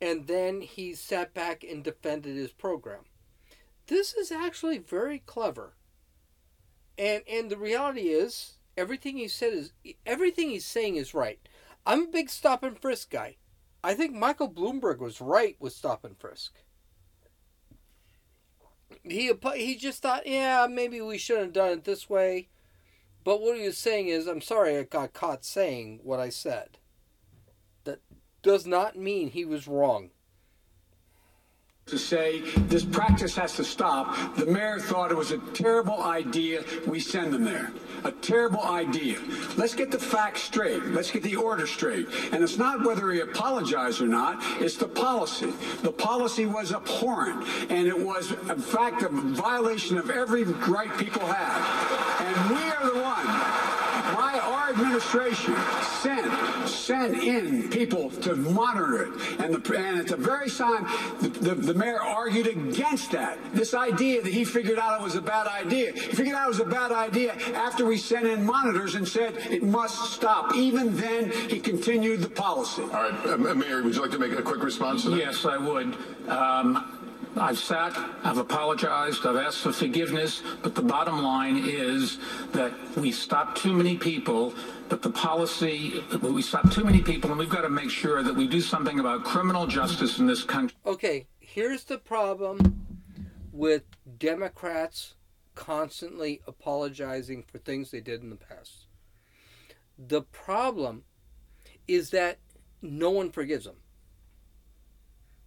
And 0.00 0.26
then 0.26 0.60
he 0.60 0.94
sat 0.94 1.32
back 1.32 1.64
and 1.64 1.82
defended 1.82 2.36
his 2.36 2.52
program. 2.52 3.04
This 3.86 4.12
is 4.14 4.30
actually 4.30 4.78
very 4.78 5.20
clever. 5.20 5.74
And 6.98 7.22
and 7.30 7.50
the 7.50 7.56
reality 7.56 8.08
is 8.08 8.58
everything 8.76 9.16
he 9.16 9.28
said 9.28 9.52
is 9.52 9.72
everything 10.04 10.50
he's 10.50 10.66
saying 10.66 10.96
is 10.96 11.14
right. 11.14 11.38
I'm 11.86 12.02
a 12.02 12.08
big 12.08 12.28
stop 12.28 12.62
and 12.62 12.78
frisk 12.78 13.10
guy. 13.10 13.36
I 13.84 13.94
think 13.94 14.12
Michael 14.12 14.50
Bloomberg 14.50 14.98
was 14.98 15.20
right 15.20 15.56
with 15.60 15.72
stop 15.72 16.04
and 16.04 16.18
frisk. 16.18 16.52
He 19.08 19.32
he 19.54 19.76
just 19.76 20.02
thought, 20.02 20.26
yeah, 20.26 20.66
maybe 20.68 21.00
we 21.00 21.18
shouldn't 21.18 21.46
have 21.46 21.52
done 21.52 21.70
it 21.70 21.84
this 21.84 22.08
way. 22.10 22.48
But 23.24 23.40
what 23.40 23.56
he 23.56 23.64
was 23.64 23.78
saying 23.78 24.08
is, 24.08 24.26
I'm 24.26 24.40
sorry 24.40 24.76
I 24.76 24.84
got 24.84 25.12
caught 25.12 25.44
saying 25.44 26.00
what 26.02 26.20
I 26.20 26.28
said. 26.28 26.78
That 27.84 28.00
does 28.42 28.66
not 28.66 28.96
mean 28.96 29.30
he 29.30 29.44
was 29.44 29.66
wrong. 29.66 30.10
To 31.86 31.98
say 31.98 32.40
this 32.66 32.84
practice 32.84 33.36
has 33.36 33.54
to 33.54 33.62
stop. 33.62 34.34
The 34.34 34.44
mayor 34.44 34.80
thought 34.80 35.12
it 35.12 35.16
was 35.16 35.30
a 35.30 35.38
terrible 35.54 36.02
idea. 36.02 36.64
We 36.84 36.98
send 36.98 37.32
them 37.32 37.44
there. 37.44 37.70
A 38.02 38.10
terrible 38.10 38.64
idea. 38.64 39.20
Let's 39.56 39.76
get 39.76 39.92
the 39.92 39.98
facts 40.00 40.42
straight. 40.42 40.84
Let's 40.86 41.12
get 41.12 41.22
the 41.22 41.36
order 41.36 41.64
straight. 41.64 42.08
And 42.32 42.42
it's 42.42 42.58
not 42.58 42.84
whether 42.84 43.12
he 43.12 43.20
apologized 43.20 44.00
or 44.00 44.08
not, 44.08 44.42
it's 44.60 44.74
the 44.74 44.88
policy. 44.88 45.52
The 45.82 45.92
policy 45.92 46.44
was 46.44 46.72
abhorrent. 46.72 47.46
And 47.70 47.86
it 47.86 47.96
was, 47.96 48.32
in 48.32 48.58
fact, 48.58 49.02
a 49.02 49.08
violation 49.08 49.96
of 49.96 50.10
every 50.10 50.42
right 50.42 50.90
people 50.98 51.24
have. 51.24 52.20
And 52.20 52.50
we 52.50 52.62
are 52.64 52.84
the 52.84 53.00
one. 53.00 53.26
My, 54.12 54.40
our 54.42 54.70
administration 54.70 55.54
sent 56.02 56.26
sent 56.86 57.22
in 57.22 57.68
people 57.68 58.10
to 58.10 58.36
monitor 58.36 59.02
it, 59.02 59.40
and 59.40 59.54
the 59.54 59.76
and 59.76 59.98
at 59.98 60.06
the 60.06 60.16
very 60.16 60.48
time 60.48 60.86
the, 61.20 61.28
the, 61.28 61.54
the 61.54 61.74
mayor 61.74 62.00
argued 62.00 62.46
against 62.46 63.10
that. 63.10 63.38
This 63.52 63.74
idea 63.74 64.22
that 64.22 64.32
he 64.32 64.44
figured 64.44 64.78
out 64.78 65.00
it 65.00 65.02
was 65.02 65.16
a 65.16 65.20
bad 65.20 65.46
idea. 65.48 65.92
He 65.92 66.00
figured 66.00 66.36
out 66.36 66.44
it 66.44 66.48
was 66.48 66.60
a 66.60 66.64
bad 66.64 66.92
idea 66.92 67.32
after 67.54 67.84
we 67.84 67.98
sent 67.98 68.26
in 68.26 68.44
monitors 68.44 68.94
and 68.94 69.06
said 69.06 69.34
it 69.50 69.62
must 69.62 70.12
stop. 70.12 70.54
Even 70.54 70.96
then, 70.96 71.32
he 71.48 71.58
continued 71.58 72.20
the 72.22 72.30
policy. 72.30 72.82
All 72.82 72.88
right, 72.88 73.26
uh, 73.26 73.54
Mayor, 73.54 73.82
would 73.82 73.94
you 73.94 74.02
like 74.02 74.12
to 74.12 74.18
make 74.18 74.32
a 74.32 74.42
quick 74.42 74.62
response 74.62 75.02
to 75.02 75.10
that? 75.10 75.18
Yes, 75.18 75.44
I 75.44 75.56
would. 75.56 75.96
Um, 76.28 76.96
I've 77.38 77.58
sat, 77.58 77.94
I've 78.24 78.38
apologized, 78.38 79.26
I've 79.26 79.36
asked 79.36 79.58
for 79.58 79.72
forgiveness, 79.72 80.42
but 80.62 80.74
the 80.74 80.82
bottom 80.82 81.22
line 81.22 81.64
is 81.66 82.18
that 82.52 82.72
we 82.96 83.12
stopped 83.12 83.58
too 83.58 83.74
many 83.74 83.96
people, 83.98 84.54
but 84.88 85.02
the 85.02 85.10
policy, 85.10 86.02
we 86.20 86.42
stop 86.42 86.70
too 86.70 86.84
many 86.84 87.02
people, 87.02 87.30
and 87.30 87.38
we've 87.38 87.50
got 87.50 87.62
to 87.62 87.70
make 87.70 87.90
sure 87.90 88.22
that 88.22 88.34
we 88.34 88.46
do 88.46 88.60
something 88.60 89.00
about 89.00 89.24
criminal 89.24 89.66
justice 89.66 90.18
in 90.18 90.26
this 90.26 90.44
country. 90.44 90.76
Okay, 90.86 91.26
here's 91.38 91.84
the 91.84 91.98
problem 91.98 92.86
with 93.52 93.82
Democrats 94.18 95.14
constantly 95.54 96.40
apologizing 96.46 97.42
for 97.42 97.58
things 97.58 97.90
they 97.90 98.00
did 98.00 98.22
in 98.22 98.30
the 98.30 98.36
past. 98.36 98.86
The 99.98 100.22
problem 100.22 101.04
is 101.88 102.10
that 102.10 102.38
no 102.82 103.10
one 103.10 103.30
forgives 103.30 103.64
them. 103.64 103.76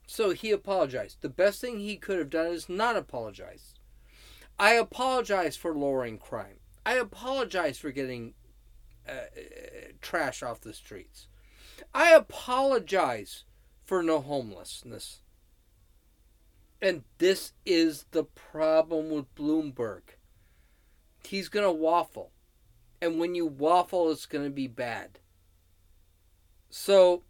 So 0.07 0.31
he 0.31 0.49
apologized. 0.51 1.21
The 1.21 1.29
best 1.29 1.61
thing 1.61 1.79
he 1.79 1.95
could 1.95 2.17
have 2.17 2.31
done 2.31 2.47
is 2.47 2.67
not 2.67 2.95
apologize. 2.95 3.75
I 4.57 4.71
apologize 4.73 5.55
for 5.55 5.75
lowering 5.75 6.17
crime. 6.17 6.59
I 6.85 6.93
apologize 6.95 7.77
for 7.77 7.91
getting 7.91 8.33
Uh, 9.09 9.39
trash 10.01 10.43
off 10.43 10.61
the 10.61 10.73
streets. 10.73 11.27
I 11.93 12.13
apologize 12.13 13.45
for 13.85 14.03
no 14.03 14.19
homelessness. 14.19 15.21
And 16.81 17.03
this 17.17 17.53
is 17.65 18.05
the 18.11 18.23
problem 18.23 19.09
with 19.09 19.33
Bloomberg. 19.35 20.01
He's 21.23 21.49
going 21.49 21.65
to 21.65 21.71
waffle. 21.71 22.31
And 23.01 23.19
when 23.19 23.35
you 23.35 23.45
waffle, 23.45 24.11
it's 24.11 24.25
going 24.25 24.45
to 24.45 24.51
be 24.51 24.67
bad. 24.67 25.19
So, 26.69 27.23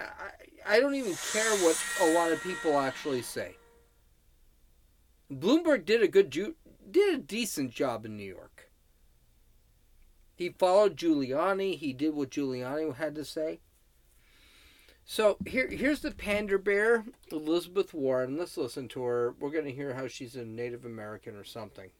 I, 0.00 0.30
I 0.66 0.80
don't 0.80 0.94
even 0.94 1.14
care 1.32 1.50
what 1.58 1.76
a 2.00 2.12
lot 2.14 2.32
of 2.32 2.42
people 2.42 2.78
actually 2.78 3.22
say. 3.22 3.56
Bloomberg 5.30 5.84
did 5.84 6.02
a 6.02 6.08
good, 6.08 6.30
did 6.30 7.14
a 7.14 7.18
decent 7.18 7.70
job 7.70 8.04
in 8.04 8.16
New 8.16 8.24
York. 8.24 8.49
He 10.40 10.48
followed 10.48 10.96
Giuliani. 10.96 11.76
He 11.76 11.92
did 11.92 12.14
what 12.14 12.30
Giuliani 12.30 12.96
had 12.96 13.14
to 13.16 13.26
say. 13.26 13.60
So 15.04 15.36
here, 15.44 15.68
here's 15.68 16.00
the 16.00 16.12
pander 16.12 16.56
bear, 16.56 17.04
Elizabeth 17.30 17.92
Warren. 17.92 18.38
Let's 18.38 18.56
listen 18.56 18.88
to 18.88 19.02
her. 19.02 19.34
We're 19.38 19.50
going 19.50 19.66
to 19.66 19.70
hear 19.70 19.92
how 19.92 20.08
she's 20.08 20.36
a 20.36 20.44
Native 20.46 20.86
American 20.86 21.36
or 21.36 21.44
something. 21.44 21.90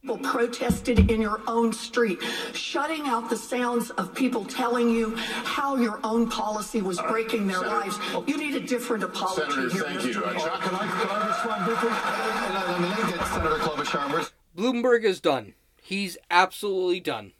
People 0.00 0.18
protested 0.18 1.10
in 1.10 1.20
your 1.20 1.40
own 1.48 1.72
street, 1.72 2.22
shutting 2.52 3.08
out 3.08 3.30
the 3.30 3.36
sounds 3.36 3.90
of 3.90 4.14
people 4.14 4.44
telling 4.44 4.90
you 4.90 5.16
how 5.16 5.74
your 5.74 5.98
own 6.04 6.30
policy 6.30 6.80
was 6.80 7.00
breaking 7.00 7.48
their 7.48 7.56
Senator- 7.56 7.80
lives. 7.80 7.98
You 8.28 8.38
need 8.38 8.54
a 8.54 8.60
different 8.60 9.02
apology 9.02 9.50
Senator, 9.50 9.70
here, 9.74 9.82
thank 9.82 10.00
Mr. 10.02 10.14
you. 10.14 10.24
Uh, 10.24 10.34
Chuck, 10.34 10.60
Can 10.60 10.74
I, 10.76 10.86
can 10.86 11.08
I 11.10 11.26
respond 11.26 11.64
briefly? 11.64 11.90
Let 11.90 12.80
me 12.80 12.88
let 12.90 13.06
me 13.06 13.12
get 13.18 13.26
Senator 13.26 13.56
Klobuchar. 13.56 14.30
Bloomberg 14.56 15.02
is 15.02 15.20
done. 15.20 15.54
He's 15.82 16.16
absolutely 16.30 17.00
done. 17.00 17.32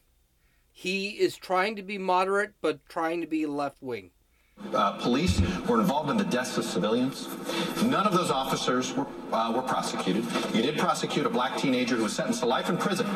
He 0.81 1.09
is 1.09 1.37
trying 1.37 1.75
to 1.75 1.83
be 1.83 1.99
moderate, 1.99 2.53
but 2.61 2.89
trying 2.89 3.21
to 3.21 3.27
be 3.27 3.47
left 3.47 3.83
wing. 3.83 4.13
uh, 4.73 4.93
police 4.99 5.41
were 5.67 5.81
involved 5.81 6.09
in 6.09 6.17
the 6.17 6.23
deaths 6.23 6.57
of 6.57 6.65
civilians. 6.65 7.27
None 7.83 8.07
of 8.07 8.13
those 8.13 8.31
officers 8.31 8.95
were, 8.95 9.05
uh, 9.33 9.53
were 9.57 9.63
prosecuted. 9.63 10.25
You 10.55 10.63
did 10.63 10.79
prosecute 10.79 11.27
a 11.27 11.29
black 11.29 11.57
teenager 11.57 11.97
who 11.97 12.05
was 12.05 12.13
sentenced 12.13 12.43
to 12.43 12.47
life 12.47 12.69
in 12.69 12.77
prison, 12.77 13.09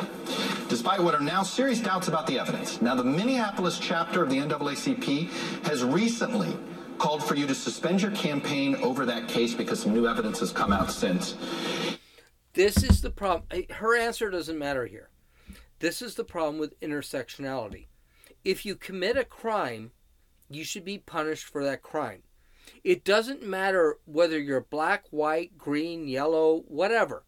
despite 0.67 1.01
what 1.01 1.15
are 1.15 1.21
now 1.21 1.41
serious 1.41 1.79
doubts 1.79 2.09
about 2.09 2.27
the 2.27 2.37
evidence. 2.37 2.81
Now, 2.81 2.95
the 2.95 3.05
Minneapolis 3.05 3.79
chapter 3.79 4.21
of 4.21 4.29
the 4.29 4.39
NAACP 4.39 5.29
has 5.65 5.85
recently 5.85 6.57
called 6.97 7.23
for 7.23 7.35
you 7.35 7.47
to 7.47 7.55
suspend 7.55 8.01
your 8.01 8.11
campaign 8.11 8.75
over 8.83 9.05
that 9.05 9.29
case 9.29 9.53
because 9.53 9.79
some 9.79 9.93
new 9.93 10.05
evidence 10.05 10.41
has 10.41 10.51
come 10.51 10.73
out 10.73 10.91
since. 10.91 11.35
This 12.55 12.83
is 12.83 12.99
the 12.99 13.09
problem. 13.09 13.47
Her 13.69 13.95
answer 13.97 14.29
doesn't 14.29 14.59
matter 14.59 14.85
here. 14.85 15.07
This 15.83 16.01
is 16.01 16.15
the 16.15 16.23
problem 16.23 16.59
with 16.59 16.79
intersectionality. 16.79 17.87
If 18.45 18.65
you 18.65 18.73
commit 18.73 19.17
a 19.17 19.25
crime, 19.25 19.91
you 20.49 20.63
should 20.63 20.85
be 20.85 20.97
punished 20.97 21.43
for 21.43 21.61
that 21.65 21.81
crime. 21.81 22.23
It 22.85 23.03
doesn't 23.03 23.45
matter 23.45 23.97
whether 24.05 24.39
you're 24.39 24.61
black, 24.61 25.03
white, 25.09 25.57
green, 25.57 26.07
yellow, 26.07 26.63
whatever. 26.69 27.25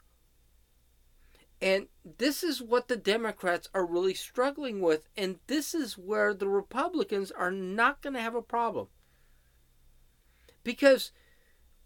And 1.61 1.87
this 2.17 2.45
is 2.45 2.61
what 2.61 2.87
the 2.87 2.95
Democrats 2.95 3.67
are 3.73 3.85
really 3.85 4.13
struggling 4.13 4.79
with, 4.79 5.09
and 5.17 5.39
this 5.47 5.75
is 5.75 5.97
where 5.97 6.33
the 6.33 6.47
Republicans 6.47 7.31
are 7.31 7.51
not 7.51 8.01
going 8.01 8.13
to 8.13 8.21
have 8.21 8.35
a 8.35 8.41
problem. 8.41 8.87
Because, 10.63 11.11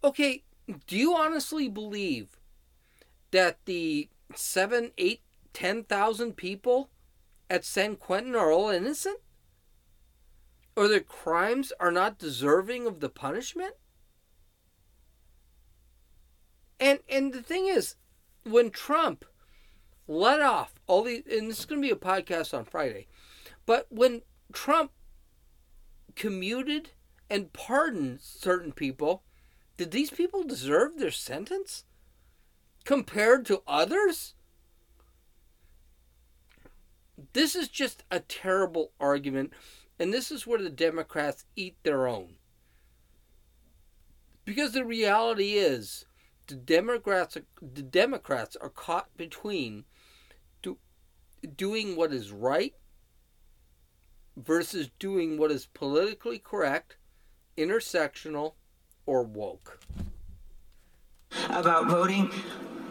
okay, 0.04 0.44
do 0.86 0.96
you 0.96 1.16
honestly 1.16 1.68
believe 1.68 2.38
that 3.32 3.58
the 3.66 4.10
seven, 4.36 4.92
eight, 5.00 5.22
ten 5.60 5.84
thousand 5.84 6.38
people 6.38 6.90
at 7.50 7.66
San 7.66 7.98
Quentin 7.98 8.34
are 8.34 8.50
all 8.50 8.70
innocent? 8.70 9.20
Or 10.74 10.88
their 10.88 11.02
crimes 11.02 11.74
are 11.82 11.92
not 11.92 12.18
deserving 12.18 12.88
of 12.88 13.02
the 13.02 13.10
punishment? 13.10 13.74
And 16.80 17.00
and 17.10 17.34
the 17.34 17.44
thing 17.44 17.68
is, 17.68 17.96
when 18.44 18.70
Trump 18.70 19.26
let 20.08 20.42
off 20.42 20.76
all 20.88 21.04
these 21.04 21.24
and 21.30 21.50
this 21.50 21.60
is 21.60 21.66
gonna 21.66 21.82
be 21.82 21.92
a 21.92 21.96
podcast 21.96 22.58
on 22.58 22.64
Friday, 22.64 23.08
but 23.66 23.88
when 23.90 24.22
Trump 24.54 24.92
commuted 26.16 26.92
and 27.30 27.52
pardoned 27.52 28.22
certain 28.22 28.72
people, 28.72 29.24
did 29.76 29.92
these 29.92 30.10
people 30.10 30.44
deserve 30.44 30.98
their 30.98 31.12
sentence? 31.12 31.84
compared 32.86 33.46
to 33.46 33.62
others? 33.68 34.34
This 37.34 37.56
is 37.56 37.68
just 37.68 38.04
a 38.12 38.20
terrible 38.20 38.92
argument, 39.00 39.54
and 40.00 40.14
this 40.14 40.32
is 40.32 40.48
where 40.48 40.62
the 40.62 40.70
Democrats 40.70 41.46
eat 41.56 41.76
their 41.84 42.08
own. 42.08 42.36
Because 44.46 44.72
the 44.72 44.86
reality 44.86 45.54
is, 45.54 46.06
the 46.48 46.56
Democrats, 46.56 47.38
the 47.62 47.82
Democrats 47.84 48.56
are 48.56 48.70
caught 48.70 49.16
between 49.16 49.86
do, 50.62 50.78
doing 51.56 51.96
what 51.96 52.12
is 52.12 52.32
right 52.32 52.74
versus 54.36 54.90
doing 54.98 55.38
what 55.38 55.52
is 55.52 55.66
politically 55.68 56.40
correct, 56.40 56.98
intersectional, 57.58 58.54
or 59.06 59.24
woke. 59.24 59.80
about 61.50 61.88
voting. 61.88 62.32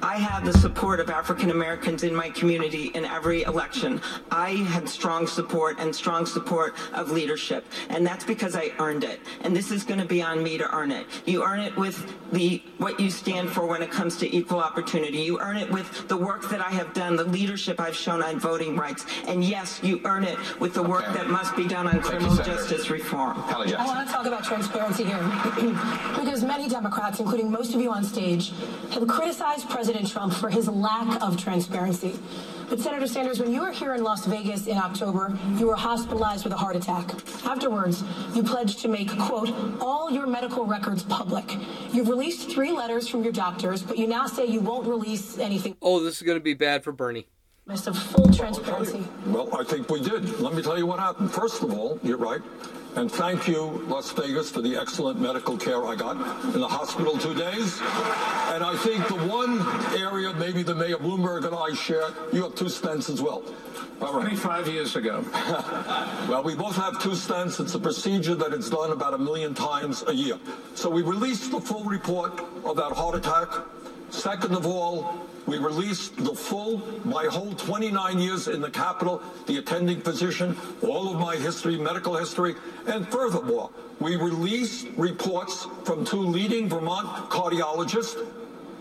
I 0.02 0.16
have 0.16 0.44
the 0.44 0.52
support 0.58 1.00
of 1.00 1.10
African 1.10 1.50
Americans 1.50 2.02
in 2.04 2.14
my 2.14 2.30
community 2.30 2.86
in 2.94 3.04
every 3.04 3.42
election. 3.42 4.00
I 4.30 4.50
had 4.50 4.88
strong 4.88 5.26
support 5.26 5.78
and 5.80 5.94
strong 5.94 6.26
support 6.26 6.74
of 6.92 7.10
leadership, 7.10 7.66
and 7.88 8.06
that's 8.06 8.24
because 8.24 8.54
I 8.54 8.72
earned 8.78 9.04
it. 9.04 9.20
And 9.42 9.54
this 9.56 9.70
is 9.70 9.84
going 9.84 10.00
to 10.00 10.06
be 10.06 10.22
on 10.22 10.42
me 10.42 10.56
to 10.58 10.72
earn 10.74 10.92
it. 10.92 11.06
You 11.26 11.44
earn 11.44 11.60
it 11.60 11.76
with 11.76 12.14
the 12.32 12.62
what 12.78 13.00
you 13.00 13.10
stand 13.10 13.50
for 13.50 13.66
when 13.66 13.82
it 13.82 13.90
comes 13.90 14.16
to 14.18 14.36
equal 14.36 14.60
opportunity. 14.60 15.18
You 15.18 15.40
earn 15.40 15.56
it 15.56 15.70
with 15.70 16.06
the 16.08 16.16
work 16.16 16.48
that 16.50 16.60
I 16.60 16.70
have 16.70 16.92
done, 16.94 17.16
the 17.16 17.24
leadership 17.24 17.80
I've 17.80 17.96
shown 17.96 18.22
on 18.22 18.38
voting 18.38 18.76
rights, 18.76 19.04
and 19.26 19.42
yes, 19.44 19.80
you 19.82 20.00
earn 20.04 20.24
it 20.24 20.38
with 20.60 20.74
the 20.74 20.82
work 20.82 21.06
that 21.06 21.28
must 21.28 21.56
be 21.56 21.66
done 21.66 21.86
on 21.86 22.00
criminal 22.00 22.36
Senator. 22.36 22.56
justice 22.56 22.90
reform. 22.90 23.36
Hallie 23.36 23.74
I 23.74 23.84
want 23.84 24.06
to 24.06 24.12
talk 24.12 24.26
about 24.26 24.44
transparency 24.44 25.04
here 25.04 25.18
because 26.18 26.44
many 26.44 26.68
Democrats, 26.68 27.18
including 27.18 27.50
most 27.50 27.74
of 27.74 27.80
you 27.80 27.90
on 27.90 28.04
stage, 28.04 28.52
have 28.92 29.06
criticized 29.08 29.68
President 29.68 29.87
Trump 29.88 30.34
for 30.34 30.50
his 30.50 30.68
lack 30.68 31.22
of 31.22 31.36
transparency. 31.36 32.18
But 32.68 32.80
Senator 32.80 33.06
Sanders, 33.06 33.40
when 33.40 33.50
you 33.50 33.62
were 33.62 33.72
here 33.72 33.94
in 33.94 34.02
Las 34.02 34.26
Vegas 34.26 34.66
in 34.66 34.76
October, 34.76 35.36
you 35.56 35.66
were 35.66 35.76
hospitalized 35.76 36.44
with 36.44 36.52
a 36.52 36.56
heart 36.56 36.76
attack. 36.76 37.10
Afterwards, 37.46 38.04
you 38.34 38.42
pledged 38.42 38.80
to 38.80 38.88
make, 38.88 39.10
quote, 39.18 39.50
all 39.80 40.10
your 40.10 40.26
medical 40.26 40.66
records 40.66 41.02
public. 41.02 41.56
You've 41.92 42.08
released 42.08 42.50
three 42.50 42.72
letters 42.72 43.08
from 43.08 43.22
your 43.22 43.32
doctors, 43.32 43.82
but 43.82 43.96
you 43.96 44.06
now 44.06 44.26
say 44.26 44.46
you 44.46 44.60
won't 44.60 44.86
release 44.86 45.38
anything. 45.38 45.76
Oh, 45.80 46.04
this 46.04 46.16
is 46.16 46.22
going 46.22 46.36
to 46.38 46.44
be 46.44 46.54
bad 46.54 46.84
for 46.84 46.92
Bernie. 46.92 47.26
Of 47.68 47.98
full 47.98 48.32
transparency. 48.32 49.06
Well, 49.26 49.54
I 49.54 49.62
think 49.62 49.90
we 49.90 50.00
did. 50.00 50.40
Let 50.40 50.54
me 50.54 50.62
tell 50.62 50.78
you 50.78 50.86
what 50.86 51.00
happened. 51.00 51.30
First 51.30 51.62
of 51.62 51.72
all, 51.72 51.98
you're 52.02 52.16
right. 52.16 52.40
And 52.98 53.12
thank 53.12 53.46
you, 53.46 53.84
Las 53.86 54.10
Vegas, 54.10 54.50
for 54.50 54.60
the 54.60 54.74
excellent 54.74 55.20
medical 55.20 55.56
care 55.56 55.86
I 55.86 55.94
got 55.94 56.16
in 56.52 56.60
the 56.60 56.66
hospital 56.66 57.16
two 57.16 57.32
days. 57.32 57.78
And 58.50 58.64
I 58.64 58.74
think 58.76 59.06
the 59.06 59.14
one 59.14 59.60
area 59.96 60.32
maybe 60.34 60.64
the 60.64 60.74
Mayor 60.74 60.96
Bloomberg 60.96 61.44
and 61.46 61.54
I 61.54 61.76
share, 61.76 62.08
you 62.32 62.42
have 62.42 62.56
two 62.56 62.64
stents 62.64 63.08
as 63.08 63.22
well. 63.22 63.44
All 64.00 64.14
right. 64.14 64.22
25 64.22 64.66
years 64.66 64.96
ago. 64.96 65.24
well, 66.28 66.42
we 66.42 66.56
both 66.56 66.74
have 66.74 67.00
two 67.00 67.10
stents. 67.10 67.60
It's 67.60 67.76
a 67.76 67.78
procedure 67.78 68.34
that 68.34 68.52
is 68.52 68.68
done 68.68 68.90
about 68.90 69.14
a 69.14 69.18
million 69.18 69.54
times 69.54 70.02
a 70.08 70.12
year. 70.12 70.36
So 70.74 70.90
we 70.90 71.02
released 71.02 71.52
the 71.52 71.60
full 71.60 71.84
report 71.84 72.40
of 72.64 72.74
that 72.78 72.90
heart 72.90 73.14
attack. 73.14 73.48
Second 74.10 74.56
of 74.56 74.66
all, 74.66 75.24
we 75.48 75.56
released 75.56 76.14
the 76.18 76.34
full, 76.34 76.82
my 77.06 77.24
whole 77.24 77.54
29 77.54 78.18
years 78.18 78.48
in 78.48 78.60
the 78.60 78.70
Capitol, 78.70 79.22
the 79.46 79.56
attending 79.56 79.98
physician, 80.02 80.54
all 80.82 81.14
of 81.14 81.18
my 81.18 81.36
history, 81.36 81.78
medical 81.78 82.14
history, 82.16 82.54
and 82.86 83.08
furthermore, 83.08 83.70
we 83.98 84.16
released 84.16 84.88
reports 84.98 85.66
from 85.84 86.04
two 86.04 86.20
leading 86.20 86.68
Vermont 86.68 87.30
cardiologists 87.30 88.22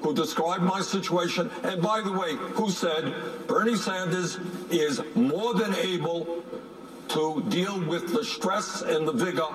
who 0.01 0.13
described 0.13 0.61
my 0.61 0.81
situation, 0.81 1.49
and 1.63 1.81
by 1.81 2.01
the 2.01 2.11
way, 2.11 2.35
who 2.35 2.69
said 2.69 3.13
Bernie 3.47 3.77
Sanders 3.77 4.37
is 4.69 5.01
more 5.15 5.53
than 5.53 5.73
able 5.75 6.43
to 7.07 7.45
deal 7.47 7.79
with 7.85 8.13
the 8.13 8.25
stress 8.25 8.81
and 8.81 9.07
the 9.07 9.13
vigor 9.13 9.47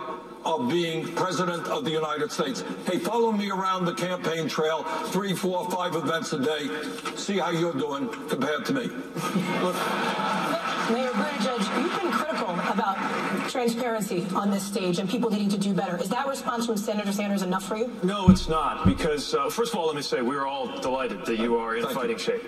of 0.45 0.69
being 0.69 1.07
president 1.15 1.67
of 1.69 1.85
the 1.85 1.91
United 1.91 2.31
States. 2.31 2.65
Hey, 2.87 2.99
follow 2.99 3.33
me 3.33 3.51
around 3.51 3.85
the 3.85 3.95
campaign 3.95 4.49
trail, 4.49 4.83
three, 5.07 5.35
four, 5.35 5.71
five 5.71 5.95
events 5.95 6.33
a 6.33 6.39
day. 6.39 6.69
See 7.17 7.39
how 7.39 7.51
you're 7.51 7.75
doing 7.75 8.09
compared 8.29 8.65
to 8.67 8.73
me. 8.73 8.83
Look, 9.63 9.77
Mayor 10.91 11.11
Buttigieg, 11.11 11.83
you've 11.83 12.01
been 12.03 12.11
critical 12.13 12.51
about 12.51 12.99
transparency 13.51 14.27
on 14.35 14.51
this 14.51 14.63
stage 14.65 14.99
and 14.99 15.09
people 15.09 15.31
needing 15.31 15.49
to 15.49 15.59
do 15.59 15.73
better. 15.73 15.97
Is 15.99 16.09
that 16.09 16.27
response 16.27 16.67
from 16.67 16.77
Senator 16.77 17.13
Sanders 17.13 17.43
enough 17.43 17.65
for 17.65 17.77
you? 17.77 17.95
No, 18.03 18.29
it's 18.29 18.49
not. 18.49 18.85
Because, 18.85 19.35
uh, 19.35 19.49
first 19.49 19.73
of 19.73 19.79
all, 19.79 19.87
let 19.87 19.97
me 19.97 20.03
say 20.03 20.23
we're 20.23 20.47
all 20.47 20.67
delighted 20.81 21.25
that 21.27 21.39
you 21.39 21.57
are 21.57 21.77
in 21.77 21.85
Thank 21.85 21.95
fighting 21.95 22.19
shape. 22.19 22.43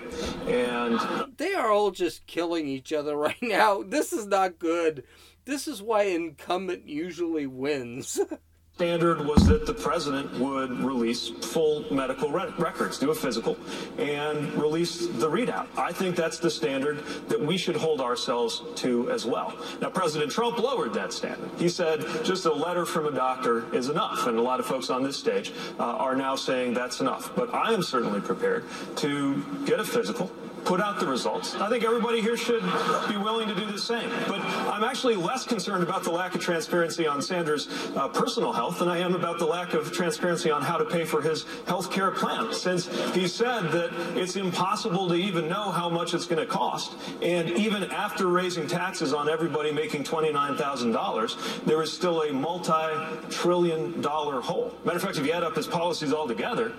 And 0.46 0.98
They 1.36 1.54
are 1.54 1.70
all 1.70 1.90
just 1.90 2.26
killing 2.26 2.66
each 2.66 2.92
other 2.92 3.16
right 3.28 3.40
now. 3.42 3.82
This 3.82 4.12
is 4.12 4.26
not 4.26 4.58
good. 4.58 5.04
This 5.44 5.68
is 5.68 5.82
why 5.82 6.04
incumbent 6.04 6.88
usually 6.88 7.46
wins. 7.46 8.20
standard 8.74 9.24
was 9.24 9.46
that 9.46 9.66
the 9.66 9.74
president 9.74 10.32
would 10.40 10.80
release 10.80 11.28
full 11.28 11.84
medical 11.94 12.28
re- 12.28 12.52
records, 12.58 12.98
do 12.98 13.12
a 13.12 13.14
physical, 13.14 13.56
and 13.98 14.52
release 14.54 15.06
the 15.06 15.30
readout. 15.30 15.68
I 15.78 15.92
think 15.92 16.16
that's 16.16 16.40
the 16.40 16.50
standard 16.50 16.98
that 17.28 17.40
we 17.40 17.56
should 17.56 17.76
hold 17.76 18.00
ourselves 18.00 18.62
to 18.82 19.12
as 19.12 19.24
well. 19.26 19.56
Now, 19.80 19.90
President 19.90 20.32
Trump 20.32 20.58
lowered 20.58 20.92
that 20.94 21.12
standard. 21.12 21.50
He 21.56 21.68
said 21.68 22.04
just 22.24 22.46
a 22.46 22.52
letter 22.52 22.84
from 22.84 23.06
a 23.06 23.12
doctor 23.12 23.72
is 23.72 23.90
enough, 23.90 24.26
and 24.26 24.38
a 24.38 24.42
lot 24.42 24.58
of 24.58 24.66
folks 24.66 24.90
on 24.90 25.04
this 25.04 25.16
stage 25.16 25.52
uh, 25.78 25.84
are 25.84 26.16
now 26.16 26.34
saying 26.34 26.74
that's 26.74 27.00
enough. 27.00 27.30
But 27.36 27.54
I 27.54 27.72
am 27.72 27.82
certainly 27.82 28.20
prepared 28.20 28.64
to 28.96 29.40
get 29.66 29.78
a 29.78 29.84
physical 29.84 30.32
put 30.64 30.80
out 30.80 30.98
the 30.98 31.06
results. 31.06 31.54
I 31.56 31.68
think 31.68 31.84
everybody 31.84 32.20
here 32.20 32.36
should 32.36 32.62
be 33.08 33.16
willing 33.16 33.48
to 33.48 33.54
do 33.54 33.66
the 33.66 33.78
same. 33.78 34.08
But 34.26 34.40
I'm 34.40 34.84
actually 34.84 35.16
less 35.16 35.44
concerned 35.44 35.82
about 35.82 36.04
the 36.04 36.10
lack 36.10 36.34
of 36.34 36.40
transparency 36.40 37.06
on 37.06 37.20
Sanders' 37.20 37.68
uh, 37.96 38.08
personal 38.08 38.52
health 38.52 38.78
than 38.78 38.88
I 38.88 38.98
am 38.98 39.14
about 39.14 39.38
the 39.38 39.46
lack 39.46 39.74
of 39.74 39.92
transparency 39.92 40.50
on 40.50 40.62
how 40.62 40.76
to 40.76 40.84
pay 40.84 41.04
for 41.04 41.20
his 41.20 41.44
health 41.66 41.90
care 41.90 42.10
plan, 42.10 42.52
since 42.52 42.86
he 43.14 43.28
said 43.28 43.70
that 43.72 43.90
it's 44.16 44.36
impossible 44.36 45.08
to 45.08 45.14
even 45.14 45.48
know 45.48 45.70
how 45.70 45.88
much 45.88 46.14
it's 46.14 46.26
going 46.26 46.44
to 46.44 46.46
cost. 46.46 46.94
And 47.22 47.50
even 47.50 47.84
after 47.84 48.26
raising 48.28 48.66
taxes 48.66 49.12
on 49.12 49.28
everybody 49.28 49.72
making 49.72 50.04
$29,000, 50.04 51.64
there 51.64 51.82
is 51.82 51.92
still 51.92 52.22
a 52.22 52.32
multi-trillion 52.32 54.00
dollar 54.00 54.40
hole. 54.40 54.72
Matter 54.84 54.96
of 54.96 55.02
fact, 55.02 55.18
if 55.18 55.26
you 55.26 55.32
add 55.32 55.42
up 55.42 55.56
his 55.56 55.66
policies 55.66 56.12
altogether, 56.12 56.72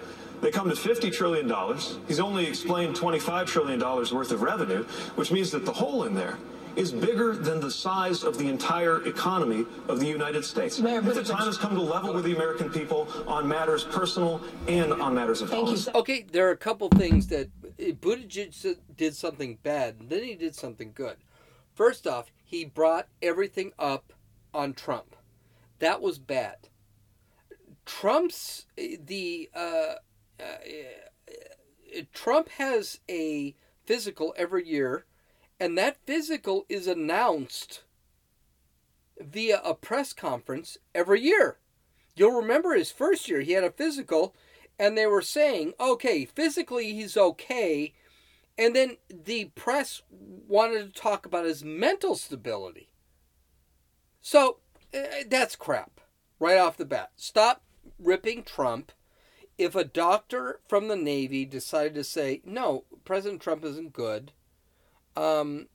they 0.45 0.51
come 0.51 0.69
to 0.69 0.75
$50 0.75 1.11
trillion. 1.11 1.51
He's 2.07 2.19
only 2.19 2.45
explained 2.45 2.95
$25 2.95 3.47
trillion 3.47 3.79
worth 3.79 4.31
of 4.31 4.43
revenue, 4.43 4.83
which 5.15 5.31
means 5.31 5.49
that 5.49 5.65
the 5.65 5.73
hole 5.73 6.03
in 6.03 6.13
there 6.13 6.37
is 6.75 6.91
bigger 6.91 7.35
than 7.35 7.59
the 7.59 7.71
size 7.71 8.23
of 8.23 8.37
the 8.37 8.47
entire 8.47 9.03
economy 9.07 9.65
of 9.87 9.99
the 9.99 10.05
United 10.05 10.45
States. 10.45 10.79
Mayor 10.79 11.01
the 11.01 11.23
time 11.23 11.47
has 11.47 11.57
come 11.57 11.73
to 11.73 11.81
level 11.81 12.13
with 12.13 12.25
the 12.25 12.35
American 12.35 12.69
people 12.69 13.07
on 13.25 13.47
matters 13.47 13.85
personal 13.85 14.39
and 14.67 14.93
on 14.93 15.15
matters 15.15 15.41
of 15.41 15.49
Thank 15.49 15.61
you. 15.61 15.73
policy. 15.73 15.91
Okay, 15.95 16.25
there 16.31 16.47
are 16.47 16.51
a 16.51 16.57
couple 16.57 16.89
things 16.89 17.25
that 17.27 17.49
eh, 17.79 17.93
Buttigieg 17.93 18.77
did 18.95 19.15
something 19.15 19.57
bad, 19.63 19.95
and 19.99 20.09
then 20.11 20.23
he 20.23 20.35
did 20.35 20.53
something 20.53 20.91
good. 20.93 21.15
First 21.73 22.05
off, 22.05 22.31
he 22.43 22.65
brought 22.65 23.07
everything 23.19 23.71
up 23.79 24.13
on 24.53 24.73
Trump. 24.73 25.15
That 25.79 26.01
was 26.01 26.19
bad. 26.19 26.69
Trump's 27.85 28.65
eh, 28.77 28.97
the 29.03 29.49
uh, 29.55 29.95
uh, 30.39 32.01
Trump 32.13 32.49
has 32.49 32.99
a 33.09 33.55
physical 33.85 34.33
every 34.37 34.67
year, 34.67 35.05
and 35.59 35.77
that 35.77 35.97
physical 36.05 36.65
is 36.67 36.87
announced 36.87 37.83
via 39.19 39.61
a 39.63 39.73
press 39.73 40.13
conference 40.13 40.77
every 40.93 41.21
year. 41.21 41.59
You'll 42.15 42.39
remember 42.39 42.73
his 42.73 42.91
first 42.91 43.29
year, 43.29 43.41
he 43.41 43.53
had 43.53 43.63
a 43.63 43.71
physical, 43.71 44.35
and 44.79 44.97
they 44.97 45.05
were 45.05 45.21
saying, 45.21 45.73
okay, 45.79 46.25
physically 46.25 46.93
he's 46.93 47.17
okay. 47.17 47.93
And 48.57 48.75
then 48.75 48.97
the 49.09 49.45
press 49.55 50.01
wanted 50.09 50.93
to 50.93 51.01
talk 51.01 51.25
about 51.25 51.45
his 51.45 51.63
mental 51.63 52.15
stability. 52.15 52.89
So 54.21 54.57
uh, 54.93 55.23
that's 55.27 55.55
crap 55.55 56.01
right 56.39 56.57
off 56.57 56.77
the 56.77 56.85
bat. 56.85 57.11
Stop 57.15 57.63
ripping 57.99 58.43
Trump. 58.43 58.91
If 59.57 59.75
a 59.75 59.85
doctor 59.85 60.59
from 60.67 60.87
the 60.87 60.95
Navy 60.95 61.45
decided 61.45 61.95
to 61.95 62.03
say, 62.03 62.41
no, 62.43 62.83
President 63.05 63.41
Trump 63.41 63.63
isn't 63.63 63.93
good, 63.93 64.33
um, 65.15 65.67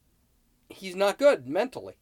he's 0.68 0.96
not 0.96 1.18
good 1.18 1.48
mentally 1.48 1.96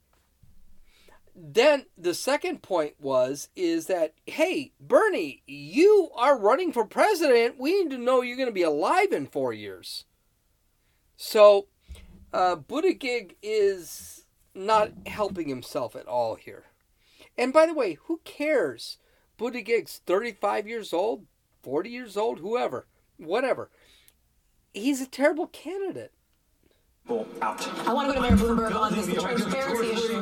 then 1.41 1.87
the 1.97 2.15
second 2.15 2.63
point 2.63 2.95
was 2.99 3.49
is 3.55 3.87
that 3.87 4.13
hey 4.27 4.73
bernie 4.81 5.43
you 5.47 6.11
are 6.17 6.39
running 6.39 6.73
for 6.73 6.85
president. 6.85 7.59
We 7.59 7.83
need 7.83 7.91
to 7.91 7.99
know 7.99 8.23
you're 8.23 8.37
going 8.37 8.49
to 8.49 8.53
be 8.53 8.63
alive 8.63 9.13
in 9.13 9.27
four 9.27 9.53
years. 9.53 10.05
So 11.17 11.69
uh, 12.33 12.57
Buttigieg 12.57 13.37
is 13.43 14.25
not 14.55 14.91
helping 15.07 15.49
himself 15.49 15.95
at 15.95 16.07
all 16.07 16.35
here. 16.35 16.65
And 17.37 17.53
by 17.53 17.67
the 17.67 17.75
way 17.75 17.99
who 18.05 18.21
cares? 18.25 18.99
Buttigieg's 19.39 20.01
35 20.07 20.67
years 20.67 20.93
old 20.93 21.27
40 21.63 21.91
years 21.91 22.17
old 22.17 22.39
whoever 22.41 22.87
whatever 23.17 23.71
he's 24.73 25.01
a 25.01 25.07
terrible 25.07 25.47
candidate 25.49 26.13
Well, 27.09 27.27
Out. 27.43 27.67
I 27.89 27.93
want 27.95 28.09
to 28.09 28.15
go 28.15 28.23
to 28.23 28.29
Mayor 28.29 28.37
Bloomberg 28.39 28.75
on 28.75 28.95
this 28.95 29.07
the 29.07 29.15
transparency 29.15 29.93
issue. 29.93 30.21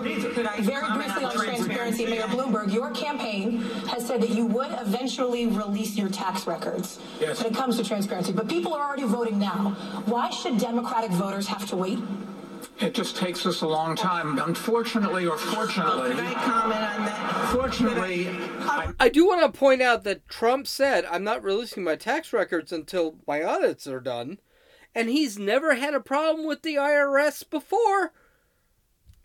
Very 0.63 0.93
briefly 0.93 1.25
on 1.25 1.35
transparency, 1.35 2.07
Mayor 2.07 2.23
Bloomberg, 2.29 2.73
your 2.73 2.91
campaign 2.93 3.59
has 3.89 4.07
said 4.07 4.21
that 4.23 4.31
you 4.31 4.47
would 4.47 4.71
eventually 4.71 5.47
release 5.49 5.97
your 5.97 6.09
tax 6.09 6.47
records 6.47 7.01
Yes. 7.21 7.43
when 7.43 7.53
it 7.53 7.57
comes 7.57 7.77
to 7.79 7.85
transparency. 7.85 8.33
But 8.33 8.49
people 8.49 8.73
are 8.73 8.87
already 8.87 9.03
voting 9.03 9.37
now. 9.39 9.71
Why 10.07 10.31
should 10.31 10.59
Democratic 10.59 11.11
voters 11.11 11.49
have 11.49 11.67
to 11.71 11.77
wait? 11.77 11.99
It 12.79 12.93
just 12.95 13.17
takes 13.17 13.47
us 13.47 13.63
a 13.63 13.67
long 13.67 13.97
time. 13.97 14.39
Unfortunately 14.39 15.27
or 15.27 15.39
fortunately, 15.39 16.11
Could 16.15 16.25
I 16.25 16.35
comment 16.35 16.83
on 16.83 17.05
that? 17.07 17.49
fortunately, 17.53 18.29
I 18.29 18.93
I 19.01 19.09
do 19.09 19.27
want 19.27 19.41
to 19.51 19.59
point 19.59 19.81
out 19.81 20.05
that 20.05 20.29
Trump 20.29 20.67
said, 20.67 21.05
I'm 21.07 21.25
not 21.25 21.43
releasing 21.43 21.85
my 21.85 21.97
tax 21.97 22.33
records 22.33 22.73
until 22.73 23.17
my 23.27 23.43
audits 23.43 23.87
are 23.87 24.01
done. 24.01 24.39
And 24.95 25.09
he's 25.11 25.39
never 25.39 25.75
had 25.75 25.95
a 25.95 26.01
problem 26.01 26.47
with 26.47 26.63
the 26.63 26.77
IRS 26.77 27.49
before. 27.49 28.13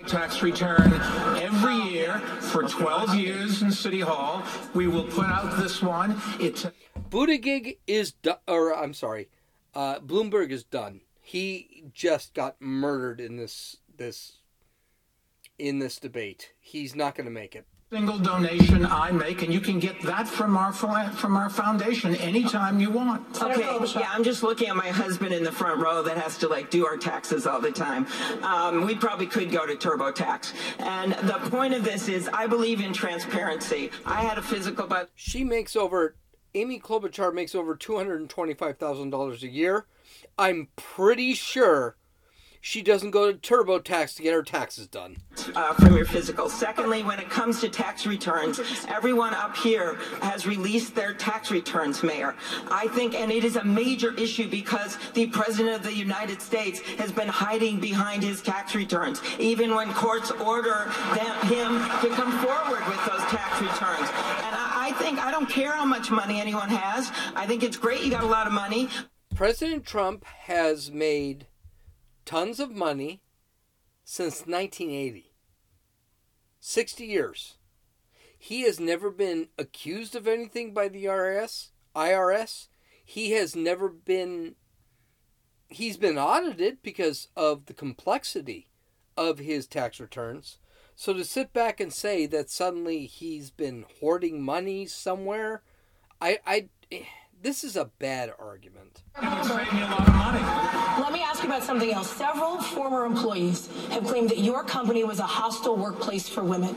tax 0.07 0.41
return 0.41 0.93
every 1.41 1.75
year 1.91 2.19
for 2.19 2.63
12 2.63 3.15
years 3.15 3.61
in 3.61 3.71
City 3.71 3.99
Hall. 4.01 4.43
We 4.73 4.87
will 4.87 5.05
put 5.05 5.25
out 5.27 5.57
this 5.57 5.81
one. 5.81 6.19
It's 6.39 6.65
Buttigieg 7.09 7.77
is, 7.87 8.13
done, 8.13 8.37
or 8.47 8.75
I'm 8.75 8.93
sorry, 8.93 9.29
uh, 9.73 9.99
Bloomberg 9.99 10.51
is 10.51 10.63
done. 10.63 11.01
He 11.31 11.85
just 11.93 12.33
got 12.33 12.61
murdered 12.61 13.21
in 13.21 13.37
this 13.37 13.77
this 13.95 14.39
in 15.57 15.79
this 15.79 15.97
debate. 15.97 16.51
He's 16.59 16.93
not 16.93 17.15
going 17.15 17.23
to 17.23 17.31
make 17.31 17.55
it. 17.55 17.65
single 17.89 18.17
donation 18.19 18.85
I 18.85 19.11
make, 19.11 19.41
and 19.41 19.53
you 19.53 19.61
can 19.61 19.79
get 19.79 20.01
that 20.01 20.27
from 20.27 20.57
our 20.57 20.73
from 20.73 21.37
our 21.37 21.49
foundation 21.49 22.15
anytime 22.17 22.81
you 22.81 22.89
want. 22.91 23.41
Okay, 23.41 23.61
yeah, 23.97 24.11
I'm 24.13 24.25
just 24.25 24.43
looking 24.43 24.67
at 24.67 24.75
my 24.75 24.89
husband 24.89 25.33
in 25.33 25.45
the 25.45 25.53
front 25.53 25.79
row 25.79 26.03
that 26.03 26.17
has 26.17 26.37
to 26.39 26.49
like 26.49 26.69
do 26.69 26.85
our 26.85 26.97
taxes 26.97 27.47
all 27.47 27.61
the 27.61 27.71
time. 27.71 28.07
Um, 28.43 28.85
we 28.85 28.93
probably 28.93 29.27
could 29.27 29.51
go 29.51 29.65
to 29.65 29.75
TurboTax. 29.75 30.53
And 30.79 31.13
the 31.13 31.39
point 31.49 31.73
of 31.73 31.85
this 31.85 32.09
is, 32.09 32.27
I 32.33 32.45
believe 32.45 32.81
in 32.81 32.91
transparency. 32.91 33.89
I 34.05 34.21
had 34.23 34.37
a 34.37 34.41
physical, 34.41 34.85
but 34.85 35.09
She 35.15 35.45
makes 35.45 35.77
over 35.77 36.17
Amy 36.55 36.77
Klobuchar 36.77 37.33
makes 37.33 37.55
over 37.55 37.73
two 37.77 37.95
hundred 37.95 38.19
and 38.19 38.29
twenty 38.29 38.53
five 38.53 38.77
thousand 38.77 39.11
dollars 39.11 39.43
a 39.43 39.47
year. 39.47 39.85
I'm 40.41 40.69
pretty 40.75 41.35
sure 41.35 41.97
she 42.59 42.81
doesn't 42.81 43.11
go 43.11 43.31
to 43.31 43.37
TurboTax 43.37 44.15
to 44.15 44.23
get 44.23 44.33
her 44.33 44.41
taxes 44.41 44.87
done. 44.87 45.17
uh, 45.55 45.73
from 45.75 45.95
your 45.95 46.05
physical. 46.05 46.49
Secondly, 46.49 47.03
when 47.03 47.19
it 47.19 47.29
comes 47.29 47.61
to 47.61 47.69
tax 47.69 48.07
returns, 48.07 48.59
everyone 48.87 49.35
up 49.35 49.55
here 49.55 49.95
has 50.23 50.47
released 50.47 50.95
their 50.95 51.13
tax 51.13 51.51
returns, 51.51 52.01
Mayor. 52.01 52.35
I 52.71 52.87
think, 52.87 53.13
and 53.13 53.31
it 53.31 53.43
is 53.43 53.55
a 53.55 53.63
major 53.63 54.15
issue 54.15 54.47
because 54.49 54.97
the 55.13 55.27
President 55.27 55.75
of 55.75 55.83
the 55.83 55.93
United 55.93 56.41
States 56.41 56.79
has 56.97 57.11
been 57.11 57.27
hiding 57.27 57.79
behind 57.79 58.23
his 58.23 58.41
tax 58.41 58.73
returns, 58.73 59.21
even 59.37 59.75
when 59.75 59.93
courts 59.93 60.31
order 60.31 60.91
them, 61.13 61.47
him 61.47 61.71
to 62.01 62.09
come 62.15 62.31
forward 62.43 62.83
with 62.87 63.05
those 63.05 63.21
tax 63.29 63.61
returns. 63.61 64.09
And 64.45 64.55
I, 64.55 64.89
I 64.89 64.91
think, 64.97 65.19
I 65.19 65.29
don't 65.29 65.49
care 65.49 65.73
how 65.73 65.85
much 65.85 66.09
money 66.09 66.41
anyone 66.41 66.69
has. 66.69 67.11
I 67.35 67.45
think 67.45 67.61
it's 67.61 67.77
great 67.77 68.01
you 68.01 68.09
got 68.09 68.23
a 68.23 68.27
lot 68.27 68.47
of 68.47 68.53
money. 68.53 68.89
President 69.35 69.85
Trump 69.85 70.25
has 70.25 70.91
made 70.91 71.47
tons 72.25 72.59
of 72.59 72.71
money 72.71 73.21
since 74.03 74.45
1980. 74.45 75.31
60 76.59 77.05
years. 77.05 77.55
He 78.37 78.61
has 78.61 78.79
never 78.79 79.09
been 79.09 79.47
accused 79.57 80.15
of 80.15 80.27
anything 80.27 80.73
by 80.73 80.87
the 80.89 81.05
IRS. 81.05 81.69
IRS. 81.95 82.67
He 83.03 83.31
has 83.31 83.55
never 83.55 83.89
been 83.89 84.55
he's 85.69 85.97
been 85.97 86.17
audited 86.17 86.79
because 86.83 87.29
of 87.35 87.65
the 87.65 87.73
complexity 87.73 88.67
of 89.15 89.39
his 89.39 89.67
tax 89.67 89.99
returns. 89.99 90.57
So 90.95 91.13
to 91.13 91.23
sit 91.23 91.53
back 91.53 91.79
and 91.79 91.93
say 91.93 92.25
that 92.27 92.49
suddenly 92.49 93.05
he's 93.05 93.49
been 93.49 93.85
hoarding 93.99 94.43
money 94.43 94.85
somewhere, 94.85 95.63
I 96.19 96.39
I 96.45 96.69
eh. 96.91 97.03
This 97.41 97.63
is 97.63 97.75
a 97.75 97.85
bad 97.99 98.31
argument. 98.37 99.01
Let 99.21 101.11
me 101.11 101.21
ask 101.21 101.41
you 101.41 101.49
about 101.49 101.63
something 101.63 101.91
else. 101.91 102.09
Several 102.09 102.61
former 102.61 103.05
employees 103.05 103.69
have 103.89 104.03
claimed 104.03 104.29
that 104.29 104.39
your 104.39 104.63
company 104.63 105.03
was 105.03 105.19
a 105.19 105.25
hostile 105.25 105.75
workplace 105.75 106.29
for 106.29 106.43
women. 106.43 106.75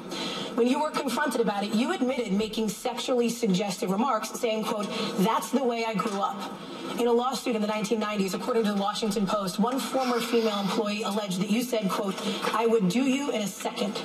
When 0.56 0.66
you 0.66 0.80
were 0.80 0.90
confronted 0.90 1.40
about 1.40 1.64
it, 1.64 1.74
you 1.74 1.92
admitted 1.92 2.32
making 2.32 2.70
sexually 2.70 3.28
suggestive 3.28 3.90
remarks, 3.90 4.30
saying, 4.30 4.64
quote, 4.64 4.88
that's 5.18 5.50
the 5.50 5.62
way 5.62 5.84
I 5.84 5.94
grew 5.94 6.20
up. 6.20 6.58
In 6.98 7.08
a 7.08 7.12
lawsuit 7.12 7.56
in 7.56 7.62
the 7.62 7.68
1990s, 7.68 8.34
according 8.34 8.64
to 8.64 8.72
the 8.72 8.80
Washington 8.80 9.26
Post, 9.26 9.58
one 9.58 9.78
former 9.78 10.20
female 10.20 10.60
employee 10.60 11.02
alleged 11.02 11.40
that 11.40 11.50
you 11.50 11.62
said, 11.62 11.90
quote, 11.90 12.14
I 12.54 12.66
would 12.66 12.88
do 12.88 13.02
you 13.02 13.30
in 13.32 13.42
a 13.42 13.46
second. 13.46 14.00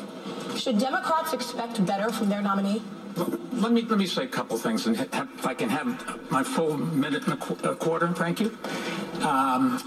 Should 0.58 0.80
Democrats 0.80 1.32
expect 1.34 1.86
better 1.86 2.10
from 2.10 2.30
their 2.30 2.42
nominee? 2.42 2.82
Let 3.16 3.72
me, 3.72 3.82
let 3.82 4.00
me 4.00 4.06
say 4.06 4.24
a 4.24 4.28
couple 4.28 4.58
things, 4.58 4.88
and 4.88 4.98
if 4.98 5.46
I 5.46 5.54
can 5.54 5.70
have 5.70 6.32
my 6.32 6.44
full 6.44 6.78
minute 6.78 7.24
and 7.26 7.34
a 7.34 7.38
qu- 7.38 7.70
a 7.70 7.76
quarter, 7.76 8.08
thank 8.10 8.40
you. 8.40 8.58
Um, 9.22 9.84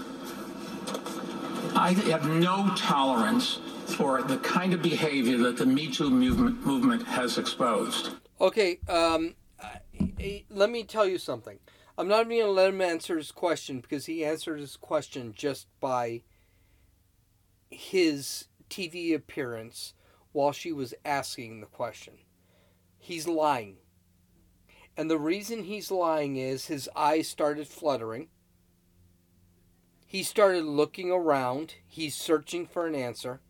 I 1.75 1.93
have 2.09 2.27
no 2.27 2.71
tolerance 2.75 3.59
for 3.87 4.21
the 4.21 4.37
kind 4.37 4.73
of 4.73 4.81
behavior 4.81 5.37
that 5.39 5.57
the 5.57 5.65
Me 5.65 5.89
Too 5.89 6.09
movement, 6.09 6.65
movement 6.65 7.03
has 7.07 7.37
exposed. 7.37 8.11
Okay, 8.39 8.79
um, 8.87 9.35
let 10.49 10.69
me 10.69 10.83
tell 10.83 11.07
you 11.07 11.17
something. 11.17 11.59
I'm 11.97 12.07
not 12.07 12.21
even 12.21 12.37
going 12.37 12.45
to 12.45 12.51
let 12.51 12.69
him 12.69 12.81
answer 12.81 13.17
his 13.17 13.31
question 13.31 13.79
because 13.79 14.05
he 14.05 14.25
answered 14.25 14.59
his 14.59 14.77
question 14.77 15.33
just 15.35 15.67
by 15.79 16.23
his 17.69 18.47
TV 18.69 19.13
appearance 19.13 19.93
while 20.31 20.51
she 20.51 20.71
was 20.71 20.93
asking 21.05 21.61
the 21.61 21.67
question. 21.67 22.13
He's 23.03 23.27
lying. 23.27 23.75
And 24.95 25.11
the 25.11 25.19
reason 25.19 25.65
he's 25.65 25.91
lying 25.91 26.37
is 26.37 26.67
his 26.67 26.89
eyes 26.95 27.27
started 27.27 27.67
fluttering. 27.67 28.29
He 30.07 30.23
started 30.23 30.63
looking 30.63 31.11
around. 31.11 31.75
He's 31.85 32.15
searching 32.15 32.65
for 32.65 32.87
an 32.87 32.95
answer. 32.95 33.41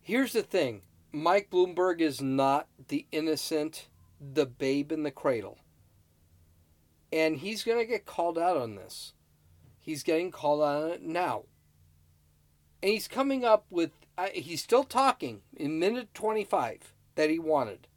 Here's 0.00 0.32
the 0.32 0.42
thing 0.42 0.80
Mike 1.12 1.50
Bloomberg 1.50 2.00
is 2.00 2.22
not 2.22 2.68
the 2.88 3.04
innocent, 3.12 3.88
the 4.18 4.46
babe 4.46 4.92
in 4.92 5.02
the 5.02 5.10
cradle. 5.10 5.58
And 7.12 7.36
he's 7.36 7.64
going 7.64 7.80
to 7.80 7.84
get 7.84 8.06
called 8.06 8.38
out 8.38 8.56
on 8.56 8.76
this. 8.76 9.12
He's 9.78 10.02
getting 10.02 10.30
called 10.30 10.62
out 10.62 10.84
on 10.84 10.90
it 10.92 11.02
now. 11.02 11.42
And 12.82 12.92
he's 12.92 13.08
coming 13.08 13.44
up 13.44 13.66
with, 13.68 13.90
uh, 14.20 14.28
he's 14.34 14.62
still 14.62 14.84
talking 14.84 15.40
in 15.56 15.78
minute 15.78 16.12
25 16.12 16.92
that 17.14 17.30
he 17.30 17.38
wanted. 17.38 17.88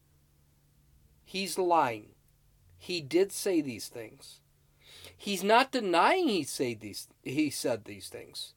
He's 1.25 1.57
lying. 1.57 2.09
He 2.77 3.01
did 3.01 3.31
say 3.31 3.59
these 3.59 3.87
things. 3.87 4.39
He's 5.17 5.43
not 5.43 5.71
denying 5.71 6.29
he 6.29 6.43
said 6.43 6.79
these 6.79 7.07
he 7.23 7.49
said 7.49 7.85
these 7.85 8.07
things. 8.07 8.53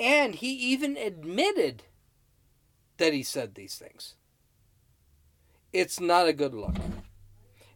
And 0.00 0.34
he 0.36 0.52
even 0.52 0.96
admitted 0.96 1.84
that 2.96 3.12
he 3.12 3.22
said 3.22 3.54
these 3.54 3.76
things. 3.76 4.14
It's 5.72 6.00
not 6.00 6.26
a 6.26 6.32
good 6.32 6.54
look. 6.54 6.74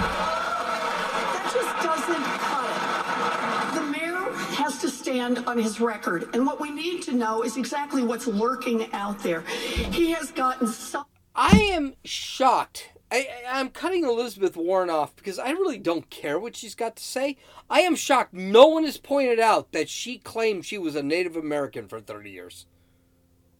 just 1.53 1.83
doesn't 1.85 2.23
cut 2.23 2.65
it. 2.65 3.75
The 3.75 3.83
mayor 3.91 4.31
has 4.55 4.81
to 4.81 4.89
stand 5.11 5.39
on 5.39 5.57
his 5.57 5.81
record. 5.81 6.29
And 6.33 6.45
what 6.45 6.61
we 6.61 6.71
need 6.71 7.01
to 7.03 7.11
know 7.11 7.43
is 7.43 7.57
exactly 7.57 8.01
what's 8.01 8.27
lurking 8.27 8.91
out 8.93 9.21
there. 9.21 9.41
He 9.41 10.11
has 10.11 10.31
gotten 10.31 10.67
so. 10.67 11.03
I 11.35 11.69
am 11.73 11.95
shocked. 12.05 12.91
I, 13.11 13.27
I'm 13.49 13.69
cutting 13.69 14.05
Elizabeth 14.05 14.55
Warren 14.55 14.89
off 14.89 15.13
because 15.17 15.37
I 15.37 15.51
really 15.51 15.77
don't 15.77 16.09
care 16.09 16.39
what 16.39 16.55
she's 16.55 16.75
got 16.75 16.95
to 16.95 17.03
say. 17.03 17.35
I 17.69 17.81
am 17.81 17.95
shocked 17.95 18.33
no 18.33 18.67
one 18.67 18.85
has 18.85 18.97
pointed 18.97 19.39
out 19.39 19.73
that 19.73 19.89
she 19.89 20.17
claimed 20.17 20.65
she 20.65 20.77
was 20.77 20.95
a 20.95 21.03
Native 21.03 21.35
American 21.35 21.89
for 21.89 21.99
30 21.99 22.29
years. 22.29 22.65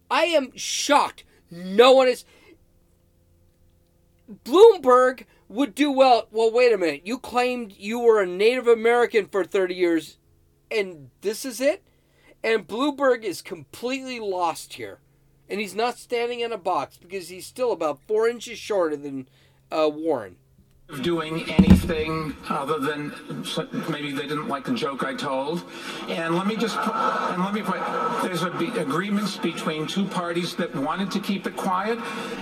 I 0.10 0.24
am 0.24 0.56
shocked 0.56 1.26
no 1.50 1.92
one 1.92 2.08
is. 2.08 2.24
Bloomberg 4.46 5.26
would 5.50 5.76
do 5.76 5.92
well. 5.92 6.30
Well, 6.32 6.50
wait 6.50 6.72
a 6.72 6.78
minute. 6.78 7.02
You 7.04 7.20
claimed 7.20 7.74
you 7.78 8.00
were 8.00 8.22
a 8.22 8.26
Native 8.26 8.68
American 8.68 9.26
for 9.26 9.44
30 9.44 9.76
years, 9.76 10.18
and 10.72 11.10
this 11.22 11.46
is 11.46 11.62
it? 11.62 11.84
And 12.44 12.68
Bloomberg 12.68 13.24
is 13.24 13.42
completely 13.42 14.20
lost 14.20 14.74
here. 14.74 15.00
And 15.50 15.60
he's 15.60 15.76
not 15.76 15.98
standing 15.98 16.40
in 16.40 16.54
a 16.54 16.58
box 16.58 16.98
because 16.98 17.28
he's 17.28 17.46
still 17.46 17.72
about 17.72 18.00
four 18.08 18.28
inches 18.28 18.58
shorter 18.58 18.96
than 18.96 19.28
uh, 19.72 19.90
Warren. 19.94 20.38
Of 20.92 21.04
doing 21.04 21.50
anything 21.50 22.36
other 22.50 22.78
than 22.78 23.14
maybe 23.90 24.12
they 24.12 24.24
didn't 24.24 24.50
like 24.50 24.66
the 24.66 24.74
joke 24.74 25.04
I 25.04 25.16
told. 25.16 25.64
And 26.10 26.36
let 26.36 26.48
me 26.48 26.58
just 26.58 26.78
put, 26.78 26.94
and 26.94 27.44
let 27.44 27.54
me 27.54 27.62
put, 27.62 27.80
there's 28.24 28.44
a 28.44 28.52
be, 28.52 28.68
agreements 28.78 29.38
between 29.38 29.88
two 29.88 30.06
parties 30.06 30.54
that 30.58 30.76
wanted 30.76 31.10
to 31.12 31.22
keep 31.22 31.48
it 31.48 31.56
quiet, 31.56 31.98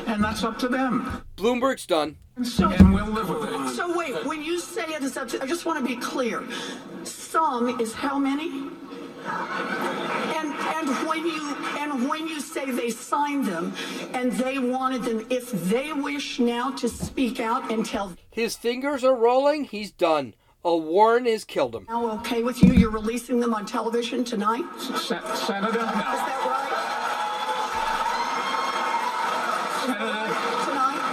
and 0.08 0.24
that's 0.24 0.43
up 0.43 0.58
to 0.60 0.68
them. 0.68 1.24
Bloomberg's 1.38 1.86
done. 1.86 2.18
and 2.38 2.93
we'll 2.93 3.06
live 3.06 3.30
with 3.30 3.50
it. 3.50 3.76
So 3.76 3.95
wait, 3.95 4.26
when 4.26 4.41
you 4.43 4.60
say 4.60 4.84
it 4.84 5.04
is 5.04 5.16
up 5.16 5.28
to, 5.30 5.43
I 5.43 5.45
just 5.45 5.66
want 5.68 5.80
to 5.80 5.86
be 5.86 6.02
clear. 6.02 6.43
Some 7.04 7.80
is 7.80 7.93
how 7.93 8.18
many? 8.18 8.72
And 9.26 10.54
and 10.54 11.08
when 11.08 11.26
you 11.26 11.56
and 11.80 12.08
when 12.10 12.28
you 12.28 12.40
say 12.40 12.70
they 12.72 12.90
signed 12.90 13.46
them 13.46 13.74
and 14.14 14.32
they 14.34 14.58
wanted 14.60 15.04
them, 15.04 15.26
if 15.30 15.52
they 15.52 15.92
wish 15.94 16.40
now 16.40 16.72
to 16.72 16.88
speak 16.90 17.40
out 17.40 17.72
and 17.72 17.86
tell 17.86 18.16
His 18.32 18.56
fingers 18.56 19.04
are 19.04 19.16
rolling. 19.16 19.66
He's 19.66 19.92
done. 19.92 20.34
A 20.66 20.76
Warren 20.76 21.26
has 21.26 21.46
killed 21.46 21.74
him. 21.74 21.86
now 21.88 22.12
okay 22.20 22.44
with 22.44 22.62
you, 22.62 22.74
you're 22.74 22.92
releasing 22.92 23.40
them 23.40 23.54
on 23.54 23.66
television 23.66 24.26
tonight? 24.26 24.64
Se- 24.78 25.20
Senator. 25.36 25.80
Is 25.80 25.86
that 25.86 26.40
right? 26.46 26.76
Senator, 29.86 30.29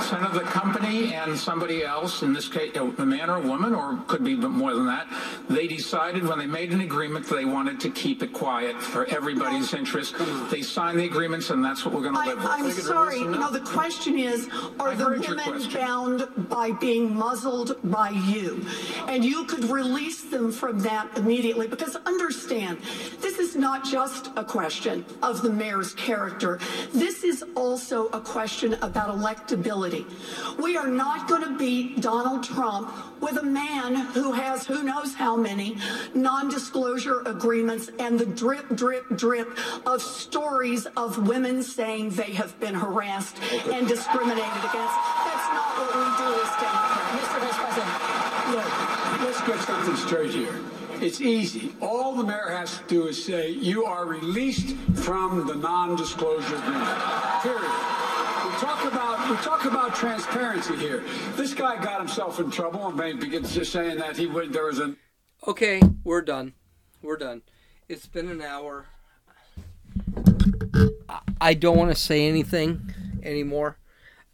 Senator, 0.06 0.38
the 0.38 0.44
company 0.44 1.14
and 1.14 1.36
somebody 1.36 1.82
else, 1.82 2.22
in 2.22 2.32
this 2.32 2.48
case, 2.48 2.76
a 2.76 3.04
man 3.04 3.28
or 3.28 3.38
a 3.38 3.40
woman, 3.40 3.74
or 3.74 3.98
could 4.06 4.22
be 4.22 4.36
more 4.36 4.72
than 4.72 4.86
that, 4.86 5.08
they 5.48 5.66
decided 5.66 6.24
when 6.24 6.38
they 6.38 6.46
made 6.46 6.70
an 6.72 6.80
agreement 6.80 7.26
that 7.26 7.34
they 7.34 7.44
wanted 7.44 7.80
to 7.80 7.90
keep 7.90 8.22
it 8.22 8.32
quiet 8.32 8.80
for 8.80 9.06
everybody's 9.06 9.74
interest. 9.74 10.14
They 10.48 10.62
signed 10.62 11.00
the 11.00 11.06
agreements, 11.06 11.50
and 11.50 11.64
that's 11.64 11.84
what 11.84 11.92
we're 11.92 12.02
going 12.02 12.14
to 12.14 12.20
I, 12.20 12.26
live 12.26 12.38
with. 12.38 12.46
I'm 12.46 12.70
sorry. 12.70 13.24
No, 13.24 13.50
the 13.50 13.60
question 13.60 14.16
is, 14.16 14.48
are 14.78 14.90
I 14.90 14.94
the 14.94 15.34
women 15.36 15.72
bound 15.72 16.48
by 16.48 16.70
being 16.70 17.12
muzzled 17.12 17.76
by 17.82 18.10
you? 18.10 18.64
And 19.08 19.24
you 19.24 19.44
could 19.44 19.64
release 19.64 20.22
them 20.22 20.52
from 20.52 20.78
that 20.80 21.18
immediately 21.18 21.66
because 21.66 21.96
understand, 22.06 22.78
this 23.20 23.40
is 23.40 23.56
not 23.56 23.84
just 23.84 24.30
a 24.36 24.44
question 24.44 25.04
of 25.22 25.42
the 25.42 25.50
mayor's 25.50 25.94
character. 25.94 26.60
This 26.92 27.24
is 27.24 27.44
also 27.56 28.06
a 28.08 28.20
question 28.20 28.74
about 28.82 29.08
electability. 29.08 29.95
Opportunity. 30.00 30.62
We 30.62 30.76
are 30.76 30.88
not 30.88 31.28
going 31.28 31.42
to 31.42 31.58
beat 31.58 32.00
Donald 32.00 32.42
Trump 32.42 32.92
with 33.20 33.38
a 33.38 33.42
man 33.42 33.94
who 33.94 34.32
has 34.32 34.66
who 34.66 34.82
knows 34.82 35.14
how 35.14 35.36
many 35.36 35.76
non 36.14 36.48
disclosure 36.48 37.22
agreements 37.26 37.90
and 37.98 38.18
the 38.18 38.26
drip, 38.26 38.68
drip, 38.74 39.04
drip 39.16 39.48
of 39.86 40.02
stories 40.02 40.86
of 40.96 41.26
women 41.28 41.62
saying 41.62 42.10
they 42.10 42.32
have 42.32 42.58
been 42.60 42.74
harassed 42.74 43.36
and 43.72 43.86
discriminated 43.88 44.42
against. 44.44 44.96
That's 45.24 45.48
not 45.52 45.68
what 45.78 45.90
we 45.94 46.04
do 46.20 46.28
as 46.42 46.50
Democrats. 46.60 47.16
Mr. 47.16 47.38
Vice 47.40 47.58
President. 47.64 48.16
Look, 48.54 49.22
let's 49.22 49.46
get 49.46 49.60
something 49.60 49.96
straight 49.96 50.30
here. 50.30 50.60
It's 51.00 51.20
easy. 51.20 51.74
All 51.82 52.14
the 52.14 52.24
mayor 52.24 52.48
has 52.48 52.78
to 52.78 52.84
do 52.86 53.06
is 53.06 53.22
say, 53.22 53.50
you 53.50 53.84
are 53.84 54.06
released 54.06 54.74
from 54.94 55.46
the 55.46 55.54
non-disclosure 55.54 56.56
agreement. 56.56 56.98
Period. 57.42 57.95
Talk 58.58 58.90
about 58.90 59.30
we 59.30 59.36
talk 59.36 59.64
about 59.66 59.94
transparency 59.94 60.76
here. 60.76 61.02
This 61.34 61.52
guy 61.54 61.82
got 61.82 61.98
himself 61.98 62.40
in 62.40 62.50
trouble 62.50 62.86
and 62.88 62.96
maybe 62.96 63.18
begins 63.20 63.54
just 63.54 63.70
saying 63.72 63.98
that 63.98 64.16
he 64.16 64.26
would 64.26 64.52
there 64.52 64.64
was 64.66 64.78
an 64.78 64.96
Okay, 65.46 65.80
we're 66.04 66.22
done. 66.22 66.54
We're 67.02 67.18
done. 67.18 67.42
It's 67.88 68.06
been 68.06 68.28
an 68.28 68.40
hour. 68.40 68.86
I- 71.08 71.20
I 71.40 71.54
don't 71.54 71.76
want 71.76 71.90
to 71.90 71.94
say 72.00 72.26
anything 72.26 72.94
anymore. 73.22 73.78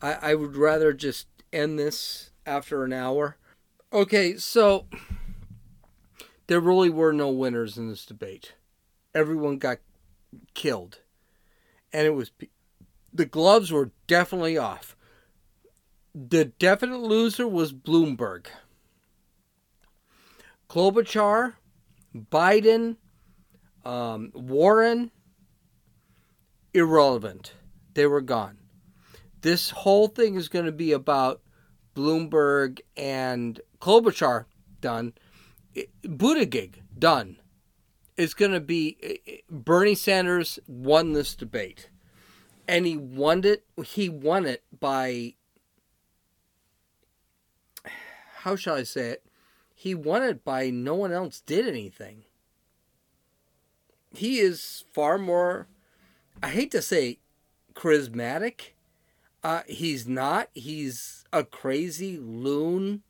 I, 0.01 0.13
I 0.31 0.35
would 0.35 0.57
rather 0.57 0.93
just 0.93 1.27
end 1.53 1.79
this 1.79 2.31
after 2.47 2.85
an 2.85 2.93
hour. 2.93 3.37
Okay, 3.93 4.37
so 4.37 4.87
there 6.47 6.61
really 6.61 6.91
were 6.91 7.13
no 7.13 7.29
winners 7.29 7.77
in 7.77 7.89
this 7.89 8.07
debate. 8.07 8.53
Everyone 9.15 9.59
got 9.59 9.79
killed. 10.55 11.01
And 11.93 12.07
it 12.07 12.15
was 12.15 12.31
the 13.13 13.27
gloves 13.27 13.71
were 13.71 13.91
definitely 14.07 14.57
off. 14.57 14.97
The 16.15 16.47
definite 16.47 17.01
loser 17.01 17.49
was 17.49 17.73
Bloomberg. 17.73 18.47
Klobuchar, 20.69 21.55
Biden, 22.15 22.97
um, 23.85 24.31
Warren, 24.35 25.11
irrelevant. 26.73 27.55
They 27.95 28.07
were 28.07 28.21
gone. 28.21 28.59
This 29.43 29.71
whole 29.71 30.09
thing 30.09 30.35
is 30.35 30.49
going 30.49 30.67
to 30.67 30.73
be 30.73 30.93
about 30.93 31.43
Bloomberg 31.95 32.81
and 32.97 33.61
Klobuchar 33.81 34.47
done. 34.81 35.15
Buttigieg 36.05 36.77
done. 36.99 37.37
It's 38.17 38.35
going 38.35 38.53
to 38.53 38.61
be 38.61 39.43
Bernie 39.51 39.95
Sanders 39.95 40.59
won 40.67 41.13
this 41.13 41.35
debate, 41.35 41.89
and 42.69 42.87
he 42.87 42.97
won 42.97 43.45
it. 43.45 43.65
He 43.85 44.09
won 44.09 44.47
it 44.47 44.63
by 44.79 45.35
how 48.43 48.57
shall 48.57 48.75
I 48.75 48.83
say 48.83 49.11
it? 49.11 49.27
He 49.73 49.95
won 49.95 50.23
it 50.25 50.45
by 50.45 50.71
no 50.71 50.97
one 50.97 51.13
else 51.13 51.41
did 51.41 51.67
anything. 51.67 52.25
He 54.15 54.41
is 54.41 54.85
far 54.93 55.17
more, 55.17 55.69
I 56.43 56.49
hate 56.49 56.73
to 56.73 56.83
say, 56.83 57.19
charismatic. 57.75 58.75
Uh, 59.45 59.63
he's 59.69 60.09
not. 60.09 60.49
He's 60.55 61.25
a 61.33 61.45
crazy 61.45 62.19
loon 62.19 63.03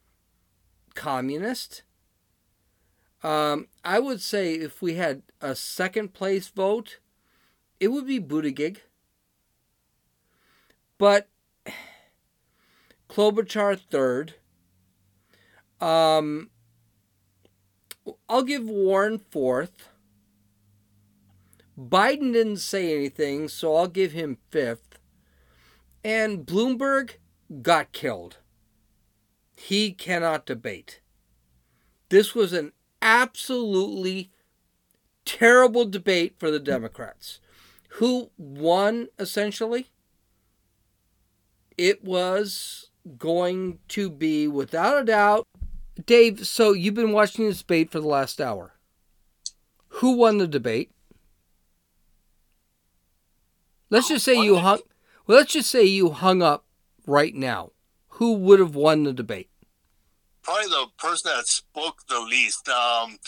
communist. 0.95 1.83
Um, 3.23 3.69
I 3.85 3.99
would 3.99 4.21
say 4.21 4.55
if 4.55 4.83
we 4.83 4.95
had 4.95 5.23
a 5.41 5.55
second 5.55 6.13
place 6.13 6.49
vote, 6.49 6.99
it 7.81 7.89
would 7.89 8.07
be 8.07 8.21
Buttigieg. 8.21 8.79
But 11.03 11.29
Klobuchar 13.09 13.77
third. 13.77 14.35
Um, 15.81 16.51
I'll 18.29 18.45
give 18.45 18.69
Warren 18.69 19.19
fourth. 19.19 19.89
Biden 21.77 22.33
didn't 22.33 22.59
say 22.59 22.95
anything, 22.95 23.49
so 23.49 23.75
I'll 23.75 23.89
give 23.89 24.13
him 24.13 24.39
fifth. 24.53 25.01
And 26.05 26.47
Bloomberg 26.47 27.15
got 27.63 27.91
killed. 27.91 28.37
He 29.57 29.91
cannot 29.91 30.47
debate. 30.47 31.01
This 32.11 32.33
was 32.33 32.53
an 32.53 32.71
absolutely 33.01 34.31
terrible 35.25 35.85
debate 35.85 36.37
for 36.39 36.53
the 36.53 36.61
Democrats. 36.61 37.41
Who 37.95 38.31
won 38.39 39.09
essentially? 39.19 39.89
It 41.79 42.05
was 42.05 42.91
going 43.19 43.79
to 43.89 44.11
be, 44.11 44.47
without 44.49 45.01
a 45.01 45.05
doubt, 45.05 45.47
Dave. 46.07 46.47
So 46.47 46.73
you've 46.73 46.95
been 46.95 47.13
watching 47.13 47.47
this 47.47 47.59
debate 47.61 47.91
for 47.91 48.01
the 48.01 48.07
last 48.09 48.41
hour. 48.41 48.75
Who 49.97 50.13
won 50.17 50.39
the 50.39 50.47
debate? 50.47 50.91
Let's 53.91 54.09
just 54.09 54.25
say 54.25 54.35
you 54.43 54.57
hung. 54.57 54.81
Well, 55.27 55.39
let's 55.39 55.53
just 55.53 55.71
say 55.71 55.85
you 55.85 56.11
hung 56.11 56.43
up 56.43 56.65
right 57.07 57.35
now. 57.35 57.73
Who 58.17 58.35
would 58.35 58.59
have 58.59 58.75
won 58.75 59.03
the 59.05 59.13
debate? 59.13 59.49
Probably 60.43 60.67
the 60.67 60.87
person 60.99 61.31
that 61.35 61.47
spoke 61.47 61.99
the 62.09 62.21
least. 62.21 62.69
Um, 62.69 63.19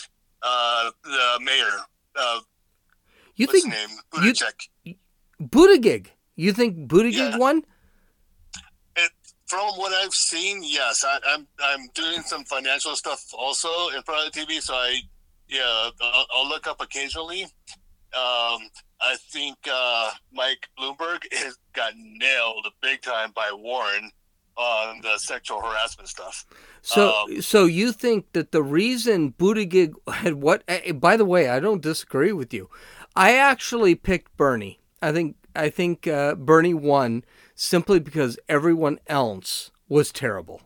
uh, 0.41 0.91
the 1.03 1.39
mayor. 1.43 1.71
Uh, 2.15 2.39
You 3.35 3.47
think 3.47 3.67
name? 3.67 3.89
you- 4.23 4.33
Buttigieg. 4.33 4.97
Buttigieg? 5.41 6.07
You 6.35 6.51
think 6.53 6.89
Buttigieg 6.89 7.31
Yeah. 7.31 7.37
won? 7.37 7.65
From 9.55 9.77
what 9.79 9.93
I've 9.93 10.13
seen, 10.13 10.61
yes. 10.63 11.05
I, 11.07 11.17
I'm 11.29 11.47
I'm 11.63 11.87
doing 11.93 12.21
some 12.23 12.43
financial 12.43 12.93
stuff 12.95 13.23
also 13.33 13.69
in 13.95 14.01
front 14.03 14.27
of 14.27 14.33
the 14.33 14.39
TV, 14.41 14.59
so 14.61 14.73
I 14.73 14.99
yeah 15.47 15.89
I'll, 16.01 16.25
I'll 16.35 16.49
look 16.49 16.67
up 16.67 16.81
occasionally. 16.81 17.43
Um, 17.43 18.59
I 19.01 19.15
think 19.31 19.55
uh, 19.71 20.11
Mike 20.33 20.67
Bloomberg 20.77 21.23
is 21.31 21.57
got 21.73 21.93
nailed 21.95 22.67
big 22.81 23.01
time 23.01 23.31
by 23.33 23.49
Warren 23.53 24.11
on 24.57 24.99
the 25.01 25.17
sexual 25.17 25.61
harassment 25.61 26.09
stuff. 26.09 26.45
So, 26.81 27.13
Um, 27.23 27.41
so 27.41 27.65
you 27.65 27.93
think 27.93 28.31
that 28.33 28.51
the 28.51 28.63
reason 28.63 29.33
Buttigieg 29.33 29.93
had 30.11 30.35
what? 30.35 30.63
eh, 30.67 30.91
By 30.91 31.15
the 31.17 31.25
way, 31.25 31.49
I 31.49 31.59
don't 31.61 31.81
disagree 31.81 32.31
with 32.33 32.53
you. 32.53 32.69
I 33.15 33.35
actually 33.37 33.95
picked 33.95 34.35
Bernie. 34.35 34.79
I 35.01 35.13
think 35.13 35.37
I 35.55 35.69
think 35.69 36.07
uh, 36.07 36.35
Bernie 36.35 36.73
won 36.73 37.23
simply 37.55 37.99
because 37.99 38.37
everyone 38.47 38.99
else 39.07 39.71
was 39.89 40.11
terrible. 40.11 40.61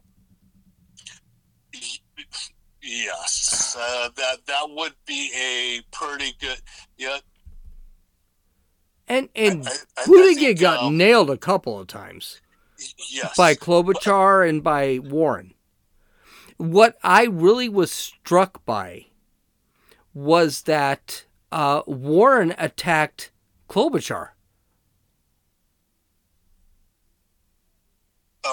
Yes, 2.81 3.77
uh, 3.79 4.09
that 4.15 4.37
that 4.47 4.65
would 4.69 4.93
be 5.05 5.31
a 5.37 5.81
pretty 5.91 6.33
good. 6.39 6.59
Yeah, 6.97 7.19
And 9.07 9.29
and 9.35 9.67
I- 9.67 10.01
I 10.01 10.05
Buttigieg 10.05 10.59
got 10.59 10.83
um, 10.83 10.97
nailed 10.97 11.29
a 11.29 11.37
couple 11.37 11.79
of 11.79 11.87
times 11.87 12.41
yes. 13.11 13.35
by 13.35 13.53
Klobuchar 13.55 14.47
and 14.47 14.63
by 14.63 14.99
Warren. 14.99 15.53
What 16.57 16.97
I 17.03 17.25
really 17.25 17.69
was 17.69 17.91
struck 17.91 18.65
by 18.65 19.07
was 20.13 20.63
that 20.63 21.25
uh, 21.51 21.83
Warren 21.85 22.55
attacked 22.57 23.31
Klobuchar. 23.69 24.29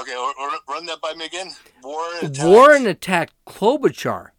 Okay, 0.01 0.14
or, 0.16 0.28
or 0.41 0.51
run 0.68 0.87
that 0.87 1.01
by 1.01 1.14
me 1.14 1.26
again. 1.26 1.51
Warren. 1.82 2.26
attacked- 2.26 2.45
Warren 2.49 2.87
attacked 2.87 3.34
Klobuchar. 3.47 4.30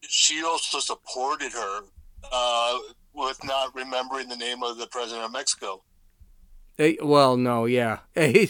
She 0.00 0.42
also 0.42 0.78
supported 0.78 1.52
her 1.52 1.80
uh, 2.32 2.78
with 3.12 3.42
not 3.44 3.74
remembering 3.74 4.28
the 4.28 4.36
name 4.36 4.62
of 4.62 4.78
the 4.78 4.86
president 4.86 5.24
of 5.26 5.32
Mexico. 5.32 5.82
Eh, 6.78 6.94
well, 7.02 7.36
no, 7.36 7.64
yeah. 7.66 7.98
Eh, 8.16 8.46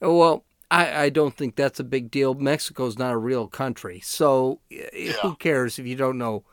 well, 0.00 0.44
I, 0.70 1.04
I 1.04 1.08
don't 1.10 1.36
think 1.36 1.54
that's 1.54 1.78
a 1.80 1.84
big 1.84 2.10
deal. 2.10 2.34
Mexico's 2.34 2.98
not 2.98 3.12
a 3.12 3.18
real 3.18 3.46
country, 3.46 4.00
so 4.02 4.60
eh, 4.70 5.12
who 5.22 5.36
cares 5.36 5.78
if 5.78 5.86
you 5.86 5.96
don't 5.96 6.18
know 6.18 6.44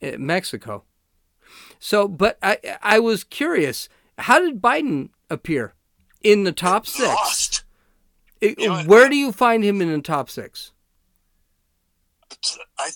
eh, 0.00 0.16
Mexico? 0.18 0.84
So, 1.80 2.06
but 2.06 2.38
I 2.42 2.58
I 2.80 2.98
was 3.00 3.24
curious. 3.24 3.88
How 4.18 4.38
did 4.38 4.60
Biden 4.62 5.08
appear 5.28 5.74
in 6.22 6.44
the 6.44 6.52
top 6.52 6.86
six? 6.86 7.08
Lost. 7.08 7.59
Eh, 8.42 8.84
where 8.84 9.08
do 9.08 9.16
you 9.16 9.32
find 9.32 9.62
him 9.64 9.80
in 9.82 9.92
the 9.92 10.00
top 10.00 10.30
six? 10.30 10.72
I, 12.78 12.90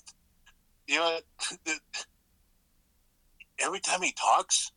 you 0.87 0.97
know, 0.97 1.19
every 3.59 3.81
time 3.81 4.03
he 4.03 4.13
talks, 4.13 4.73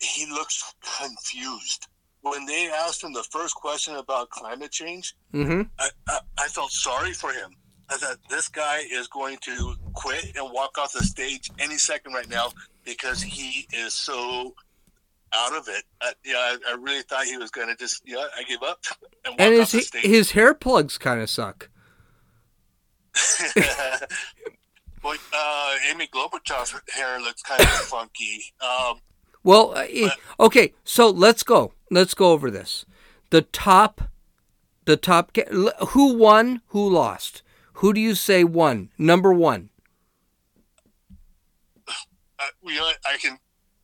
he 0.00 0.26
looks 0.26 0.74
confused. 0.98 1.86
When 2.22 2.46
they 2.46 2.68
asked 2.68 3.02
him 3.04 3.12
the 3.12 3.24
first 3.30 3.54
question 3.54 3.94
about 3.94 4.30
climate 4.30 4.72
change, 4.72 5.14
Mm-hmm. 5.32 5.62
I, 5.78 5.88
I, 6.08 6.18
I 6.38 6.48
felt 6.48 6.70
sorry 6.72 7.12
for 7.12 7.32
him. 7.32 7.50
I 7.90 7.96
thought 7.96 8.16
this 8.28 8.48
guy 8.48 8.80
is 8.90 9.08
going 9.08 9.38
to 9.42 9.74
quit 9.94 10.36
and 10.36 10.52
walk 10.52 10.76
off 10.78 10.92
the 10.92 11.04
stage 11.04 11.50
any 11.58 11.78
second 11.78 12.12
right 12.12 12.28
now 12.28 12.48
because 12.84 13.22
he 13.22 13.66
is 13.72 13.94
so 13.94 14.54
out 15.34 15.56
of 15.56 15.68
it. 15.68 15.84
Yeah, 16.24 16.34
I, 16.36 16.56
I 16.70 16.74
really 16.80 17.02
thought 17.02 17.24
he 17.24 17.36
was 17.36 17.50
going 17.50 17.68
to 17.68 17.76
just, 17.76 18.02
yeah, 18.06 18.24
I 18.36 18.42
gave 18.44 18.62
up 18.62 18.78
and 19.24 19.40
And 19.40 19.54
his 19.54 19.90
his 19.94 20.30
hair 20.32 20.54
plugs 20.54 20.98
kind 20.98 21.20
of 21.20 21.28
suck. 21.30 21.68
well, 25.02 25.16
uh, 25.34 25.74
Amy 25.90 26.06
Klobuchar's 26.08 26.74
hair 26.90 27.20
looks 27.20 27.42
kind 27.42 27.60
of 27.60 27.66
funky. 27.68 28.44
Um, 28.60 29.00
Well, 29.42 29.72
uh, 29.76 29.86
eh, 29.88 30.10
okay, 30.38 30.74
so 30.84 31.10
let's 31.10 31.42
go. 31.42 31.72
Let's 31.90 32.14
go 32.14 32.32
over 32.32 32.50
this. 32.50 32.84
The 33.30 33.42
top, 33.42 34.02
the 34.84 34.96
top. 34.96 35.36
Who 35.90 36.14
won? 36.14 36.60
Who 36.68 36.88
lost? 36.88 37.42
Who 37.74 37.92
do 37.92 38.00
you 38.00 38.14
say 38.14 38.44
won? 38.44 38.90
Number 38.98 39.32
one. 39.32 39.70
uh, 42.38 42.44
you 42.62 42.76
know, 42.76 42.90
I 43.06 43.16
can, 43.18 43.38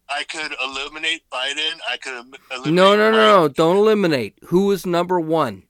I 0.09 0.25
could 0.25 0.55
eliminate 0.63 1.23
Biden. 1.33 1.79
I 1.91 1.97
could 1.97 2.15
eliminate. 2.51 2.75
No, 2.75 2.97
no, 2.97 3.11
no, 3.11 3.17
Trump. 3.17 3.43
no. 3.43 3.49
Don't 3.49 3.77
eliminate. 3.77 4.39
Who 4.47 4.71
is 4.71 4.85
number 4.87 5.19
one? 5.19 5.65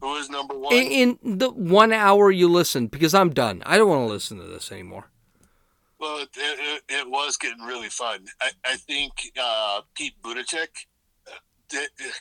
Who 0.00 0.16
is 0.16 0.28
number 0.28 0.58
one? 0.58 0.74
In, 0.74 1.16
in 1.22 1.38
the 1.38 1.50
one 1.50 1.92
hour 1.92 2.30
you 2.30 2.48
listen, 2.48 2.88
because 2.88 3.14
I'm 3.14 3.30
done. 3.30 3.62
I 3.64 3.78
don't 3.78 3.88
want 3.88 4.06
to 4.06 4.12
listen 4.12 4.38
to 4.38 4.44
this 4.44 4.72
anymore. 4.72 5.10
Well, 5.98 6.18
it, 6.18 6.30
it, 6.36 6.82
it 6.88 7.08
was 7.08 7.36
getting 7.36 7.64
really 7.64 7.88
fun. 7.88 8.26
I, 8.40 8.50
I 8.64 8.76
think 8.76 9.12
uh, 9.40 9.82
Pete 9.94 10.14
Buttigieg 10.20 10.66
uh, 11.30 11.78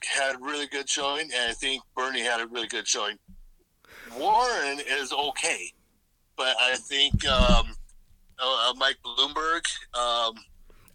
had 0.08 0.36
a 0.36 0.40
really 0.40 0.68
good 0.68 0.88
showing, 0.88 1.32
and 1.36 1.50
I 1.50 1.54
think 1.54 1.82
Bernie 1.96 2.22
had 2.22 2.40
a 2.40 2.48
really 2.48 2.68
good 2.68 2.88
showing. 2.88 3.18
Warren 4.18 4.80
is 4.88 5.12
okay, 5.12 5.74
but 6.38 6.56
I 6.62 6.76
think 6.76 7.26
um, 7.26 7.74
uh, 8.40 8.74
Mike 8.78 8.98
Bloomberg. 9.04 9.62
Um, 9.98 10.36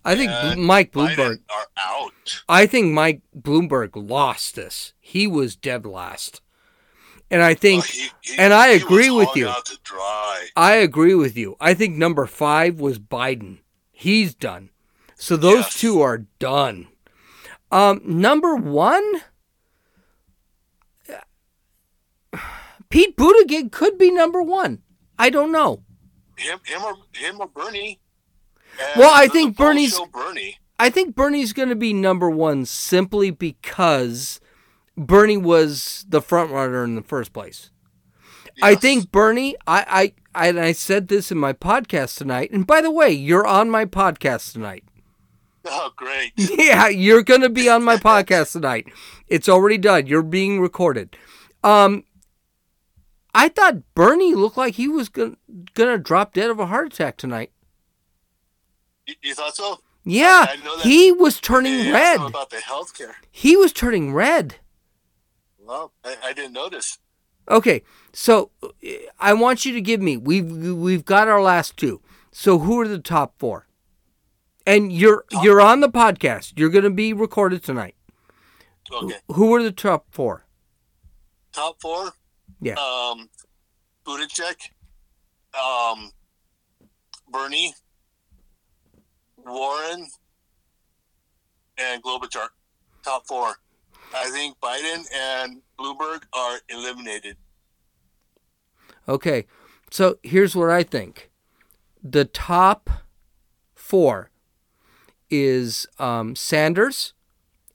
I 0.07 0.17
think 0.17 0.31
and 0.31 0.63
Mike 0.65 0.93
Bloomberg. 0.93 1.41
are 1.51 1.67
out. 1.79 2.43
I 2.49 2.67
think 2.67 2.93
Mike 2.93 3.23
Bloomberg 3.37 3.91
lost 3.95 4.55
this. 4.55 4.93
He 5.01 5.27
was 5.27 5.57
dead 5.57 5.85
last. 5.85 6.41
And 7.31 7.43
I 7.43 7.55
think, 7.55 7.85
and 8.39 8.55
I 8.55 8.69
He 8.69 8.75
was 8.75 8.83
agree 8.85 9.11
with 9.11 9.35
you. 9.35 9.49
out 9.49 9.65
to 9.67 9.79
dry. 9.83 10.47
I 10.55 10.75
agree 10.75 11.15
with 11.15 11.37
you. 11.37 11.57
I 11.59 11.75
think 11.75 11.97
number 11.97 12.25
five 12.27 12.79
was 12.81 12.99
Biden. 13.01 13.59
He's 13.91 14.33
done. 14.35 14.71
So 15.17 15.37
those 15.37 15.75
two 15.75 16.01
are 16.03 16.19
done. 16.39 16.87
Um, 17.73 18.01
number 18.05 18.55
one, 18.55 19.23
Pete 22.91 23.17
Buttigieg 23.17 23.73
could 23.73 23.99
be 23.99 24.11
number 24.11 24.43
one. 24.43 24.83
I 25.19 25.31
don't 25.31 25.51
know. 25.51 25.83
Him, 26.37 26.61
him, 26.65 26.83
or 26.85 26.95
him 27.15 27.41
or 27.41 27.49
Bernie. 27.49 27.99
Well, 28.97 29.13
I 29.15 29.29
think 29.29 29.57
Bernie's- 29.57 30.01
Bernie. 30.13 30.59
I 30.79 30.91
think 30.91 31.15
Bernie's 31.15 31.53
going 31.55 31.71
to 31.71 31.75
be 31.77 31.93
number 31.95 32.29
one 32.29 32.67
simply 32.67 33.31
because 33.31 34.41
Bernie 34.97 35.39
was 35.39 36.05
the 36.09 36.21
front 36.21 36.51
runner 36.51 36.85
in 36.85 36.95
the 36.95 37.03
first 37.03 37.33
place. 37.33 37.71
I 38.63 38.75
think 38.75 39.11
Bernie. 39.11 39.57
I, 39.67 40.13
I 40.35 40.45
I 40.45 40.49
and 40.49 40.61
I 40.61 40.73
said 40.73 41.09
this 41.09 41.31
in 41.33 41.39
my 41.39 41.53
podcast 41.53 42.17
tonight. 42.19 42.51
And 42.53 42.67
by 42.67 42.81
the 42.81 42.91
way, 42.91 43.11
you're 43.11 43.47
on 43.47 43.71
my 43.71 43.85
podcast 43.85 44.53
tonight. 44.53 44.85
Oh, 45.69 45.91
great. 45.97 46.31
yeah, 46.37 46.87
you're 46.87 47.25
going 47.25 47.41
to 47.41 47.49
be 47.49 47.69
on 47.69 47.83
my 47.83 47.97
podcast 47.97 48.53
tonight. 48.53 48.87
It's 49.27 49.49
already 49.49 49.79
done. 49.79 50.07
You're 50.07 50.23
being 50.23 50.61
recorded. 50.61 51.17
Um, 51.65 52.05
I 53.35 53.49
thought 53.49 53.83
Bernie 53.97 54.37
looked 54.37 54.57
like 54.57 54.75
he 54.75 54.87
was 54.87 55.09
going 55.09 55.37
to 55.75 55.99
drop 55.99 56.35
dead 56.35 56.51
of 56.51 56.61
a 56.61 56.67
heart 56.67 56.87
attack 56.93 57.17
tonight. 57.17 57.51
You, 59.23 59.35
thought 59.35 59.55
so? 59.57 59.81
Yeah, 60.05 60.47
I- 60.49 60.53
I 60.53 60.57
know 60.65 60.77
that- 60.77 60.87
he 60.87 61.13
was 61.13 61.41
turning 61.41 61.93
red. 61.93 62.21
about 62.21 62.51
the 62.51 62.61
health 62.61 62.97
care. 62.97 63.17
He 63.31 63.57
was 63.57 63.73
turning 63.73 64.13
red. 64.13 64.57
Well, 65.59 65.93
I, 66.05 66.17
I 66.25 66.33
didn't 66.33 66.53
notice. 66.53 66.99
Okay, 67.49 67.83
so 68.13 68.51
I 69.21 69.33
want 69.35 69.65
you 69.65 69.73
to 69.75 69.81
give 69.81 70.01
me. 70.01 70.17
We've 70.17 70.51
we've 70.51 71.05
got 71.05 71.29
our 71.29 71.41
last 71.43 71.77
two. 71.77 72.01
So 72.33 72.59
who 72.61 72.81
are 72.81 72.89
the 72.89 72.99
top 72.99 73.35
four? 73.39 73.67
And 74.67 74.93
you're 74.93 75.25
you're 75.43 75.61
on 75.61 75.81
the 75.81 75.89
podcast. 75.89 76.55
You're 76.57 76.71
going 76.71 76.85
to 76.85 76.91
be 76.91 77.13
recorded 77.13 77.63
tonight. 77.63 77.95
Okay. 78.93 79.17
Who 79.29 79.55
are 79.55 79.63
the 79.63 79.71
top 79.73 80.07
four? 80.11 80.45
Top 81.53 81.81
four. 81.81 82.13
Yeah. 82.61 82.75
Um, 82.75 83.29
Buttigieg, 84.05 84.57
um, 85.55 86.11
Bernie, 87.31 87.75
Warren, 89.49 90.07
and 91.79 92.03
Klobuchar. 92.03 92.49
Top 93.05 93.27
four. 93.27 93.55
I 94.15 94.31
think 94.31 94.59
Biden 94.61 95.05
and 95.15 95.63
Bloomberg 95.79 96.23
are 96.33 96.59
eliminated. 96.69 97.37
Okay, 99.09 99.47
so 99.91 100.19
here's 100.23 100.57
what 100.57 100.71
I 100.71 100.83
think. 100.83 101.31
The 102.03 102.25
top 102.25 102.91
four 103.75 104.31
is 105.31 105.87
um, 105.99 106.35
Sanders, 106.35 107.15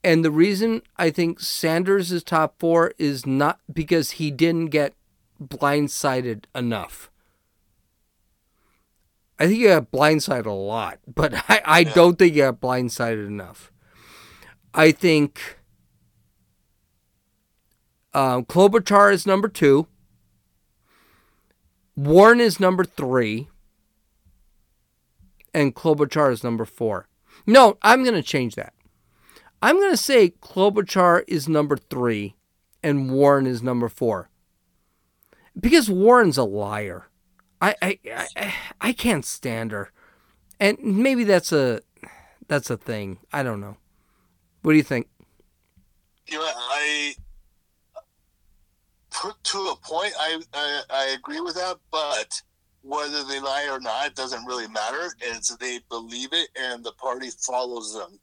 and 0.04 0.24
the 0.24 0.30
reason 0.30 0.82
I 0.96 1.10
think 1.10 1.40
Sanders 1.40 2.12
is 2.12 2.22
top 2.22 2.58
four 2.58 2.92
is 2.98 3.24
not 3.24 3.60
because 3.72 4.12
he 4.12 4.30
didn't 4.30 4.66
get 4.66 4.94
blindsided 5.40 6.44
enough. 6.54 7.10
I 9.42 9.48
think 9.48 9.58
you 9.58 9.66
got 9.66 9.90
blindsided 9.90 10.46
a 10.46 10.52
lot, 10.52 11.00
but 11.12 11.34
I, 11.34 11.60
I 11.64 11.84
don't 11.84 12.16
think 12.16 12.36
you 12.36 12.42
got 12.42 12.60
blindsided 12.60 13.26
enough. 13.26 13.72
I 14.72 14.92
think 14.92 15.58
um, 18.14 18.44
Klobuchar 18.44 19.12
is 19.12 19.26
number 19.26 19.48
two. 19.48 19.88
Warren 21.96 22.40
is 22.40 22.60
number 22.60 22.84
three. 22.84 23.48
And 25.52 25.74
Klobuchar 25.74 26.32
is 26.32 26.44
number 26.44 26.64
four. 26.64 27.08
No, 27.44 27.78
I'm 27.82 28.04
going 28.04 28.14
to 28.14 28.22
change 28.22 28.54
that. 28.54 28.74
I'm 29.60 29.76
going 29.76 29.90
to 29.90 29.96
say 29.96 30.30
Klobuchar 30.30 31.24
is 31.26 31.48
number 31.48 31.76
three 31.76 32.36
and 32.80 33.10
Warren 33.10 33.48
is 33.48 33.60
number 33.60 33.88
four. 33.88 34.30
Because 35.58 35.90
Warren's 35.90 36.38
a 36.38 36.44
liar. 36.44 37.08
I, 37.62 37.76
I, 37.80 37.98
I, 38.36 38.54
I 38.80 38.92
can't 38.92 39.24
stand 39.24 39.70
her. 39.70 39.92
And 40.58 40.78
maybe 40.82 41.22
that's 41.24 41.52
a 41.52 41.80
that's 42.48 42.70
a 42.70 42.76
thing. 42.76 43.18
I 43.32 43.42
don't 43.42 43.60
know. 43.60 43.76
What 44.62 44.72
do 44.72 44.76
you 44.76 44.82
think? 44.82 45.08
You 46.26 46.38
know, 46.38 46.44
I 46.44 47.14
put 49.10 49.42
to 49.44 49.58
a 49.58 49.76
point. 49.82 50.12
I, 50.18 50.40
I 50.52 50.82
I 50.90 51.04
agree 51.16 51.40
with 51.40 51.54
that, 51.54 51.78
but 51.90 52.42
whether 52.82 53.22
they 53.24 53.38
lie 53.40 53.68
or 53.70 53.80
not 53.80 54.14
doesn't 54.14 54.44
really 54.44 54.68
matter. 54.68 55.14
It's 55.20 55.54
they 55.56 55.78
believe 55.88 56.30
it, 56.32 56.48
and 56.60 56.84
the 56.84 56.92
party 56.92 57.30
follows 57.30 57.94
them. 57.94 58.18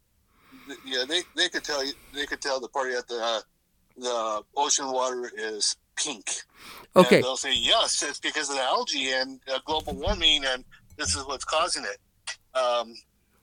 Yeah, 0.86 1.04
they, 1.08 1.22
they 1.36 1.50
could 1.50 1.64
tell 1.64 1.84
you. 1.84 1.94
They 2.14 2.26
could 2.26 2.42
tell 2.42 2.60
the 2.60 2.70
party 2.70 2.94
that 2.94 3.08
the 3.08 3.44
the 3.98 4.44
ocean 4.56 4.92
water 4.92 5.32
is 5.36 5.76
pink. 6.04 6.30
Okay. 6.96 7.18
And 7.18 7.26
they'll 7.26 7.38
say 7.38 7.54
yes, 7.56 8.04
it's 8.04 8.20
because 8.20 8.50
of 8.50 8.56
the 8.56 8.64
algae 8.64 9.12
and 9.12 9.40
uh, 9.52 9.60
global 9.66 9.94
warming, 9.94 10.44
and 10.46 10.64
this 10.98 11.16
is 11.16 11.26
what's 11.26 11.46
causing 11.46 11.84
it. 11.84 12.58
Um, 12.58 12.94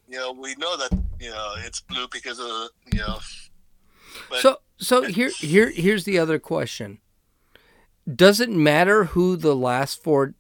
you 0.09 0.17
know, 0.17 0.33
we 0.33 0.55
know 0.57 0.77
that 0.77 0.91
you 1.21 1.31
know 1.31 1.55
it's 1.59 1.81
blue 1.81 2.07
because 2.13 2.39
of 2.39 2.69
you 2.93 2.99
know. 2.99 3.19
So 4.41 4.59
so 4.79 5.03
here 5.03 5.31
here 5.39 5.71
here's 5.71 6.05
the 6.05 6.19
other 6.19 6.39
question. 6.39 6.99
Does 8.13 8.41
it 8.41 8.51
matter 8.51 9.05
who 9.05 9.37
the 9.37 9.57
last 9.57 10.03
four 10.03 10.35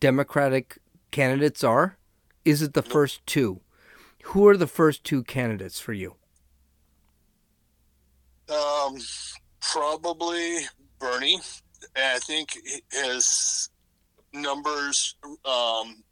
Democratic 0.00 0.78
candidates 1.10 1.62
are? 1.62 1.96
Is 2.44 2.60
it 2.62 2.74
the 2.74 2.82
first 2.82 3.24
two? 3.26 3.60
Who 4.24 4.46
are 4.48 4.56
the 4.56 4.66
first 4.66 5.04
two 5.04 5.22
candidates 5.22 5.78
for 5.78 5.92
you? 5.92 6.16
Um, 8.48 8.96
probably 9.60 10.58
Bernie. 10.98 11.40
I 11.96 12.18
think 12.18 12.58
his 12.92 13.70
numbers, 14.32 15.16
um, 15.44 16.02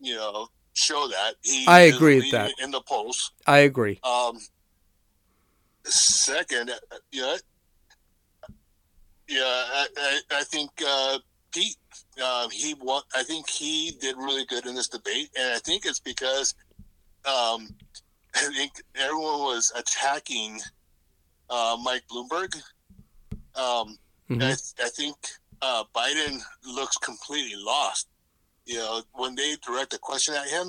you 0.00 0.16
know, 0.16 0.48
show 0.74 1.08
that 1.08 1.34
he. 1.42 1.66
I 1.66 1.80
agree 1.80 2.16
with 2.16 2.30
that. 2.32 2.52
in 2.62 2.70
the 2.70 2.80
polls. 2.80 3.32
I 3.46 3.58
agree. 3.58 4.00
Um, 4.02 4.38
second, 5.84 6.70
uh, 6.70 6.96
yeah, 7.10 7.36
yeah, 9.28 9.40
I, 9.40 9.86
I, 9.96 10.20
I 10.32 10.44
think 10.44 10.70
uh, 10.86 11.18
Pete. 11.52 11.76
Uh, 12.22 12.48
he 12.50 12.74
won. 12.74 13.02
I 13.14 13.22
think 13.22 13.48
he 13.48 13.92
did 14.00 14.16
really 14.16 14.44
good 14.46 14.66
in 14.66 14.74
this 14.74 14.88
debate, 14.88 15.30
and 15.38 15.54
I 15.54 15.58
think 15.58 15.86
it's 15.86 16.00
because 16.00 16.54
um, 17.24 17.68
I 18.34 18.50
think 18.54 18.72
everyone 18.94 19.40
was 19.40 19.72
attacking 19.76 20.60
uh, 21.50 21.76
Mike 21.82 22.04
Bloomberg. 22.10 22.54
Um, 23.54 23.98
Mhm. 24.40 24.42
I, 24.80 24.84
I 24.84 24.88
think 24.88 25.16
uh, 25.60 25.84
Biden 25.94 26.40
looks 26.66 26.96
completely 26.98 27.56
lost. 27.62 28.08
You 28.64 28.78
know, 28.78 29.02
when 29.14 29.34
they 29.34 29.56
direct 29.66 29.94
a 29.94 29.98
question 29.98 30.34
at 30.34 30.48
him, 30.48 30.68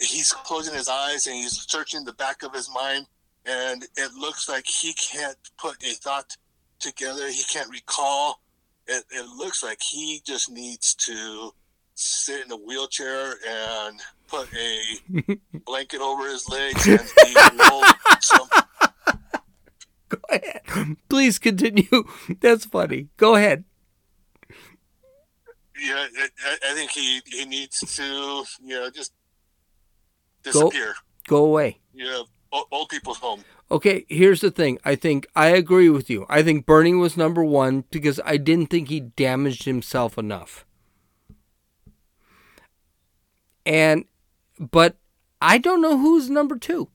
he's 0.00 0.32
closing 0.32 0.74
his 0.74 0.88
eyes 0.88 1.26
and 1.26 1.36
he's 1.36 1.66
searching 1.68 2.04
the 2.04 2.12
back 2.12 2.42
of 2.42 2.52
his 2.52 2.70
mind, 2.74 3.06
and 3.46 3.84
it 3.96 4.12
looks 4.14 4.48
like 4.48 4.66
he 4.66 4.92
can't 4.94 5.36
put 5.58 5.82
a 5.82 5.94
thought 5.94 6.36
together. 6.78 7.28
He 7.28 7.42
can't 7.44 7.70
recall. 7.70 8.40
It, 8.86 9.04
it 9.10 9.26
looks 9.36 9.62
like 9.62 9.80
he 9.80 10.20
just 10.24 10.50
needs 10.50 10.94
to 10.94 11.50
sit 11.94 12.44
in 12.44 12.52
a 12.52 12.56
wheelchair 12.56 13.34
and 13.48 13.98
put 14.28 14.48
a 14.54 15.38
blanket 15.64 16.00
over 16.02 16.28
his 16.28 16.46
legs 16.48 16.86
and 16.86 17.00
be 17.24 17.34
rolled 17.70 17.86
some 18.20 18.46
Go 20.08 20.18
ahead. 20.30 20.96
Please 21.08 21.38
continue. 21.38 22.04
That's 22.40 22.64
funny. 22.64 23.08
Go 23.16 23.34
ahead. 23.34 23.64
yeah, 25.80 26.06
I, 26.44 26.56
I- 26.70 26.74
think 26.74 26.90
he, 26.92 27.20
he 27.26 27.44
needs 27.44 27.80
to, 27.96 28.44
you 28.62 28.80
know, 28.80 28.90
just 28.90 29.12
Go 30.44 30.52
disappear. 30.70 30.94
go 31.26 31.44
away. 31.44 31.80
Yeah, 31.92 32.22
old, 32.52 32.66
old 32.70 32.88
people's 32.88 33.18
home. 33.18 33.42
Okay, 33.70 34.06
here's 34.08 34.40
the 34.42 34.50
thing. 34.52 34.78
I 34.84 34.94
think 34.94 35.26
I 35.34 35.48
agree 35.48 35.88
with 35.88 36.08
you. 36.08 36.24
I 36.28 36.42
think 36.44 36.66
Bernie 36.66 36.94
was 36.94 37.16
number 37.16 37.42
one 37.44 37.82
because 37.90 38.20
I 38.24 38.36
didn't 38.36 38.68
think 38.68 38.88
he 38.88 39.00
damaged 39.00 39.64
himself 39.64 40.16
enough. 40.16 40.64
And, 43.64 44.04
but 44.60 44.96
I 45.40 45.58
don't 45.58 45.82
know 45.82 45.98
who's 45.98 46.30
number 46.30 46.56
two. 46.56 46.88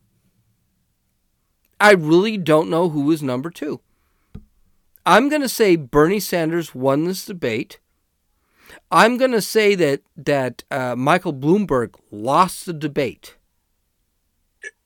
I 1.81 1.91
really 1.93 2.37
don't 2.37 2.69
know 2.69 2.89
who 2.89 3.09
is 3.11 3.21
number 3.23 3.49
two. 3.49 3.81
I'm 5.05 5.29
going 5.29 5.41
to 5.41 5.49
say 5.49 5.75
Bernie 5.75 6.19
Sanders 6.19 6.75
won 6.75 7.05
this 7.05 7.25
debate. 7.25 7.79
I'm 8.91 9.17
going 9.17 9.31
to 9.31 9.41
say 9.41 9.73
that 9.75 10.01
that 10.15 10.63
uh, 10.69 10.95
Michael 10.95 11.33
Bloomberg 11.33 11.95
lost 12.11 12.65
the 12.67 12.73
debate. 12.73 13.35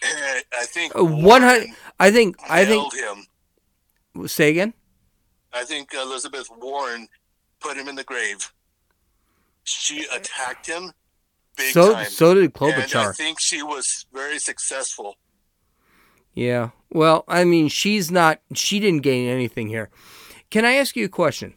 I 0.02 0.66
think 0.66 0.96
Uh, 0.96 1.04
One 1.04 1.42
hundred. 1.42 1.70
I 2.00 2.12
think. 2.12 2.38
I 2.50 2.66
think. 2.66 2.94
him. 2.94 4.28
Say 4.28 4.50
again. 4.50 4.74
I 5.52 5.64
think 5.66 5.94
Elizabeth 5.94 6.50
Warren 6.58 7.08
put 7.60 7.76
him 7.78 7.88
in 7.90 7.96
the 7.96 8.04
grave. 8.04 8.54
She 9.64 10.06
attacked 10.14 10.68
him 10.68 10.92
big 11.58 11.74
So- 11.74 11.94
time. 11.94 12.10
so 12.10 12.34
did 12.34 12.54
And 12.62 12.96
I 12.96 13.12
think 13.12 13.40
she 13.40 13.62
was 13.64 14.06
very 14.14 14.40
successful. 14.40 15.18
Yeah. 16.36 16.70
Well, 16.92 17.24
I 17.28 17.44
mean, 17.46 17.68
she's 17.70 18.12
not. 18.12 18.42
She 18.54 18.80
didn't 18.80 19.02
gain 19.02 19.28
anything 19.28 19.70
here. 19.70 19.90
Can 20.50 20.66
I 20.66 20.74
ask 20.74 20.96
you 20.96 21.06
a 21.06 21.10
question? 21.10 21.56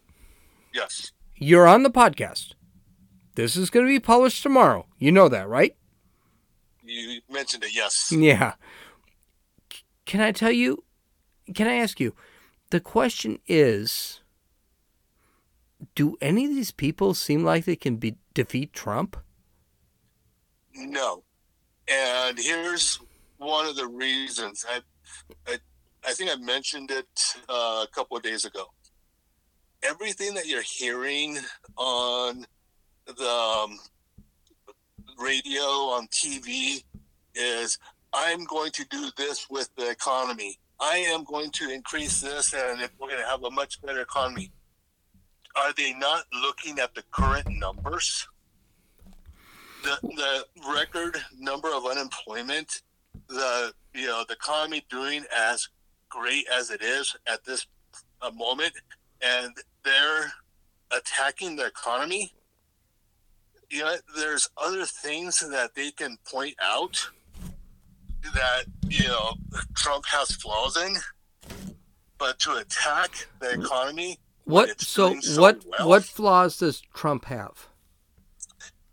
Yes. 0.73 1.13
You're 1.37 1.67
on 1.69 1.83
the 1.83 1.91
podcast. 1.91 2.55
This 3.35 3.57
is 3.57 3.71
going 3.71 3.87
to 3.87 3.91
be 3.91 4.01
published 4.01 4.43
tomorrow. 4.43 4.87
You 4.99 5.13
know 5.13 5.29
that, 5.29 5.49
right? 5.49 5.77
You 6.85 7.21
mentioned 7.31 7.65
it, 7.65 7.75
yes. 7.75 8.11
Yeah. 8.11 8.55
C- 9.73 9.83
Can 10.07 10.21
I 10.21 10.33
tell 10.33 10.51
you? 10.51 10.85
Can 11.55 11.67
I 11.69 11.75
ask 11.75 12.01
you? 12.01 12.15
The 12.71 12.81
question 12.81 13.39
is 13.47 14.21
Do 15.95 16.17
any 16.21 16.47
of 16.47 16.51
these 16.55 16.71
people 16.73 17.15
seem 17.15 17.45
like 17.45 17.65
they 17.65 17.77
can 17.77 17.97
be, 17.97 18.17
defeat 18.35 18.73
Trump? 18.73 19.17
No. 20.75 21.23
And 21.89 22.39
here's 22.39 23.01
one 23.39 23.67
of 23.67 23.77
the 23.77 23.87
reasons. 23.87 24.65
I, 24.69 24.81
I, 25.47 25.59
I 26.07 26.13
think 26.13 26.31
I 26.31 26.37
mentioned 26.37 26.91
it 26.91 27.07
uh, 27.49 27.85
a 27.85 27.89
couple 27.93 28.17
of 28.17 28.23
days 28.23 28.45
ago. 28.45 28.67
Everything 29.83 30.35
that 30.35 30.47
you're 30.47 30.63
hearing 30.63 31.39
on 31.77 32.45
the 33.07 33.29
um, 33.29 33.79
radio, 35.19 35.63
on 35.63 36.09
TV, 36.09 36.85
is 37.35 37.79
I'm 38.13 38.45
going 38.45 38.73
to 38.73 38.85
do 38.91 39.11
this 39.17 39.47
with 39.49 39.71
the 39.77 39.89
economy. 39.91 40.59
I 40.81 40.97
am 40.97 41.25
going 41.25 41.51
to 41.53 41.71
increase 41.71 42.21
this, 42.21 42.53
and 42.53 42.81
we're 42.99 43.09
going 43.09 43.23
to 43.23 43.29
have 43.29 43.45
a 43.45 43.51
much 43.51 43.81
better 43.83 44.01
economy. 44.01 44.51
Are 45.57 45.73
they 45.77 45.93
not 45.95 46.25
looking 46.43 46.79
at 46.79 46.95
the 46.95 47.03
current 47.11 47.49
numbers? 47.49 48.29
the 49.83 49.99
the 50.03 50.73
record 50.75 51.17
number 51.39 51.69
of 51.75 51.87
unemployment, 51.87 52.83
the 53.29 53.73
you 53.95 54.07
know 54.07 54.25
the 54.29 54.35
economy 54.35 54.85
doing 54.91 55.25
as 55.37 55.69
great 56.09 56.47
as 56.55 56.71
it 56.71 56.83
is 56.83 57.15
at 57.27 57.45
this 57.45 57.67
uh, 58.23 58.31
moment, 58.31 58.73
and 59.23 59.53
they're 59.85 60.33
attacking 60.91 61.57
the 61.57 61.67
economy. 61.67 62.33
You 63.71 63.81
know, 63.81 63.97
there's 64.17 64.49
other 64.57 64.87
things 64.87 65.41
that 65.41 65.75
they 65.75 65.91
can 65.91 66.17
point 66.31 66.55
out 66.63 67.07
that 68.35 68.65
you 68.89 69.07
know 69.09 69.35
Trump 69.77 70.05
has 70.07 70.31
flaws 70.37 70.77
in, 70.77 70.97
but 72.19 72.39
to 72.41 72.55
attack 72.57 73.11
the 73.41 73.51
economy, 73.61 74.19
What 74.45 74.81
so, 74.81 75.21
so 75.21 75.41
what 75.43 75.63
well. 75.79 75.89
what 75.89 76.05
flaws 76.05 76.57
does 76.59 76.81
Trump 76.95 77.27
have? 77.27 77.69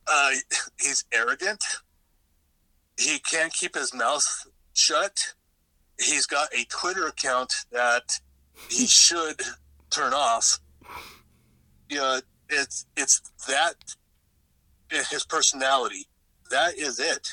uh, 0.07 0.32
he's 0.80 1.03
arrogant. 1.13 1.63
He 2.98 3.20
can't 3.20 3.54
keep 3.54 3.76
his 3.76 3.93
mouth 3.93 4.48
shut. 4.74 5.34
He's 6.00 6.26
got 6.26 6.54
a 6.54 6.66
Twitter 6.66 7.08
account 7.08 7.54
that 7.72 8.20
he 8.70 8.86
should 8.88 9.41
turn 9.89 10.14
off. 10.14 10.60
You 11.89 11.98
know, 11.98 12.20
it's 12.50 12.86
it's 12.96 13.22
that 13.48 13.76
his 14.89 15.26
personality. 15.26 16.08
That 16.52 16.76
is 16.78 17.00
it. 17.00 17.28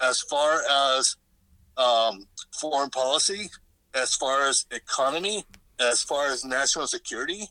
As 0.00 0.20
far 0.20 0.60
as 0.94 1.16
um, 1.76 2.26
foreign 2.60 2.90
policy, 2.90 3.50
as 3.94 4.14
far 4.14 4.48
as 4.48 4.66
economy, 4.70 5.44
as 5.78 6.02
far 6.02 6.26
as 6.26 6.44
national 6.44 6.86
security, 6.86 7.48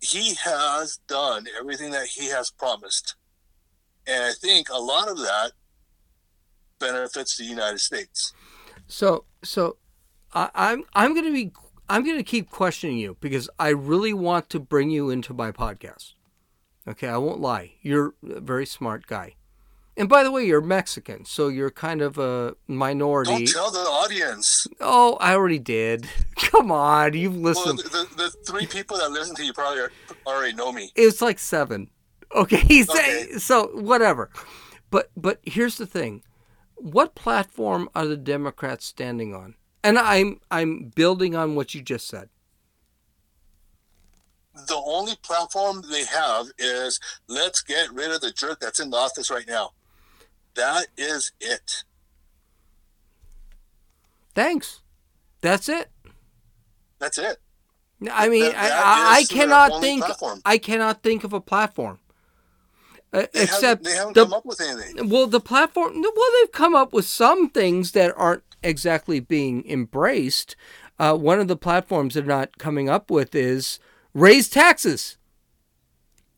he 0.00 0.34
has 0.34 0.98
done 1.08 1.46
everything 1.58 1.90
that 1.90 2.06
he 2.06 2.28
has 2.28 2.50
promised. 2.50 3.16
And 4.06 4.24
I 4.24 4.32
think 4.32 4.68
a 4.70 4.78
lot 4.78 5.08
of 5.08 5.18
that 5.18 5.52
benefits 6.80 7.36
the 7.36 7.44
United 7.44 7.78
States. 7.78 8.32
So 8.88 9.24
so 9.44 9.76
I, 10.34 10.50
I'm 10.54 10.84
I'm 10.94 11.14
gonna 11.14 11.30
be 11.32 11.52
I'm 11.88 12.04
gonna 12.04 12.24
keep 12.24 12.50
questioning 12.50 12.98
you 12.98 13.16
because 13.20 13.48
I 13.58 13.68
really 13.68 14.12
want 14.12 14.50
to 14.50 14.58
bring 14.58 14.90
you 14.90 15.10
into 15.10 15.32
my 15.32 15.52
podcast. 15.52 16.14
Okay, 16.88 17.06
I 17.08 17.18
won't 17.18 17.40
lie. 17.40 17.74
You're 17.82 18.14
a 18.28 18.40
very 18.40 18.66
smart 18.66 19.06
guy. 19.06 19.34
And 19.96 20.08
by 20.08 20.22
the 20.22 20.30
way, 20.30 20.46
you're 20.46 20.62
Mexican, 20.62 21.24
so 21.26 21.48
you're 21.48 21.70
kind 21.70 22.00
of 22.00 22.16
a 22.16 22.54
minority. 22.66 23.30
Don't 23.44 23.48
tell 23.48 23.70
the 23.70 23.80
audience. 23.80 24.66
Oh, 24.80 25.18
I 25.20 25.34
already 25.34 25.58
did. 25.58 26.08
Come 26.36 26.72
on, 26.72 27.12
you've 27.12 27.34
Well, 27.34 27.42
listened. 27.52 27.80
the, 27.80 28.06
the, 28.16 28.22
the 28.22 28.30
three 28.50 28.66
people 28.66 28.96
that 28.96 29.10
listen 29.10 29.34
to 29.36 29.44
you 29.44 29.52
probably 29.52 29.80
are, 29.80 29.92
already 30.26 30.54
know 30.54 30.72
me. 30.72 30.90
It's 30.94 31.20
like 31.20 31.38
seven. 31.38 31.90
Okay, 32.34 32.62
Okay. 32.88 33.26
so 33.38 33.66
whatever. 33.74 34.30
But 34.90 35.10
but 35.16 35.40
here's 35.42 35.76
the 35.76 35.86
thing: 35.86 36.22
what 36.82 37.14
platform 37.14 37.88
are 37.94 38.06
the 38.06 38.16
Democrats 38.16 38.84
standing 38.86 39.34
on? 39.34 39.54
And 39.82 39.98
I'm 39.98 40.40
I'm 40.50 40.92
building 40.94 41.34
on 41.34 41.54
what 41.54 41.74
you 41.74 41.82
just 41.82 42.06
said. 42.08 42.28
The 44.66 44.76
only 44.84 45.14
platform 45.22 45.82
they 45.90 46.04
have 46.04 46.46
is 46.58 47.00
let's 47.28 47.62
get 47.62 47.90
rid 47.92 48.10
of 48.10 48.20
the 48.20 48.32
jerk 48.32 48.60
that's 48.60 48.80
in 48.80 48.90
the 48.90 48.96
office 48.96 49.30
right 49.30 49.46
now. 49.46 49.70
That 50.54 50.88
is 50.98 51.32
it. 51.40 51.84
Thanks. 54.34 54.80
That's 55.40 55.68
it. 55.68 55.88
That's 56.98 57.16
it. 57.18 57.38
I 58.10 58.28
mean, 58.28 58.42
That- 58.44 58.56
I, 58.56 58.68
that 58.68 58.84
I, 58.84 59.14
I 59.20 59.24
cannot 59.24 59.80
think. 59.80 60.04
platform. 60.04 60.40
I 60.44 60.58
cannot 60.58 61.02
think 61.02 61.24
of 61.24 61.32
a 61.32 61.40
platform. 61.40 61.98
Uh, 63.12 63.26
They 63.32 63.42
except 63.42 63.62
haven't, 63.62 63.84
they 63.84 63.92
haven't 63.94 64.14
the, 64.14 64.24
come 64.24 64.32
up 64.34 64.46
with 64.46 64.60
anything. 64.60 65.08
well, 65.08 65.26
the 65.26 65.40
platform. 65.40 66.00
Well, 66.00 66.30
they've 66.40 66.52
come 66.52 66.74
up 66.76 66.92
with 66.92 67.06
some 67.06 67.50
things 67.50 67.92
that 67.92 68.14
aren't 68.16 68.42
exactly 68.62 69.20
being 69.20 69.66
embraced. 69.68 70.54
Uh, 70.98 71.16
one 71.16 71.40
of 71.40 71.48
the 71.48 71.56
platforms 71.56 72.14
they're 72.14 72.22
not 72.24 72.58
coming 72.58 72.88
up 72.88 73.10
with 73.10 73.34
is 73.34 73.78
raise 74.14 74.48
taxes, 74.48 75.16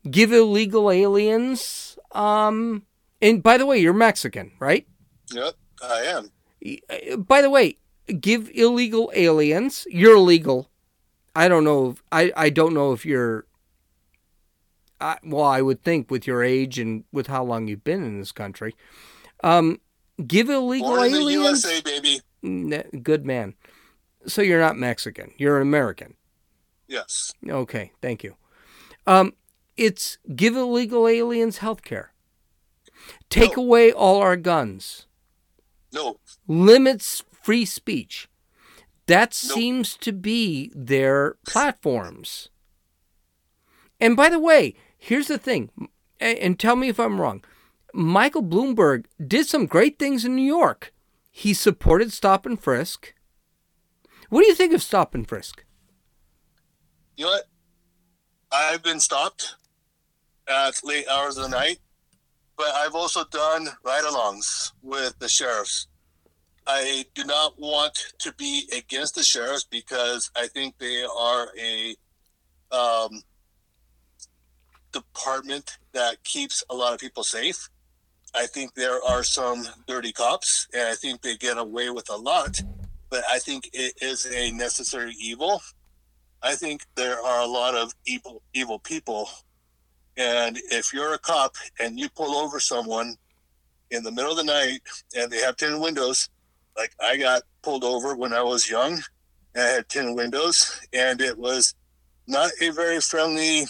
give 0.09 0.31
illegal 0.31 0.89
aliens. 0.89 1.97
Um, 2.13 2.83
and 3.21 3.43
by 3.43 3.57
the 3.57 3.65
way, 3.65 3.77
you're 3.79 3.93
Mexican, 3.93 4.51
right? 4.59 4.87
Yep, 5.31 5.53
I 5.83 5.99
am. 6.01 6.31
Uh, 6.89 7.17
By 7.17 7.41
the 7.41 7.49
way, 7.49 7.77
give 8.19 8.49
illegal 8.53 9.11
aliens. 9.15 9.85
You're 9.89 10.19
legal. 10.19 10.69
I 11.35 11.47
don't 11.47 11.63
know. 11.65 11.89
If, 11.91 12.03
I 12.11 12.31
I 12.37 12.49
don't 12.49 12.73
know 12.73 12.93
if 12.93 13.05
you're. 13.05 13.45
I, 15.03 15.17
well, 15.23 15.43
I 15.43 15.61
would 15.61 15.83
think 15.83 16.09
with 16.09 16.25
your 16.25 16.43
age 16.43 16.79
and 16.79 17.03
with 17.11 17.27
how 17.27 17.43
long 17.43 17.67
you've 17.67 17.83
been 17.83 18.03
in 18.03 18.19
this 18.19 18.31
country, 18.31 18.75
um, 19.43 19.79
give 20.25 20.49
illegal 20.49 20.89
Born 20.89 21.05
in 21.07 21.11
the 21.11 21.17
aliens. 21.19 21.63
USA, 21.65 21.81
baby. 21.81 22.21
Good 23.03 23.25
man. 23.25 23.55
So 24.25 24.41
you're 24.41 24.61
not 24.61 24.77
Mexican. 24.77 25.31
You're 25.37 25.57
an 25.57 25.63
American. 25.63 26.15
Yes. 26.87 27.33
Okay, 27.47 27.91
thank 28.01 28.23
you. 28.23 28.35
Um, 29.05 29.33
it's 29.75 30.17
give 30.35 30.55
illegal 30.55 31.07
aliens 31.07 31.57
health 31.57 31.83
care. 31.83 32.13
Take 33.29 33.57
away 33.57 33.91
all 33.91 34.21
our 34.21 34.37
guns. 34.37 35.07
No. 35.91 36.17
Limits 36.47 37.23
free 37.41 37.65
speech. 37.65 38.29
That 39.07 39.33
seems 39.33 39.97
to 39.97 40.13
be 40.13 40.71
their 40.73 41.35
platforms. 41.45 42.49
And 43.99 44.15
by 44.15 44.29
the 44.29 44.39
way, 44.39 44.75
here's 45.03 45.27
the 45.27 45.37
thing, 45.37 45.69
and 46.19 46.57
tell 46.57 46.77
me 46.77 46.87
if 46.87 46.99
I'm 46.99 47.19
wrong. 47.19 47.43
Michael 47.93 48.41
Bloomberg 48.41 49.05
did 49.25 49.45
some 49.47 49.65
great 49.65 49.99
things 49.99 50.23
in 50.23 50.35
New 50.35 50.41
York. 50.41 50.93
He 51.29 51.53
supported 51.53 52.13
stop 52.13 52.45
and 52.45 52.59
frisk. 52.59 53.13
What 54.29 54.41
do 54.41 54.47
you 54.47 54.55
think 54.55 54.73
of 54.73 54.81
stop 54.81 55.13
and 55.13 55.27
frisk? 55.27 55.65
You 57.17 57.25
know 57.25 57.31
what? 57.31 57.43
I've 58.51 58.81
been 58.81 58.99
stopped 58.99 59.55
at 60.47 60.75
late 60.83 61.07
hours 61.09 61.37
of 61.37 61.43
the 61.43 61.49
night, 61.49 61.79
but 62.57 62.67
I've 62.73 62.95
also 62.95 63.25
done 63.25 63.67
ride 63.83 64.05
alongs 64.05 64.71
with 64.81 65.19
the 65.19 65.27
sheriffs. 65.27 65.87
I 66.65 67.05
do 67.13 67.25
not 67.25 67.59
want 67.59 68.13
to 68.19 68.33
be 68.33 68.69
against 68.75 69.15
the 69.15 69.23
sheriffs 69.23 69.65
because 69.65 70.31
I 70.35 70.47
think 70.47 70.77
they 70.77 71.03
are 71.03 71.49
a 71.59 71.95
um, 72.73 73.21
department 74.93 75.77
that 75.91 76.23
keeps 76.23 76.63
a 76.69 76.75
lot 76.75 76.93
of 76.93 76.99
people 76.99 77.23
safe. 77.23 77.69
I 78.35 78.47
think 78.47 78.73
there 78.73 79.03
are 79.03 79.23
some 79.23 79.65
dirty 79.87 80.11
cops, 80.11 80.67
and 80.73 80.83
I 80.83 80.95
think 80.95 81.21
they 81.21 81.35
get 81.35 81.57
away 81.57 81.89
with 81.89 82.09
a 82.09 82.15
lot, 82.15 82.61
but 83.09 83.23
I 83.29 83.39
think 83.39 83.69
it 83.73 83.93
is 84.01 84.25
a 84.25 84.51
necessary 84.51 85.13
evil. 85.19 85.61
I 86.41 86.55
think 86.55 86.81
there 86.95 87.19
are 87.21 87.41
a 87.41 87.47
lot 87.47 87.75
of 87.75 87.93
evil 88.05 88.41
evil 88.53 88.79
people, 88.79 89.29
and 90.17 90.57
if 90.71 90.93
you're 90.93 91.13
a 91.13 91.19
cop 91.19 91.55
and 91.79 91.99
you 91.99 92.09
pull 92.09 92.35
over 92.35 92.59
someone 92.59 93.15
in 93.91 94.03
the 94.03 94.11
middle 94.11 94.31
of 94.31 94.37
the 94.37 94.43
night 94.43 94.81
and 95.15 95.31
they 95.31 95.41
have 95.41 95.55
ten 95.55 95.79
windows, 95.79 96.29
like 96.75 96.93
I 96.99 97.17
got 97.17 97.43
pulled 97.61 97.83
over 97.83 98.15
when 98.15 98.33
I 98.33 98.41
was 98.41 98.69
young, 98.69 98.93
and 99.53 99.63
I 99.63 99.67
had 99.67 99.89
ten 99.89 100.15
windows, 100.15 100.81
and 100.91 101.21
it 101.21 101.37
was 101.37 101.75
not 102.27 102.51
a 102.61 102.71
very 102.71 102.99
friendly 102.99 103.65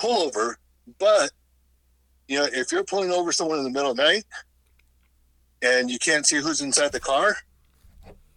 pullover, 0.00 0.54
but 0.98 1.30
you 2.28 2.38
know, 2.38 2.48
if 2.52 2.70
you're 2.72 2.84
pulling 2.84 3.10
over 3.10 3.32
someone 3.32 3.58
in 3.58 3.64
the 3.64 3.70
middle 3.70 3.90
of 3.90 3.96
the 3.96 4.02
night 4.02 4.24
and 5.62 5.90
you 5.90 5.98
can't 5.98 6.26
see 6.26 6.36
who's 6.40 6.60
inside 6.60 6.92
the 6.92 7.00
car, 7.00 7.36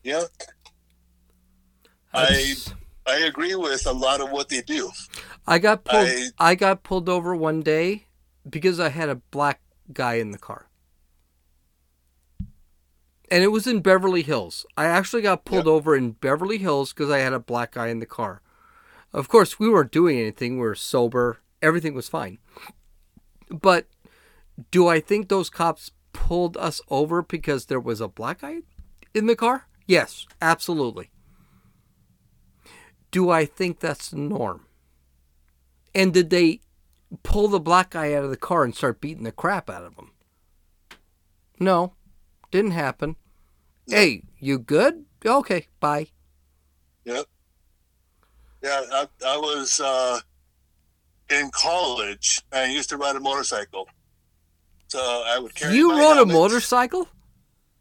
yeah, 0.04 0.24
I 2.14 2.56
I 3.06 3.18
agree 3.20 3.56
with 3.56 3.86
a 3.86 3.92
lot 3.92 4.22
of 4.22 4.32
what 4.32 4.50
they 4.50 4.62
do. 4.62 4.90
I 5.46 5.60
got 5.60 5.84
pulled. 5.84 6.08
I- 6.08 6.30
I, 6.40 6.56
got 6.56 6.84
pulled 6.84 7.10
over 7.10 7.36
one 7.36 7.62
day 7.62 8.06
because 8.50 8.80
I 8.80 8.90
had 8.90 9.10
a 9.10 9.16
black 9.16 9.62
guy 9.92 10.16
in 10.16 10.32
the 10.32 10.38
car, 10.38 10.68
and 13.30 13.44
it 13.44 13.50
was 13.50 13.68
in 13.68 13.82
Beverly 13.82 14.22
Hills. 14.24 14.66
I 14.78 14.86
actually 14.86 15.22
got 15.22 15.44
pulled 15.46 15.68
over 15.68 15.96
in 15.96 16.12
Beverly 16.12 16.58
Hills 16.60 16.94
because 16.94 17.10
I 17.12 17.20
had 17.20 17.34
a 17.34 17.40
black 17.40 17.74
guy 17.74 17.88
in 17.88 18.00
the 18.00 18.06
car. 18.06 18.42
Of 19.12 19.28
course, 19.28 19.60
we 19.60 19.70
weren't 19.70 19.92
doing 19.92 20.18
anything. 20.20 20.56
We 20.56 20.62
were 20.66 20.76
sober. 20.76 21.40
Everything 21.64 21.96
was 21.96 22.10
fine. 22.10 22.40
But 23.50 23.88
do 24.70 24.88
I 24.88 25.00
think 25.00 25.30
those 25.30 25.50
cops 25.50 25.92
pulled 26.12 26.58
us 26.58 26.82
over 26.90 27.24
because 27.24 27.66
there 27.66 27.80
was 27.80 28.02
a 28.02 28.08
black 28.10 28.42
guy 28.42 28.58
in 29.14 29.28
the 29.28 29.36
car? 29.36 29.68
Yes, 29.88 30.28
absolutely. 30.42 31.10
Do 33.12 33.30
I 33.30 33.46
think 33.46 33.80
that's 33.80 34.10
the 34.10 34.18
norm? 34.18 34.66
And 35.96 36.14
did 36.14 36.30
they 36.30 36.60
pull 37.24 37.48
the 37.48 37.60
black 37.60 37.92
guy 37.92 38.14
out 38.14 38.26
of 38.26 38.30
the 38.30 38.38
car 38.38 38.66
and 38.66 38.76
start 38.76 39.00
beating 39.00 39.24
the 39.24 39.32
crap 39.32 39.70
out 39.70 39.86
of 39.86 39.96
him? 39.96 40.12
No, 41.60 41.94
didn't 42.52 42.72
happen. 42.72 43.16
Hey, 43.88 44.24
you 44.38 44.60
good? 44.60 45.06
Okay, 45.26 45.68
bye. 45.80 46.08
Yep. 47.06 47.26
Yeah, 48.62 48.82
I, 48.92 49.08
I 49.26 49.38
was 49.38 49.80
uh, 49.80 50.20
in 51.30 51.50
college. 51.52 52.42
I 52.52 52.66
used 52.66 52.90
to 52.90 52.98
ride 52.98 53.16
a 53.16 53.20
motorcycle, 53.20 53.88
so 54.88 55.00
I 55.00 55.40
would 55.40 55.56
carry. 55.56 55.76
You 55.76 55.98
rode 55.98 56.22
a 56.22 56.26
motorcycle? 56.26 57.08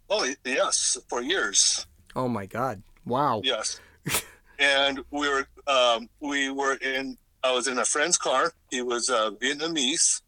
Oh 0.09 0.29
yes, 0.45 0.99
for 1.09 1.23
years. 1.23 1.87
Oh 2.15 2.29
my 2.29 2.47
god! 2.47 2.83
Wow. 3.05 3.41
Yes, 3.45 3.81
and 4.59 5.01
we 5.11 5.29
were 5.29 5.47
um, 5.67 6.09
we 6.21 6.51
were 6.51 6.75
in. 6.77 7.17
I 7.45 7.53
was 7.53 7.67
in 7.67 7.79
a 7.79 7.85
friend's 7.85 8.19
car. 8.19 8.53
He 8.71 8.83
was 8.83 9.11
uh, 9.11 9.33
Vietnamese. 9.43 10.23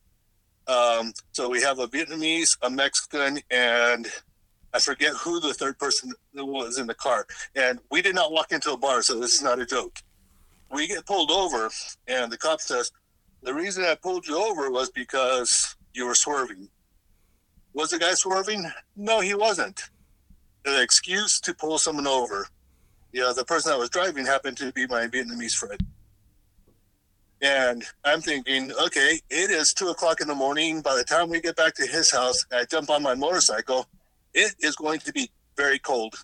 Um, 0.67 1.13
so 1.33 1.49
we 1.49 1.61
have 1.63 1.79
a 1.79 1.87
Vietnamese, 1.87 2.57
a 2.63 2.71
Mexican, 2.71 3.39
and 3.51 4.09
I 4.73 4.81
forget 4.81 5.13
who 5.15 5.39
the 5.39 5.55
third 5.55 5.79
person 5.79 6.13
was 6.35 6.79
in 6.79 6.87
the 6.87 6.95
car. 6.95 7.27
And 7.55 7.79
we 7.91 8.03
did 8.03 8.15
not 8.15 8.33
walk 8.33 8.51
into 8.51 8.73
a 8.73 8.77
bar, 8.77 9.03
so 9.03 9.21
this 9.21 9.35
is 9.35 9.43
not 9.43 9.61
a 9.61 9.67
joke. 9.67 9.99
We 10.73 10.89
get 10.89 11.07
pulled 11.07 11.31
over, 11.31 11.71
and 12.09 12.33
the 12.33 12.39
cop 12.39 12.61
says, 12.61 12.91
"The 13.45 13.55
reason 13.55 13.85
I 13.85 13.95
pulled 13.95 14.27
you 14.27 14.37
over 14.37 14.71
was 14.71 14.91
because 14.91 15.77
you 15.93 16.07
were 16.07 16.15
swerving." 16.15 16.69
Was 17.75 17.91
the 17.91 17.99
guy 17.99 18.15
swerving? 18.15 18.71
No, 18.97 19.21
he 19.21 19.35
wasn't. 19.35 19.83
An 20.65 20.81
excuse 20.81 21.41
to 21.41 21.53
pull 21.53 21.79
someone 21.79 22.07
over. 22.07 22.47
Yeah, 23.13 23.27
uh, 23.27 23.33
the 23.33 23.45
person 23.45 23.71
that 23.71 23.79
was 23.79 23.91
driving 23.91 24.27
happened 24.27 24.57
to 24.57 24.73
be 24.73 24.87
my 24.87 25.07
Vietnamese 25.07 25.55
friend. 25.55 25.81
And 27.41 27.85
I'm 28.05 28.21
thinking, 28.21 28.73
okay, 28.87 29.21
it 29.29 29.51
is 29.51 29.75
two 29.75 29.89
o'clock 29.89 30.21
in 30.21 30.29
the 30.29 30.35
morning. 30.35 30.81
By 30.81 30.97
the 30.97 31.05
time 31.05 31.29
we 31.29 31.41
get 31.41 31.57
back 31.57 31.75
to 31.75 31.87
his 31.87 32.11
house, 32.11 32.45
I 32.53 32.65
jump 32.65 32.91
on 32.91 33.03
my 33.03 33.15
motorcycle. 33.15 33.87
It 34.35 34.55
is 34.61 34.77
going 34.77 35.01
to 35.01 35.13
be 35.13 35.31
very 35.57 35.79
cold. 35.79 36.15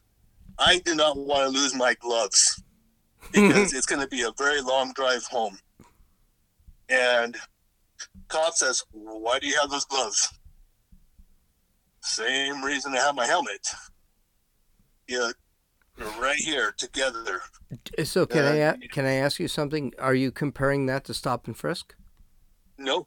I 0.59 0.79
do 0.79 0.95
not 0.95 1.17
want 1.17 1.43
to 1.45 1.49
lose 1.49 1.75
my 1.75 1.95
gloves 1.95 2.63
because 3.33 3.73
it's 3.75 3.87
going 3.87 4.01
to 4.01 4.09
be 4.09 4.23
a 4.23 4.33
very 4.39 4.61
long 4.61 4.93
drive 4.95 5.25
home. 5.25 5.59
And 6.91 7.37
cop 8.29 8.55
says, 8.55 8.83
"Why 8.91 9.39
do 9.39 9.47
you 9.47 9.59
have 9.61 9.71
those 9.71 9.85
gloves?" 9.85 10.29
Same 12.03 12.65
reason 12.65 12.93
I 12.95 12.99
have 13.01 13.15
my 13.15 13.27
helmet. 13.27 13.67
Yeah, 15.07 15.31
right 16.19 16.39
here 16.39 16.73
together. 16.77 17.43
So 18.05 18.27
can 18.27 18.45
I 18.45 18.61
Uh, 18.61 18.75
a- 18.83 18.89
can 18.89 19.05
I 19.07 19.13
ask 19.15 19.39
you 19.39 19.49
something? 19.49 19.93
Are 19.99 20.15
you 20.15 20.33
comparing 20.33 20.87
that 20.87 21.05
to 21.05 21.15
stop 21.15 21.47
and 21.47 21.57
frisk? 21.57 21.95
No, 22.79 23.07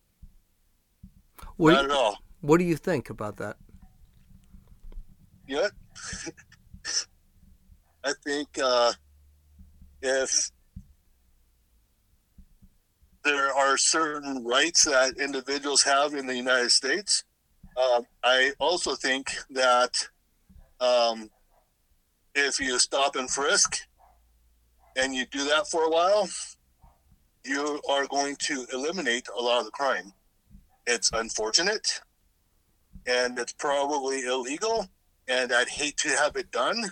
What 1.58 1.74
not 1.74 1.86
you- 1.86 1.92
at 1.92 1.98
all. 1.98 2.18
What 2.42 2.58
do 2.60 2.66
you 2.66 2.78
think 2.78 3.10
about 3.10 3.38
that? 3.38 3.58
Yeah. 5.48 5.70
I 8.04 8.14
think 8.24 8.60
uh, 8.60 8.94
if 10.02 10.52
there 13.24 13.54
are 13.54 13.78
certain 13.78 14.44
rights 14.44 14.86
that 14.86 15.18
individuals 15.18 15.84
have 15.84 16.14
in 16.14 16.28
the 16.28 16.36
United 16.36 16.72
States, 16.72 17.24
uh, 17.78 18.02
I 18.24 18.52
also 18.60 18.96
think 18.96 19.32
that 19.52 20.08
um, 20.80 21.30
if 22.36 22.60
you 22.60 22.78
stop 22.80 23.16
and 23.16 23.30
frisk 23.30 23.78
and 24.96 25.14
you 25.16 25.26
do 25.26 25.46
that 25.46 25.68
for 25.68 25.84
a 25.84 25.90
while, 25.90 26.28
you 27.46 27.82
are 27.90 28.06
going 28.08 28.36
to 28.40 28.66
eliminate 28.74 29.28
a 29.38 29.42
lot 29.42 29.60
of 29.60 29.66
the 29.66 29.72
crime. 29.72 30.14
It's 30.86 31.12
unfortunate 31.14 32.02
and 33.06 33.38
it's 33.40 33.54
probably 33.54 34.26
illegal 34.26 34.88
and 35.28 35.54
I'd 35.54 35.70
hate 35.70 35.98
to 35.98 36.10
have 36.10 36.36
it 36.36 36.52
done, 36.52 36.92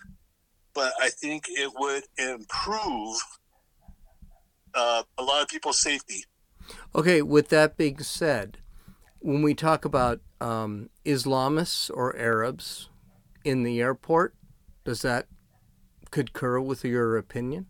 but 0.73 0.93
I 1.01 1.09
think 1.09 1.45
it 1.49 1.71
would 1.77 2.03
improve 2.17 3.17
uh, 4.73 5.03
a 5.17 5.23
lot 5.23 5.41
of 5.41 5.47
people's 5.47 5.79
safety. 5.79 6.23
Okay, 6.95 7.21
with 7.21 7.49
that 7.49 7.77
being 7.77 7.99
said, 7.99 8.57
when 9.19 9.41
we 9.41 9.53
talk 9.53 9.85
about 9.85 10.21
um, 10.39 10.89
Islamists 11.05 11.89
or 11.93 12.15
Arabs 12.17 12.89
in 13.43 13.63
the 13.63 13.81
airport, 13.81 14.35
does 14.83 15.01
that 15.01 15.27
concur 16.09 16.59
with 16.59 16.83
your 16.83 17.17
opinion? 17.17 17.67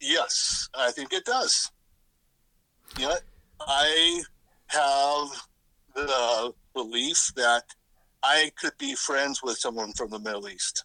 Yes, 0.00 0.68
I 0.74 0.90
think 0.90 1.12
it 1.12 1.24
does. 1.24 1.70
You 2.98 3.08
know, 3.08 3.16
I 3.60 4.22
have 4.66 5.28
the 5.94 6.52
belief 6.74 7.32
that 7.36 7.62
I 8.22 8.50
could 8.60 8.76
be 8.78 8.94
friends 8.94 9.42
with 9.42 9.58
someone 9.58 9.92
from 9.92 10.10
the 10.10 10.18
Middle 10.18 10.48
East. 10.48 10.84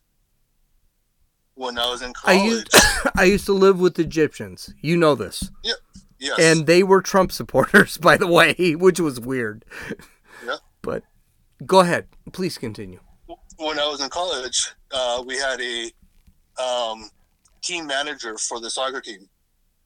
When 1.57 1.77
I 1.79 1.89
was 1.89 2.01
in 2.03 2.09
I 2.23 2.37
college, 2.37 2.43
used 2.49 2.75
I 3.15 3.23
used 3.23 3.45
to 3.47 3.53
live 3.53 3.79
with 3.79 3.97
Egyptians. 3.99 4.73
You 4.81 4.95
know 4.95 5.15
this. 5.15 5.49
yeah, 5.63 5.73
yes, 6.19 6.37
And 6.39 6.67
they 6.67 6.83
were 6.83 7.01
Trump 7.01 7.31
supporters, 7.31 7.97
by 8.09 8.15
the 8.15 8.27
way, 8.27 8.53
which 8.75 8.99
was 8.99 9.19
weird. 9.19 9.65
yeah. 10.45 10.57
But 10.83 11.03
go 11.65 11.79
ahead. 11.79 12.07
Please 12.31 12.57
continue. 12.59 12.99
when 13.57 13.79
I 13.79 13.87
was 13.87 14.01
in 14.01 14.09
college, 14.09 14.69
uh, 14.91 15.23
we 15.25 15.35
had 15.37 15.59
a 15.59 15.91
um, 16.61 17.09
team 17.63 17.87
manager 17.87 18.37
for 18.37 18.59
the 18.59 18.69
soccer 18.69 19.01
team. 19.01 19.27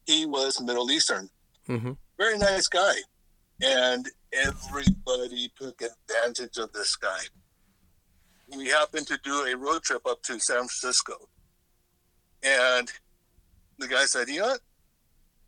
He 0.06 0.26
was 0.26 0.60
Middle 0.60 0.90
Eastern, 0.90 1.28
hmm 1.66 1.92
very 2.18 2.36
very 2.36 2.38
nice 2.38 2.68
guy, 2.68 2.94
and 3.62 4.06
everybody 4.32 5.50
took 5.58 5.80
advantage 5.82 6.58
of 6.58 6.70
this 6.72 6.94
guy. 6.96 7.20
We 8.56 8.68
happened 8.68 9.06
to 9.08 9.18
do 9.24 9.46
a 9.46 9.56
road 9.56 9.82
trip 9.82 10.02
up 10.06 10.22
to 10.24 10.38
San 10.38 10.56
Francisco, 10.68 11.14
and 12.42 12.90
the 13.78 13.88
guy 13.88 14.04
said, 14.04 14.28
"You 14.28 14.40
know 14.40 14.46
what? 14.48 14.60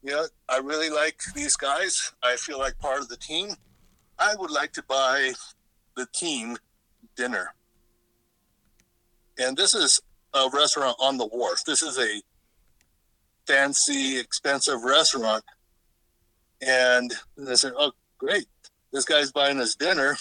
You 0.03 0.11
know, 0.11 0.27
I 0.49 0.59
really 0.59 0.91
like 0.91 1.21
these 1.35 1.57
guys. 1.57 2.13
I 2.23 2.37
feel 2.37 2.59
like 2.59 2.79
part 2.79 3.01
of 3.01 3.09
the 3.09 3.17
team. 3.17 3.55
I 4.19 4.35
would 4.37 4.51
like 4.51 4.73
to 4.75 4.83
buy 4.83 5.33
the 5.97 6.07
team 6.07 6.59
dinner." 7.17 7.55
And 9.39 9.57
this 9.57 9.75
is 9.75 10.01
a 10.33 10.49
restaurant 10.53 10.97
on 11.01 11.17
the 11.17 11.27
wharf. 11.27 11.65
This 11.65 11.83
is 11.83 11.99
a 11.99 12.23
fancy, 13.47 14.19
expensive 14.19 14.83
restaurant. 14.83 15.45
And 16.61 17.13
they 17.37 17.57
said, 17.57 17.73
Oh, 17.77 17.93
great. 18.19 18.47
This 18.93 19.05
guy's 19.05 19.33
buying 19.33 19.61
us 19.61 19.75
dinner. 19.75 20.17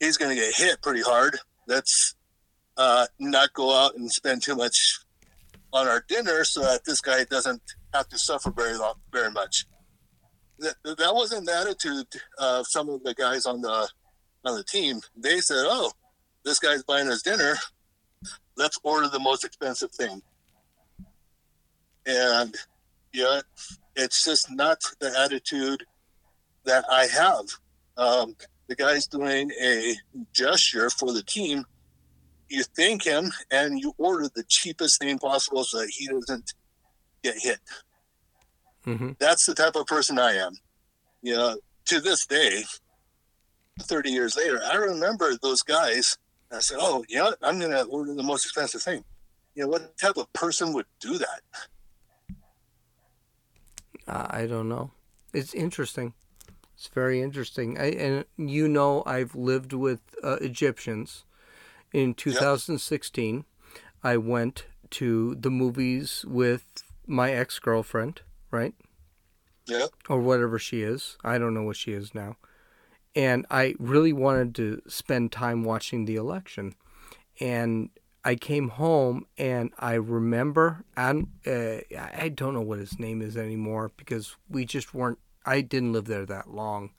He's 0.00 0.16
going 0.16 0.34
to 0.34 0.40
get 0.40 0.54
hit 0.54 0.82
pretty 0.82 1.02
hard. 1.02 1.38
Let's 1.66 2.14
uh, 2.76 3.06
not 3.18 3.52
go 3.52 3.76
out 3.76 3.96
and 3.96 4.10
spend 4.10 4.42
too 4.42 4.56
much 4.56 5.00
on 5.72 5.86
our 5.86 6.04
dinner 6.08 6.44
so 6.44 6.60
that 6.62 6.84
this 6.84 7.00
guy 7.00 7.24
doesn't 7.24 7.62
have 7.94 8.08
to 8.08 8.18
suffer 8.18 8.50
very 8.50 8.76
long, 8.76 8.94
very 9.12 9.30
much. 9.30 9.66
That, 10.58 10.74
that 10.84 11.14
wasn't 11.14 11.46
the 11.46 11.56
attitude 11.56 12.06
of 12.38 12.66
some 12.66 12.88
of 12.88 13.02
the 13.04 13.14
guys 13.14 13.46
on 13.46 13.60
the 13.60 13.88
on 14.44 14.56
the 14.56 14.64
team. 14.64 15.00
They 15.16 15.40
said, 15.40 15.64
"Oh, 15.66 15.92
this 16.44 16.58
guy's 16.58 16.82
buying 16.82 17.08
us 17.08 17.22
dinner. 17.22 17.54
Let's 18.56 18.78
order 18.82 19.08
the 19.08 19.20
most 19.20 19.44
expensive 19.44 19.92
thing." 19.92 20.22
And 22.06 22.54
yeah, 23.12 23.40
it's 23.94 24.24
just 24.24 24.50
not 24.50 24.82
the 25.00 25.16
attitude 25.18 25.84
that 26.64 26.84
I 26.90 27.06
have. 27.06 27.46
Um, 27.96 28.36
the 28.68 28.76
guy's 28.76 29.06
doing 29.06 29.50
a 29.60 29.94
gesture 30.32 30.90
for 30.90 31.12
the 31.12 31.22
team. 31.22 31.64
You 32.48 32.64
thank 32.76 33.04
him 33.04 33.30
and 33.50 33.78
you 33.78 33.94
order 33.98 34.28
the 34.34 34.44
cheapest 34.44 35.00
thing 35.00 35.18
possible 35.18 35.64
so 35.64 35.78
that 35.78 35.90
he 35.90 36.06
doesn't 36.06 36.54
get 37.22 37.36
hit. 37.38 37.58
Mm-hmm. 38.86 39.10
That's 39.18 39.44
the 39.44 39.54
type 39.54 39.76
of 39.76 39.86
person 39.86 40.18
I 40.18 40.34
am. 40.34 40.52
You 41.22 41.36
know, 41.36 41.58
to 41.86 42.00
this 42.00 42.26
day, 42.26 42.62
30 43.82 44.10
years 44.10 44.36
later, 44.36 44.60
I 44.64 44.76
remember 44.76 45.32
those 45.42 45.62
guys. 45.62 46.16
I 46.50 46.60
said, 46.60 46.78
Oh, 46.80 47.04
yeah, 47.08 47.30
I'm 47.42 47.58
going 47.58 47.72
to 47.72 47.82
order 47.84 48.14
the 48.14 48.22
most 48.22 48.44
expensive 48.44 48.82
thing. 48.82 49.04
You 49.54 49.64
know, 49.64 49.68
what 49.68 49.98
type 49.98 50.16
of 50.16 50.32
person 50.32 50.72
would 50.72 50.86
do 51.00 51.18
that? 51.18 51.40
Uh, 54.06 54.26
I 54.30 54.46
don't 54.46 54.68
know. 54.68 54.92
It's 55.34 55.52
interesting. 55.52 56.14
It's 56.74 56.88
very 56.88 57.20
interesting. 57.20 57.78
I, 57.78 57.86
and 57.90 58.24
you 58.36 58.68
know, 58.68 59.02
I've 59.04 59.34
lived 59.34 59.72
with 59.72 60.00
uh, 60.22 60.36
Egyptians. 60.40 61.24
In 61.92 62.14
2016, 62.14 63.34
yep. 63.36 63.44
I 64.02 64.16
went 64.16 64.66
to 64.90 65.34
the 65.34 65.50
movies 65.50 66.24
with 66.26 66.84
my 67.06 67.32
ex 67.32 67.58
girlfriend, 67.58 68.22
right? 68.50 68.74
Yeah. 69.66 69.86
Or 70.08 70.20
whatever 70.20 70.58
she 70.58 70.82
is. 70.82 71.16
I 71.24 71.38
don't 71.38 71.54
know 71.54 71.62
what 71.62 71.76
she 71.76 71.92
is 71.92 72.14
now. 72.14 72.36
And 73.14 73.46
I 73.50 73.74
really 73.78 74.12
wanted 74.12 74.54
to 74.56 74.82
spend 74.86 75.32
time 75.32 75.64
watching 75.64 76.04
the 76.04 76.16
election. 76.16 76.74
And 77.40 77.90
I 78.24 78.34
came 78.34 78.68
home 78.68 79.26
and 79.36 79.72
I 79.78 79.94
remember, 79.94 80.84
and 80.96 81.28
uh, 81.46 81.78
I 81.96 82.28
don't 82.28 82.54
know 82.54 82.60
what 82.60 82.78
his 82.78 82.98
name 82.98 83.22
is 83.22 83.36
anymore 83.36 83.92
because 83.96 84.36
we 84.48 84.64
just 84.64 84.92
weren't, 84.92 85.18
I 85.46 85.60
didn't 85.60 85.92
live 85.92 86.06
there 86.06 86.26
that 86.26 86.50
long. 86.50 86.90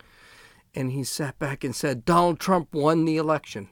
And 0.74 0.91
he 0.91 1.03
sat 1.03 1.38
back 1.40 1.64
and 1.64 1.76
said, 1.76 2.06
Donald 2.06 2.40
Trump 2.40 2.74
won 2.74 3.06
the 3.06 3.18
election. 3.18 3.70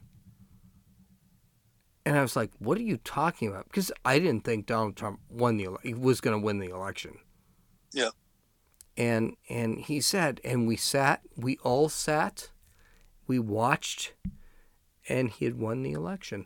And 2.07 2.17
I 2.17 2.21
was 2.21 2.35
like, 2.35 2.51
what 2.59 2.77
are 2.77 2.83
you 2.83 2.97
talking 2.97 3.49
about? 3.49 3.65
Because 3.65 3.91
I 4.05 4.19
didn't 4.19 4.43
think 4.43 4.65
Donald 4.65 4.95
Trump 4.95 5.19
won 5.29 5.57
the 5.57 5.67
he 5.83 5.93
was 5.93 6.21
going 6.21 6.39
to 6.39 6.45
win 6.45 6.59
the 6.59 6.69
election. 6.69 7.17
Yeah. 7.91 8.09
And 8.95 9.35
and 9.49 9.79
he 9.79 10.01
said, 10.01 10.39
and 10.43 10.67
we 10.67 10.75
sat, 10.75 11.21
we 11.35 11.57
all 11.63 11.89
sat, 11.89 12.51
we 13.27 13.39
watched, 13.39 14.13
and 15.09 15.29
he 15.29 15.45
had 15.45 15.59
won 15.59 15.83
the 15.83 15.91
election 15.91 16.45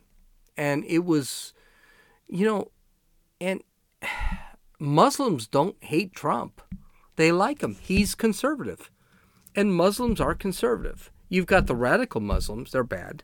and 0.57 0.85
it 0.85 0.99
was, 0.99 1.53
you 2.27 2.45
know, 2.45 2.71
and 3.39 3.63
Muslims 4.79 5.47
don't 5.47 5.75
hate 5.83 6.13
Trump. 6.13 6.61
They 7.15 7.31
like 7.31 7.61
him. 7.61 7.77
He's 7.81 8.15
conservative. 8.15 8.89
And 9.55 9.73
Muslims 9.73 10.21
are 10.21 10.35
conservative. 10.35 11.11
You've 11.29 11.45
got 11.45 11.67
the 11.67 11.75
radical 11.75 12.21
Muslims, 12.21 12.71
they're 12.71 12.83
bad. 12.83 13.23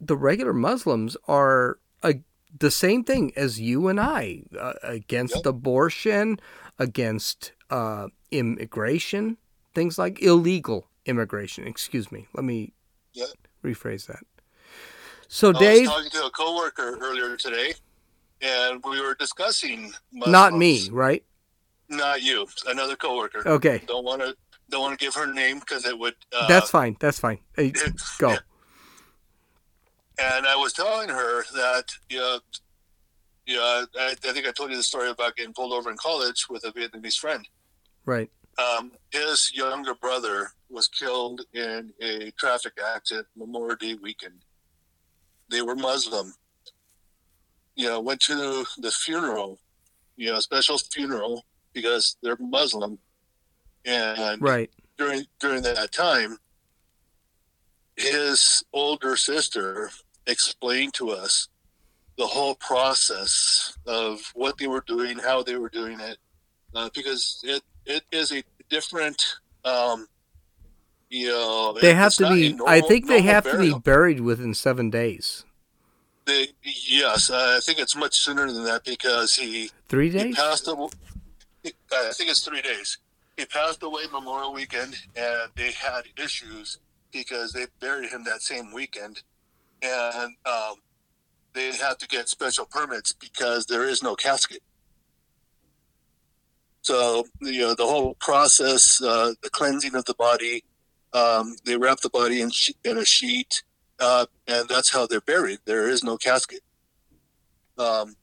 The 0.00 0.16
regular 0.16 0.52
Muslims 0.52 1.16
are 1.28 1.78
uh, 2.02 2.14
the 2.58 2.70
same 2.70 3.04
thing 3.04 3.32
as 3.36 3.60
you 3.60 3.88
and 3.88 4.00
I 4.00 4.42
uh, 4.58 4.74
against 4.82 5.36
yep. 5.36 5.46
abortion, 5.46 6.40
against 6.78 7.52
uh, 7.70 8.08
immigration, 8.30 9.36
things 9.74 9.98
like 9.98 10.22
illegal 10.22 10.88
immigration. 11.06 11.66
Excuse 11.66 12.10
me. 12.10 12.28
Let 12.34 12.44
me 12.44 12.72
yep. 13.12 13.28
rephrase 13.64 14.06
that. 14.06 14.24
So, 15.28 15.50
I 15.50 15.58
Dave. 15.58 15.80
was 15.82 15.90
talking 15.90 16.10
to 16.10 16.26
a 16.26 16.30
coworker 16.30 16.98
earlier 17.00 17.36
today, 17.36 17.74
and 18.40 18.82
we 18.84 19.00
were 19.00 19.14
discussing. 19.14 19.92
Muslims. 20.12 20.32
Not 20.32 20.54
me, 20.54 20.88
right? 20.90 21.22
Not 21.88 22.22
you. 22.22 22.46
Another 22.66 22.96
coworker. 22.96 23.46
Okay. 23.46 23.82
Don't 23.86 24.04
want 24.04 24.22
to. 24.22 24.34
Don't 24.70 24.82
want 24.82 24.98
to 24.98 25.04
give 25.04 25.14
her 25.14 25.32
name 25.32 25.58
because 25.60 25.84
it 25.84 25.98
would. 25.98 26.14
Uh, 26.32 26.46
That's 26.48 26.70
fine. 26.70 26.96
That's 27.00 27.18
fine. 27.18 27.38
Hey, 27.54 27.72
go. 28.18 28.36
And 30.22 30.46
I 30.46 30.56
was 30.56 30.72
telling 30.72 31.08
her 31.08 31.44
that 31.54 31.84
you 32.08 32.18
know, 32.18 32.38
you 33.46 33.56
know, 33.56 33.86
I, 33.98 34.10
I 34.10 34.32
think 34.32 34.46
I 34.46 34.52
told 34.52 34.70
you 34.70 34.76
the 34.76 34.82
story 34.82 35.10
about 35.10 35.36
getting 35.36 35.54
pulled 35.54 35.72
over 35.72 35.90
in 35.90 35.96
college 35.96 36.46
with 36.48 36.64
a 36.64 36.72
Vietnamese 36.72 37.18
friend. 37.18 37.46
Right. 38.04 38.30
Um, 38.58 38.92
his 39.10 39.52
younger 39.54 39.94
brother 39.94 40.52
was 40.68 40.88
killed 40.88 41.42
in 41.54 41.92
a 42.02 42.30
traffic 42.32 42.74
accident 42.94 43.26
Memorial 43.36 43.76
Day 43.76 43.94
weekend 43.94 44.44
they 45.50 45.62
were 45.62 45.74
Muslim. 45.74 46.32
You 47.74 47.88
know, 47.88 48.00
went 48.00 48.20
to 48.22 48.64
the 48.78 48.90
funeral, 48.90 49.58
you 50.16 50.32
know, 50.32 50.40
special 50.40 50.78
funeral 50.78 51.44
because 51.72 52.16
they're 52.22 52.36
Muslim. 52.38 52.98
And 53.84 54.40
right 54.40 54.70
during 54.98 55.24
during 55.38 55.62
that 55.62 55.92
time, 55.92 56.38
his 57.96 58.62
older 58.72 59.16
sister 59.16 59.90
explained 60.30 60.94
to 60.94 61.10
us 61.10 61.48
the 62.16 62.26
whole 62.26 62.54
process 62.54 63.76
of 63.86 64.20
what 64.34 64.58
they 64.58 64.66
were 64.66 64.84
doing, 64.86 65.18
how 65.18 65.42
they 65.42 65.56
were 65.56 65.68
doing 65.68 65.98
it, 66.00 66.18
uh, 66.74 66.90
because 66.94 67.40
it 67.44 67.62
it 67.86 68.02
is 68.12 68.32
a 68.32 68.42
different. 68.68 69.22
Um, 69.64 70.06
you 71.08 71.28
know, 71.28 71.76
they 71.80 71.94
have 71.94 72.14
to 72.14 72.28
be. 72.28 72.50
Normal, 72.50 72.68
I 72.68 72.80
think 72.80 73.08
they 73.08 73.22
have 73.22 73.44
burial. 73.44 73.64
to 73.64 73.74
be 73.74 73.80
buried 73.80 74.20
within 74.20 74.54
seven 74.54 74.90
days. 74.90 75.44
They, 76.24 76.48
yes, 76.62 77.30
I 77.30 77.58
think 77.60 77.78
it's 77.80 77.96
much 77.96 78.16
sooner 78.18 78.50
than 78.52 78.64
that 78.64 78.84
because 78.84 79.34
he 79.34 79.70
three 79.88 80.10
days 80.10 80.22
he 80.22 80.32
passed. 80.34 80.68
Away, 80.68 80.88
I 81.64 82.12
think 82.12 82.30
it's 82.30 82.44
three 82.44 82.62
days. 82.62 82.98
He 83.36 83.44
passed 83.46 83.82
away 83.82 84.02
Memorial 84.12 84.52
Weekend, 84.52 84.94
and 85.16 85.50
they 85.56 85.72
had 85.72 86.02
issues 86.22 86.78
because 87.12 87.52
they 87.52 87.66
buried 87.80 88.10
him 88.10 88.22
that 88.24 88.42
same 88.42 88.72
weekend, 88.72 89.22
and 89.82 90.34
um, 90.46 90.74
they 91.54 91.72
have 91.76 91.98
to 91.98 92.08
get 92.08 92.28
special 92.28 92.64
permits 92.66 93.12
because 93.12 93.66
there 93.66 93.88
is 93.88 94.02
no 94.02 94.14
casket. 94.14 94.62
So 96.82 97.24
you 97.40 97.60
know 97.60 97.74
the 97.74 97.86
whole 97.86 98.14
process, 98.14 99.02
uh, 99.02 99.34
the 99.42 99.50
cleansing 99.50 99.94
of 99.94 100.04
the 100.06 100.14
body. 100.14 100.64
Um, 101.12 101.56
they 101.64 101.76
wrap 101.76 102.00
the 102.00 102.08
body 102.10 102.40
in, 102.40 102.50
she- 102.50 102.76
in 102.84 102.96
a 102.96 103.04
sheet, 103.04 103.64
uh, 103.98 104.26
and 104.46 104.68
that's 104.68 104.92
how 104.92 105.06
they're 105.08 105.20
buried. 105.20 105.58
There 105.64 105.88
is 105.88 106.04
no 106.04 106.16
casket. 106.16 106.60
Um, 107.76 108.14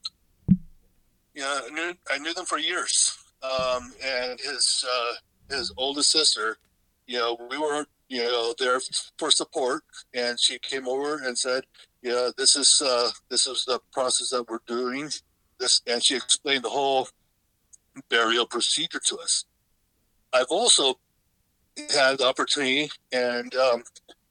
yeah, 1.34 1.60
I 1.66 1.70
knew 1.70 1.94
I 2.10 2.18
knew 2.18 2.32
them 2.34 2.46
for 2.46 2.58
years, 2.58 3.16
um, 3.42 3.92
and 4.02 4.40
his 4.40 4.84
uh, 4.90 5.54
his 5.54 5.72
oldest 5.76 6.10
sister. 6.10 6.56
You 7.06 7.18
know, 7.18 7.46
we 7.50 7.58
were 7.58 7.86
you 8.08 8.22
know 8.22 8.54
there 8.58 8.80
for 9.18 9.30
support, 9.30 9.82
and 10.14 10.40
she 10.40 10.58
came 10.58 10.88
over 10.88 11.18
and 11.18 11.38
said, 11.38 11.64
"Yeah, 12.02 12.30
this 12.36 12.56
is 12.56 12.82
uh, 12.84 13.10
this 13.30 13.46
is 13.46 13.64
the 13.64 13.80
process 13.92 14.30
that 14.30 14.48
we're 14.48 14.58
doing." 14.66 15.10
This, 15.58 15.82
and 15.86 16.02
she 16.02 16.16
explained 16.16 16.64
the 16.64 16.70
whole 16.70 17.08
burial 18.08 18.46
procedure 18.46 19.00
to 19.04 19.18
us. 19.18 19.44
I've 20.32 20.50
also 20.50 20.94
had 21.92 22.18
the 22.18 22.26
opportunity 22.26 22.90
and 23.12 23.54
um, 23.54 23.82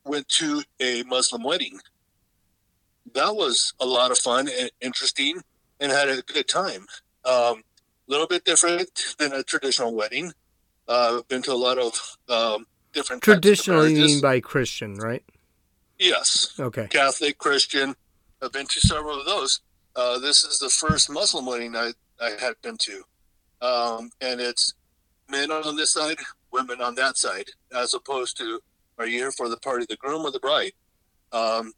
went 0.05 0.27
to 0.29 0.63
a 0.79 1.03
Muslim 1.03 1.43
wedding. 1.43 1.79
That 3.13 3.35
was 3.35 3.73
a 3.79 3.85
lot 3.85 4.11
of 4.11 4.17
fun 4.17 4.49
and 4.59 4.71
interesting, 4.81 5.41
and 5.79 5.91
had 5.91 6.09
a 6.09 6.21
good 6.21 6.47
time. 6.47 6.85
A 7.25 7.29
um, 7.29 7.63
little 8.07 8.27
bit 8.27 8.45
different 8.45 8.89
than 9.19 9.33
a 9.33 9.43
traditional 9.43 9.93
wedding. 9.93 10.33
Uh, 10.87 11.17
I've 11.17 11.27
been 11.27 11.41
to 11.43 11.53
a 11.53 11.55
lot 11.55 11.77
of 11.77 12.17
um, 12.29 12.65
different 12.97 13.21
Traditionally, 13.21 13.93
you 13.93 14.05
mean 14.05 14.21
by 14.21 14.39
Christian, 14.39 14.95
right? 14.95 15.23
Yes. 15.99 16.53
Okay. 16.59 16.87
Catholic, 16.87 17.37
Christian. 17.37 17.95
I've 18.41 18.51
been 18.51 18.65
to 18.65 18.79
several 18.79 19.19
of 19.19 19.25
those. 19.25 19.61
Uh, 19.95 20.19
this 20.19 20.43
is 20.43 20.57
the 20.59 20.69
first 20.69 21.09
Muslim 21.09 21.45
wedding 21.45 21.75
I, 21.75 21.91
I 22.19 22.31
had 22.39 22.55
been 22.63 22.77
to. 22.77 23.03
Um, 23.61 24.09
and 24.19 24.41
it's 24.41 24.73
men 25.29 25.51
on 25.51 25.75
this 25.75 25.93
side, 25.93 26.17
women 26.51 26.81
on 26.81 26.95
that 26.95 27.17
side, 27.17 27.49
as 27.75 27.93
opposed 27.93 28.37
to 28.37 28.59
are 28.97 29.05
you 29.05 29.19
here 29.19 29.31
for 29.31 29.47
the 29.47 29.57
party, 29.57 29.85
the 29.87 29.95
groom 29.97 30.23
or 30.23 30.31
the 30.31 30.39
bride? 30.39 30.71
Um, 31.31 31.73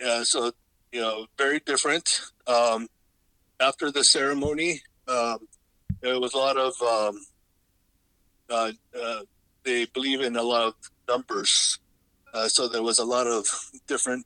yeah, 0.00 0.22
so, 0.22 0.52
you 0.92 1.00
know, 1.00 1.26
very 1.36 1.60
different. 1.60 2.20
Um, 2.46 2.88
after 3.60 3.90
the 3.90 4.02
ceremony, 4.02 4.80
um, 5.08 5.38
there 6.00 6.18
was 6.18 6.32
a 6.32 6.38
lot 6.38 6.56
of, 6.56 6.72
um, 6.80 7.20
uh, 8.48 8.72
uh, 8.98 9.20
they 9.68 9.84
believe 9.92 10.22
in 10.22 10.36
a 10.36 10.42
lot 10.42 10.68
of 10.68 10.74
numbers. 11.06 11.78
Uh, 12.32 12.48
so 12.48 12.68
there 12.68 12.82
was 12.82 12.98
a 12.98 13.04
lot 13.04 13.26
of 13.26 13.44
different 13.86 14.24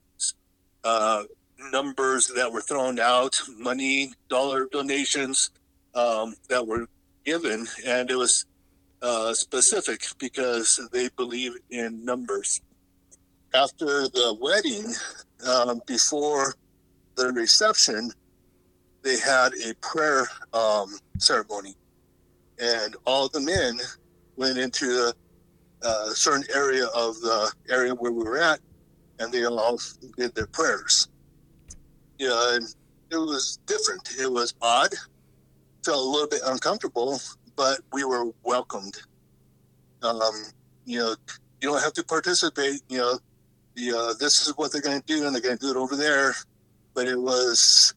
uh, 0.85 1.23
numbers 1.71 2.31
that 2.35 2.51
were 2.51 2.61
thrown 2.61 2.97
out, 2.97 3.37
money, 3.57 4.13
dollar 4.29 4.67
donations 4.71 5.51
um, 5.95 6.33
that 6.47 6.65
were 6.65 6.87
given, 7.25 7.67
and 7.85 8.09
it 8.09 8.15
was 8.15 8.45
uh, 9.01 9.33
specific 9.33 10.05
because 10.17 10.79
they 10.93 11.09
believe 11.17 11.53
in 11.69 12.03
numbers. 12.05 12.61
After 13.53 14.07
the 14.07 14.37
wedding, 14.39 14.85
um, 15.45 15.81
before 15.85 16.55
the 17.15 17.33
reception, 17.33 18.11
they 19.03 19.19
had 19.19 19.51
a 19.65 19.73
prayer 19.81 20.25
um, 20.53 20.97
ceremony, 21.17 21.75
and 22.59 22.95
all 23.05 23.27
the 23.27 23.41
men 23.41 23.77
went 24.37 24.57
into 24.57 24.85
a, 25.09 25.13
a 25.83 26.15
certain 26.15 26.45
area 26.53 26.85
of 26.95 27.19
the 27.21 27.51
area 27.69 27.93
where 27.93 28.11
we 28.11 28.23
were 28.23 28.37
at, 28.37 28.59
and 29.19 29.31
they 29.31 29.45
all 29.45 29.79
did 30.17 30.33
their 30.35 30.47
prayers. 30.47 31.09
Yeah, 32.17 32.55
and 32.55 32.65
it 33.11 33.17
was 33.17 33.59
different. 33.65 34.15
It 34.19 34.31
was 34.31 34.53
odd. 34.61 34.93
Felt 35.83 35.97
a 35.97 36.09
little 36.09 36.27
bit 36.27 36.41
uncomfortable, 36.45 37.19
but 37.55 37.79
we 37.91 38.03
were 38.03 38.31
welcomed. 38.43 39.01
Um, 40.01 40.31
you 40.85 40.99
know, 40.99 41.15
you 41.61 41.69
don't 41.69 41.81
have 41.81 41.93
to 41.93 42.03
participate. 42.03 42.81
You 42.89 42.97
know, 42.99 43.19
the, 43.75 43.93
uh, 43.97 44.13
this 44.19 44.47
is 44.47 44.53
what 44.57 44.71
they're 44.71 44.81
going 44.81 45.01
to 45.01 45.05
do, 45.05 45.25
and 45.25 45.35
they're 45.35 45.41
going 45.41 45.57
to 45.57 45.65
do 45.65 45.71
it 45.71 45.77
over 45.77 45.95
there. 45.95 46.33
But 46.93 47.07
it 47.07 47.19
was 47.19 47.93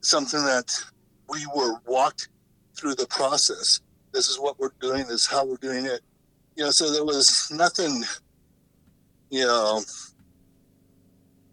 something 0.00 0.42
that 0.44 0.72
we 1.28 1.46
were 1.54 1.80
walked 1.86 2.28
through 2.76 2.94
the 2.94 3.06
process. 3.06 3.80
This 4.12 4.28
is 4.28 4.38
what 4.38 4.58
we're 4.58 4.70
doing. 4.80 5.02
This 5.02 5.22
is 5.22 5.26
how 5.26 5.44
we're 5.44 5.56
doing 5.56 5.84
it. 5.84 6.00
You 6.58 6.64
know, 6.64 6.70
so 6.72 6.90
there 6.92 7.04
was 7.04 7.50
nothing. 7.52 8.04
You 9.30 9.46
know, 9.46 9.82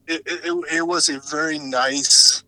it, 0.07 0.21
it, 0.25 0.75
it 0.77 0.87
was 0.87 1.09
a 1.09 1.19
very 1.29 1.59
nice 1.59 2.43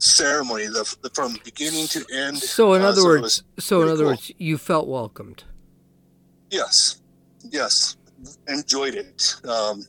ceremony 0.00 0.66
the, 0.66 0.96
the, 1.02 1.10
from 1.10 1.36
beginning 1.44 1.86
to 1.88 2.04
end. 2.12 2.38
So, 2.38 2.74
in 2.74 2.82
Uh, 2.82 2.88
other 2.88 3.00
it 3.02 3.20
words, 3.22 3.44
so 3.58 3.82
in 3.82 3.88
other 3.88 3.98
cool. 4.04 4.06
words, 4.12 4.32
you 4.38 4.58
felt 4.58 4.88
welcomed. 4.88 5.44
yes, 6.50 7.00
yes, 7.50 7.96
enjoyed 8.48 8.94
it. 8.94 9.36
Um, 9.44 9.84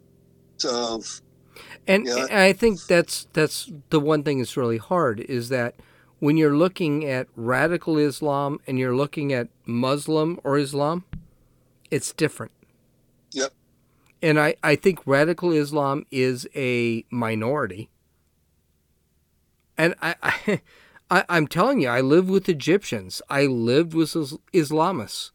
so, 0.58 1.02
And, 1.88 2.08
and 2.08 2.30
I 2.32 2.54
think 2.54 2.86
that's 2.86 3.28
that's 3.34 3.72
the 3.90 4.00
one 4.00 4.22
thing 4.24 4.38
that's 4.38 4.56
really 4.58 4.78
hard 4.78 5.20
is 5.22 5.50
that 5.50 5.76
when 6.20 6.38
you're 6.38 6.56
looking 6.56 7.06
at 7.06 7.28
radical 7.36 7.98
Islam 7.98 8.60
and 8.68 8.78
you're 8.78 8.96
looking 8.96 9.34
at 9.34 9.48
Muslim 9.66 10.40
or 10.44 10.60
Islam, 10.60 11.06
it's 11.92 12.14
different. 12.14 12.54
Yep. 13.32 13.54
And 14.22 14.40
I, 14.40 14.56
I 14.64 14.76
think 14.76 15.00
radical 15.06 15.52
Islam 15.52 16.06
is 16.10 16.48
a 16.56 17.06
minority. 17.12 17.90
And 19.78 19.96
I, 20.02 20.16
I, 20.24 20.62
I 21.12 21.26
I'm 21.30 21.48
telling 21.48 21.82
you, 21.82 21.90
I 21.90 22.02
lived 22.02 22.30
with 22.30 22.50
Egyptians. 22.50 23.22
I 23.30 23.46
lived 23.46 23.94
with 23.94 24.16
Is- 24.16 24.38
Islamists, 24.54 25.32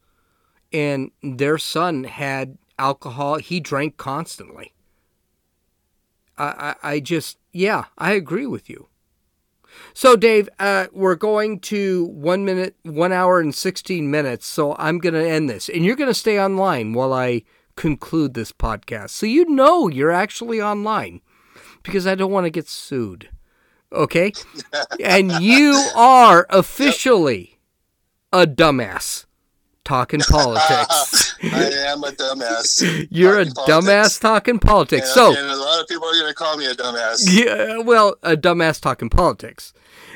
and 0.73 1.11
their 1.21 1.57
son 1.57 2.05
had 2.05 2.57
alcohol. 2.79 3.37
He 3.37 3.59
drank 3.59 3.97
constantly. 3.97 4.73
I, 6.37 6.75
I, 6.83 6.91
I 6.91 6.99
just, 6.99 7.37
yeah, 7.51 7.85
I 7.97 8.13
agree 8.13 8.45
with 8.45 8.69
you. 8.69 8.89
So, 9.93 10.15
Dave, 10.15 10.49
uh, 10.59 10.87
we're 10.91 11.15
going 11.15 11.59
to 11.61 12.05
one 12.05 12.45
minute, 12.45 12.75
one 12.83 13.11
hour 13.11 13.39
and 13.39 13.53
16 13.53 14.09
minutes. 14.09 14.45
So, 14.47 14.75
I'm 14.77 14.99
going 14.99 15.13
to 15.13 15.27
end 15.27 15.49
this. 15.49 15.69
And 15.69 15.85
you're 15.85 15.95
going 15.95 16.09
to 16.09 16.13
stay 16.13 16.39
online 16.39 16.93
while 16.93 17.13
I 17.13 17.43
conclude 17.75 18.33
this 18.33 18.51
podcast. 18.51 19.11
So, 19.11 19.25
you 19.25 19.49
know 19.49 19.87
you're 19.87 20.11
actually 20.11 20.61
online 20.61 21.21
because 21.83 22.07
I 22.07 22.15
don't 22.15 22.31
want 22.31 22.45
to 22.45 22.51
get 22.51 22.67
sued. 22.67 23.29
Okay? 23.91 24.33
and 25.03 25.31
you 25.31 25.73
are 25.95 26.45
officially 26.49 27.59
a 28.33 28.45
dumbass 28.45 29.26
talking 29.87 30.19
politics. 30.19 31.35
I 31.43 31.71
am 31.87 32.03
a 32.03 32.11
dumbass. 32.11 33.07
You're 33.11 33.39
a 33.39 33.45
politics. 33.45 33.87
dumbass 33.87 34.19
talking 34.19 34.59
politics. 34.59 35.07
And, 35.07 35.13
so, 35.13 35.29
and 35.29 35.49
a 35.49 35.55
lot 35.55 35.81
of 35.81 35.87
people 35.87 36.07
are 36.07 36.13
going 36.13 36.27
to 36.27 36.33
call 36.33 36.57
me 36.57 36.65
a 36.65 36.73
dumbass. 36.73 37.25
Yeah, 37.27 37.77
well, 37.79 38.15
a 38.21 38.35
dumbass 38.35 38.81
talking 38.81 39.09
politics. 39.09 39.73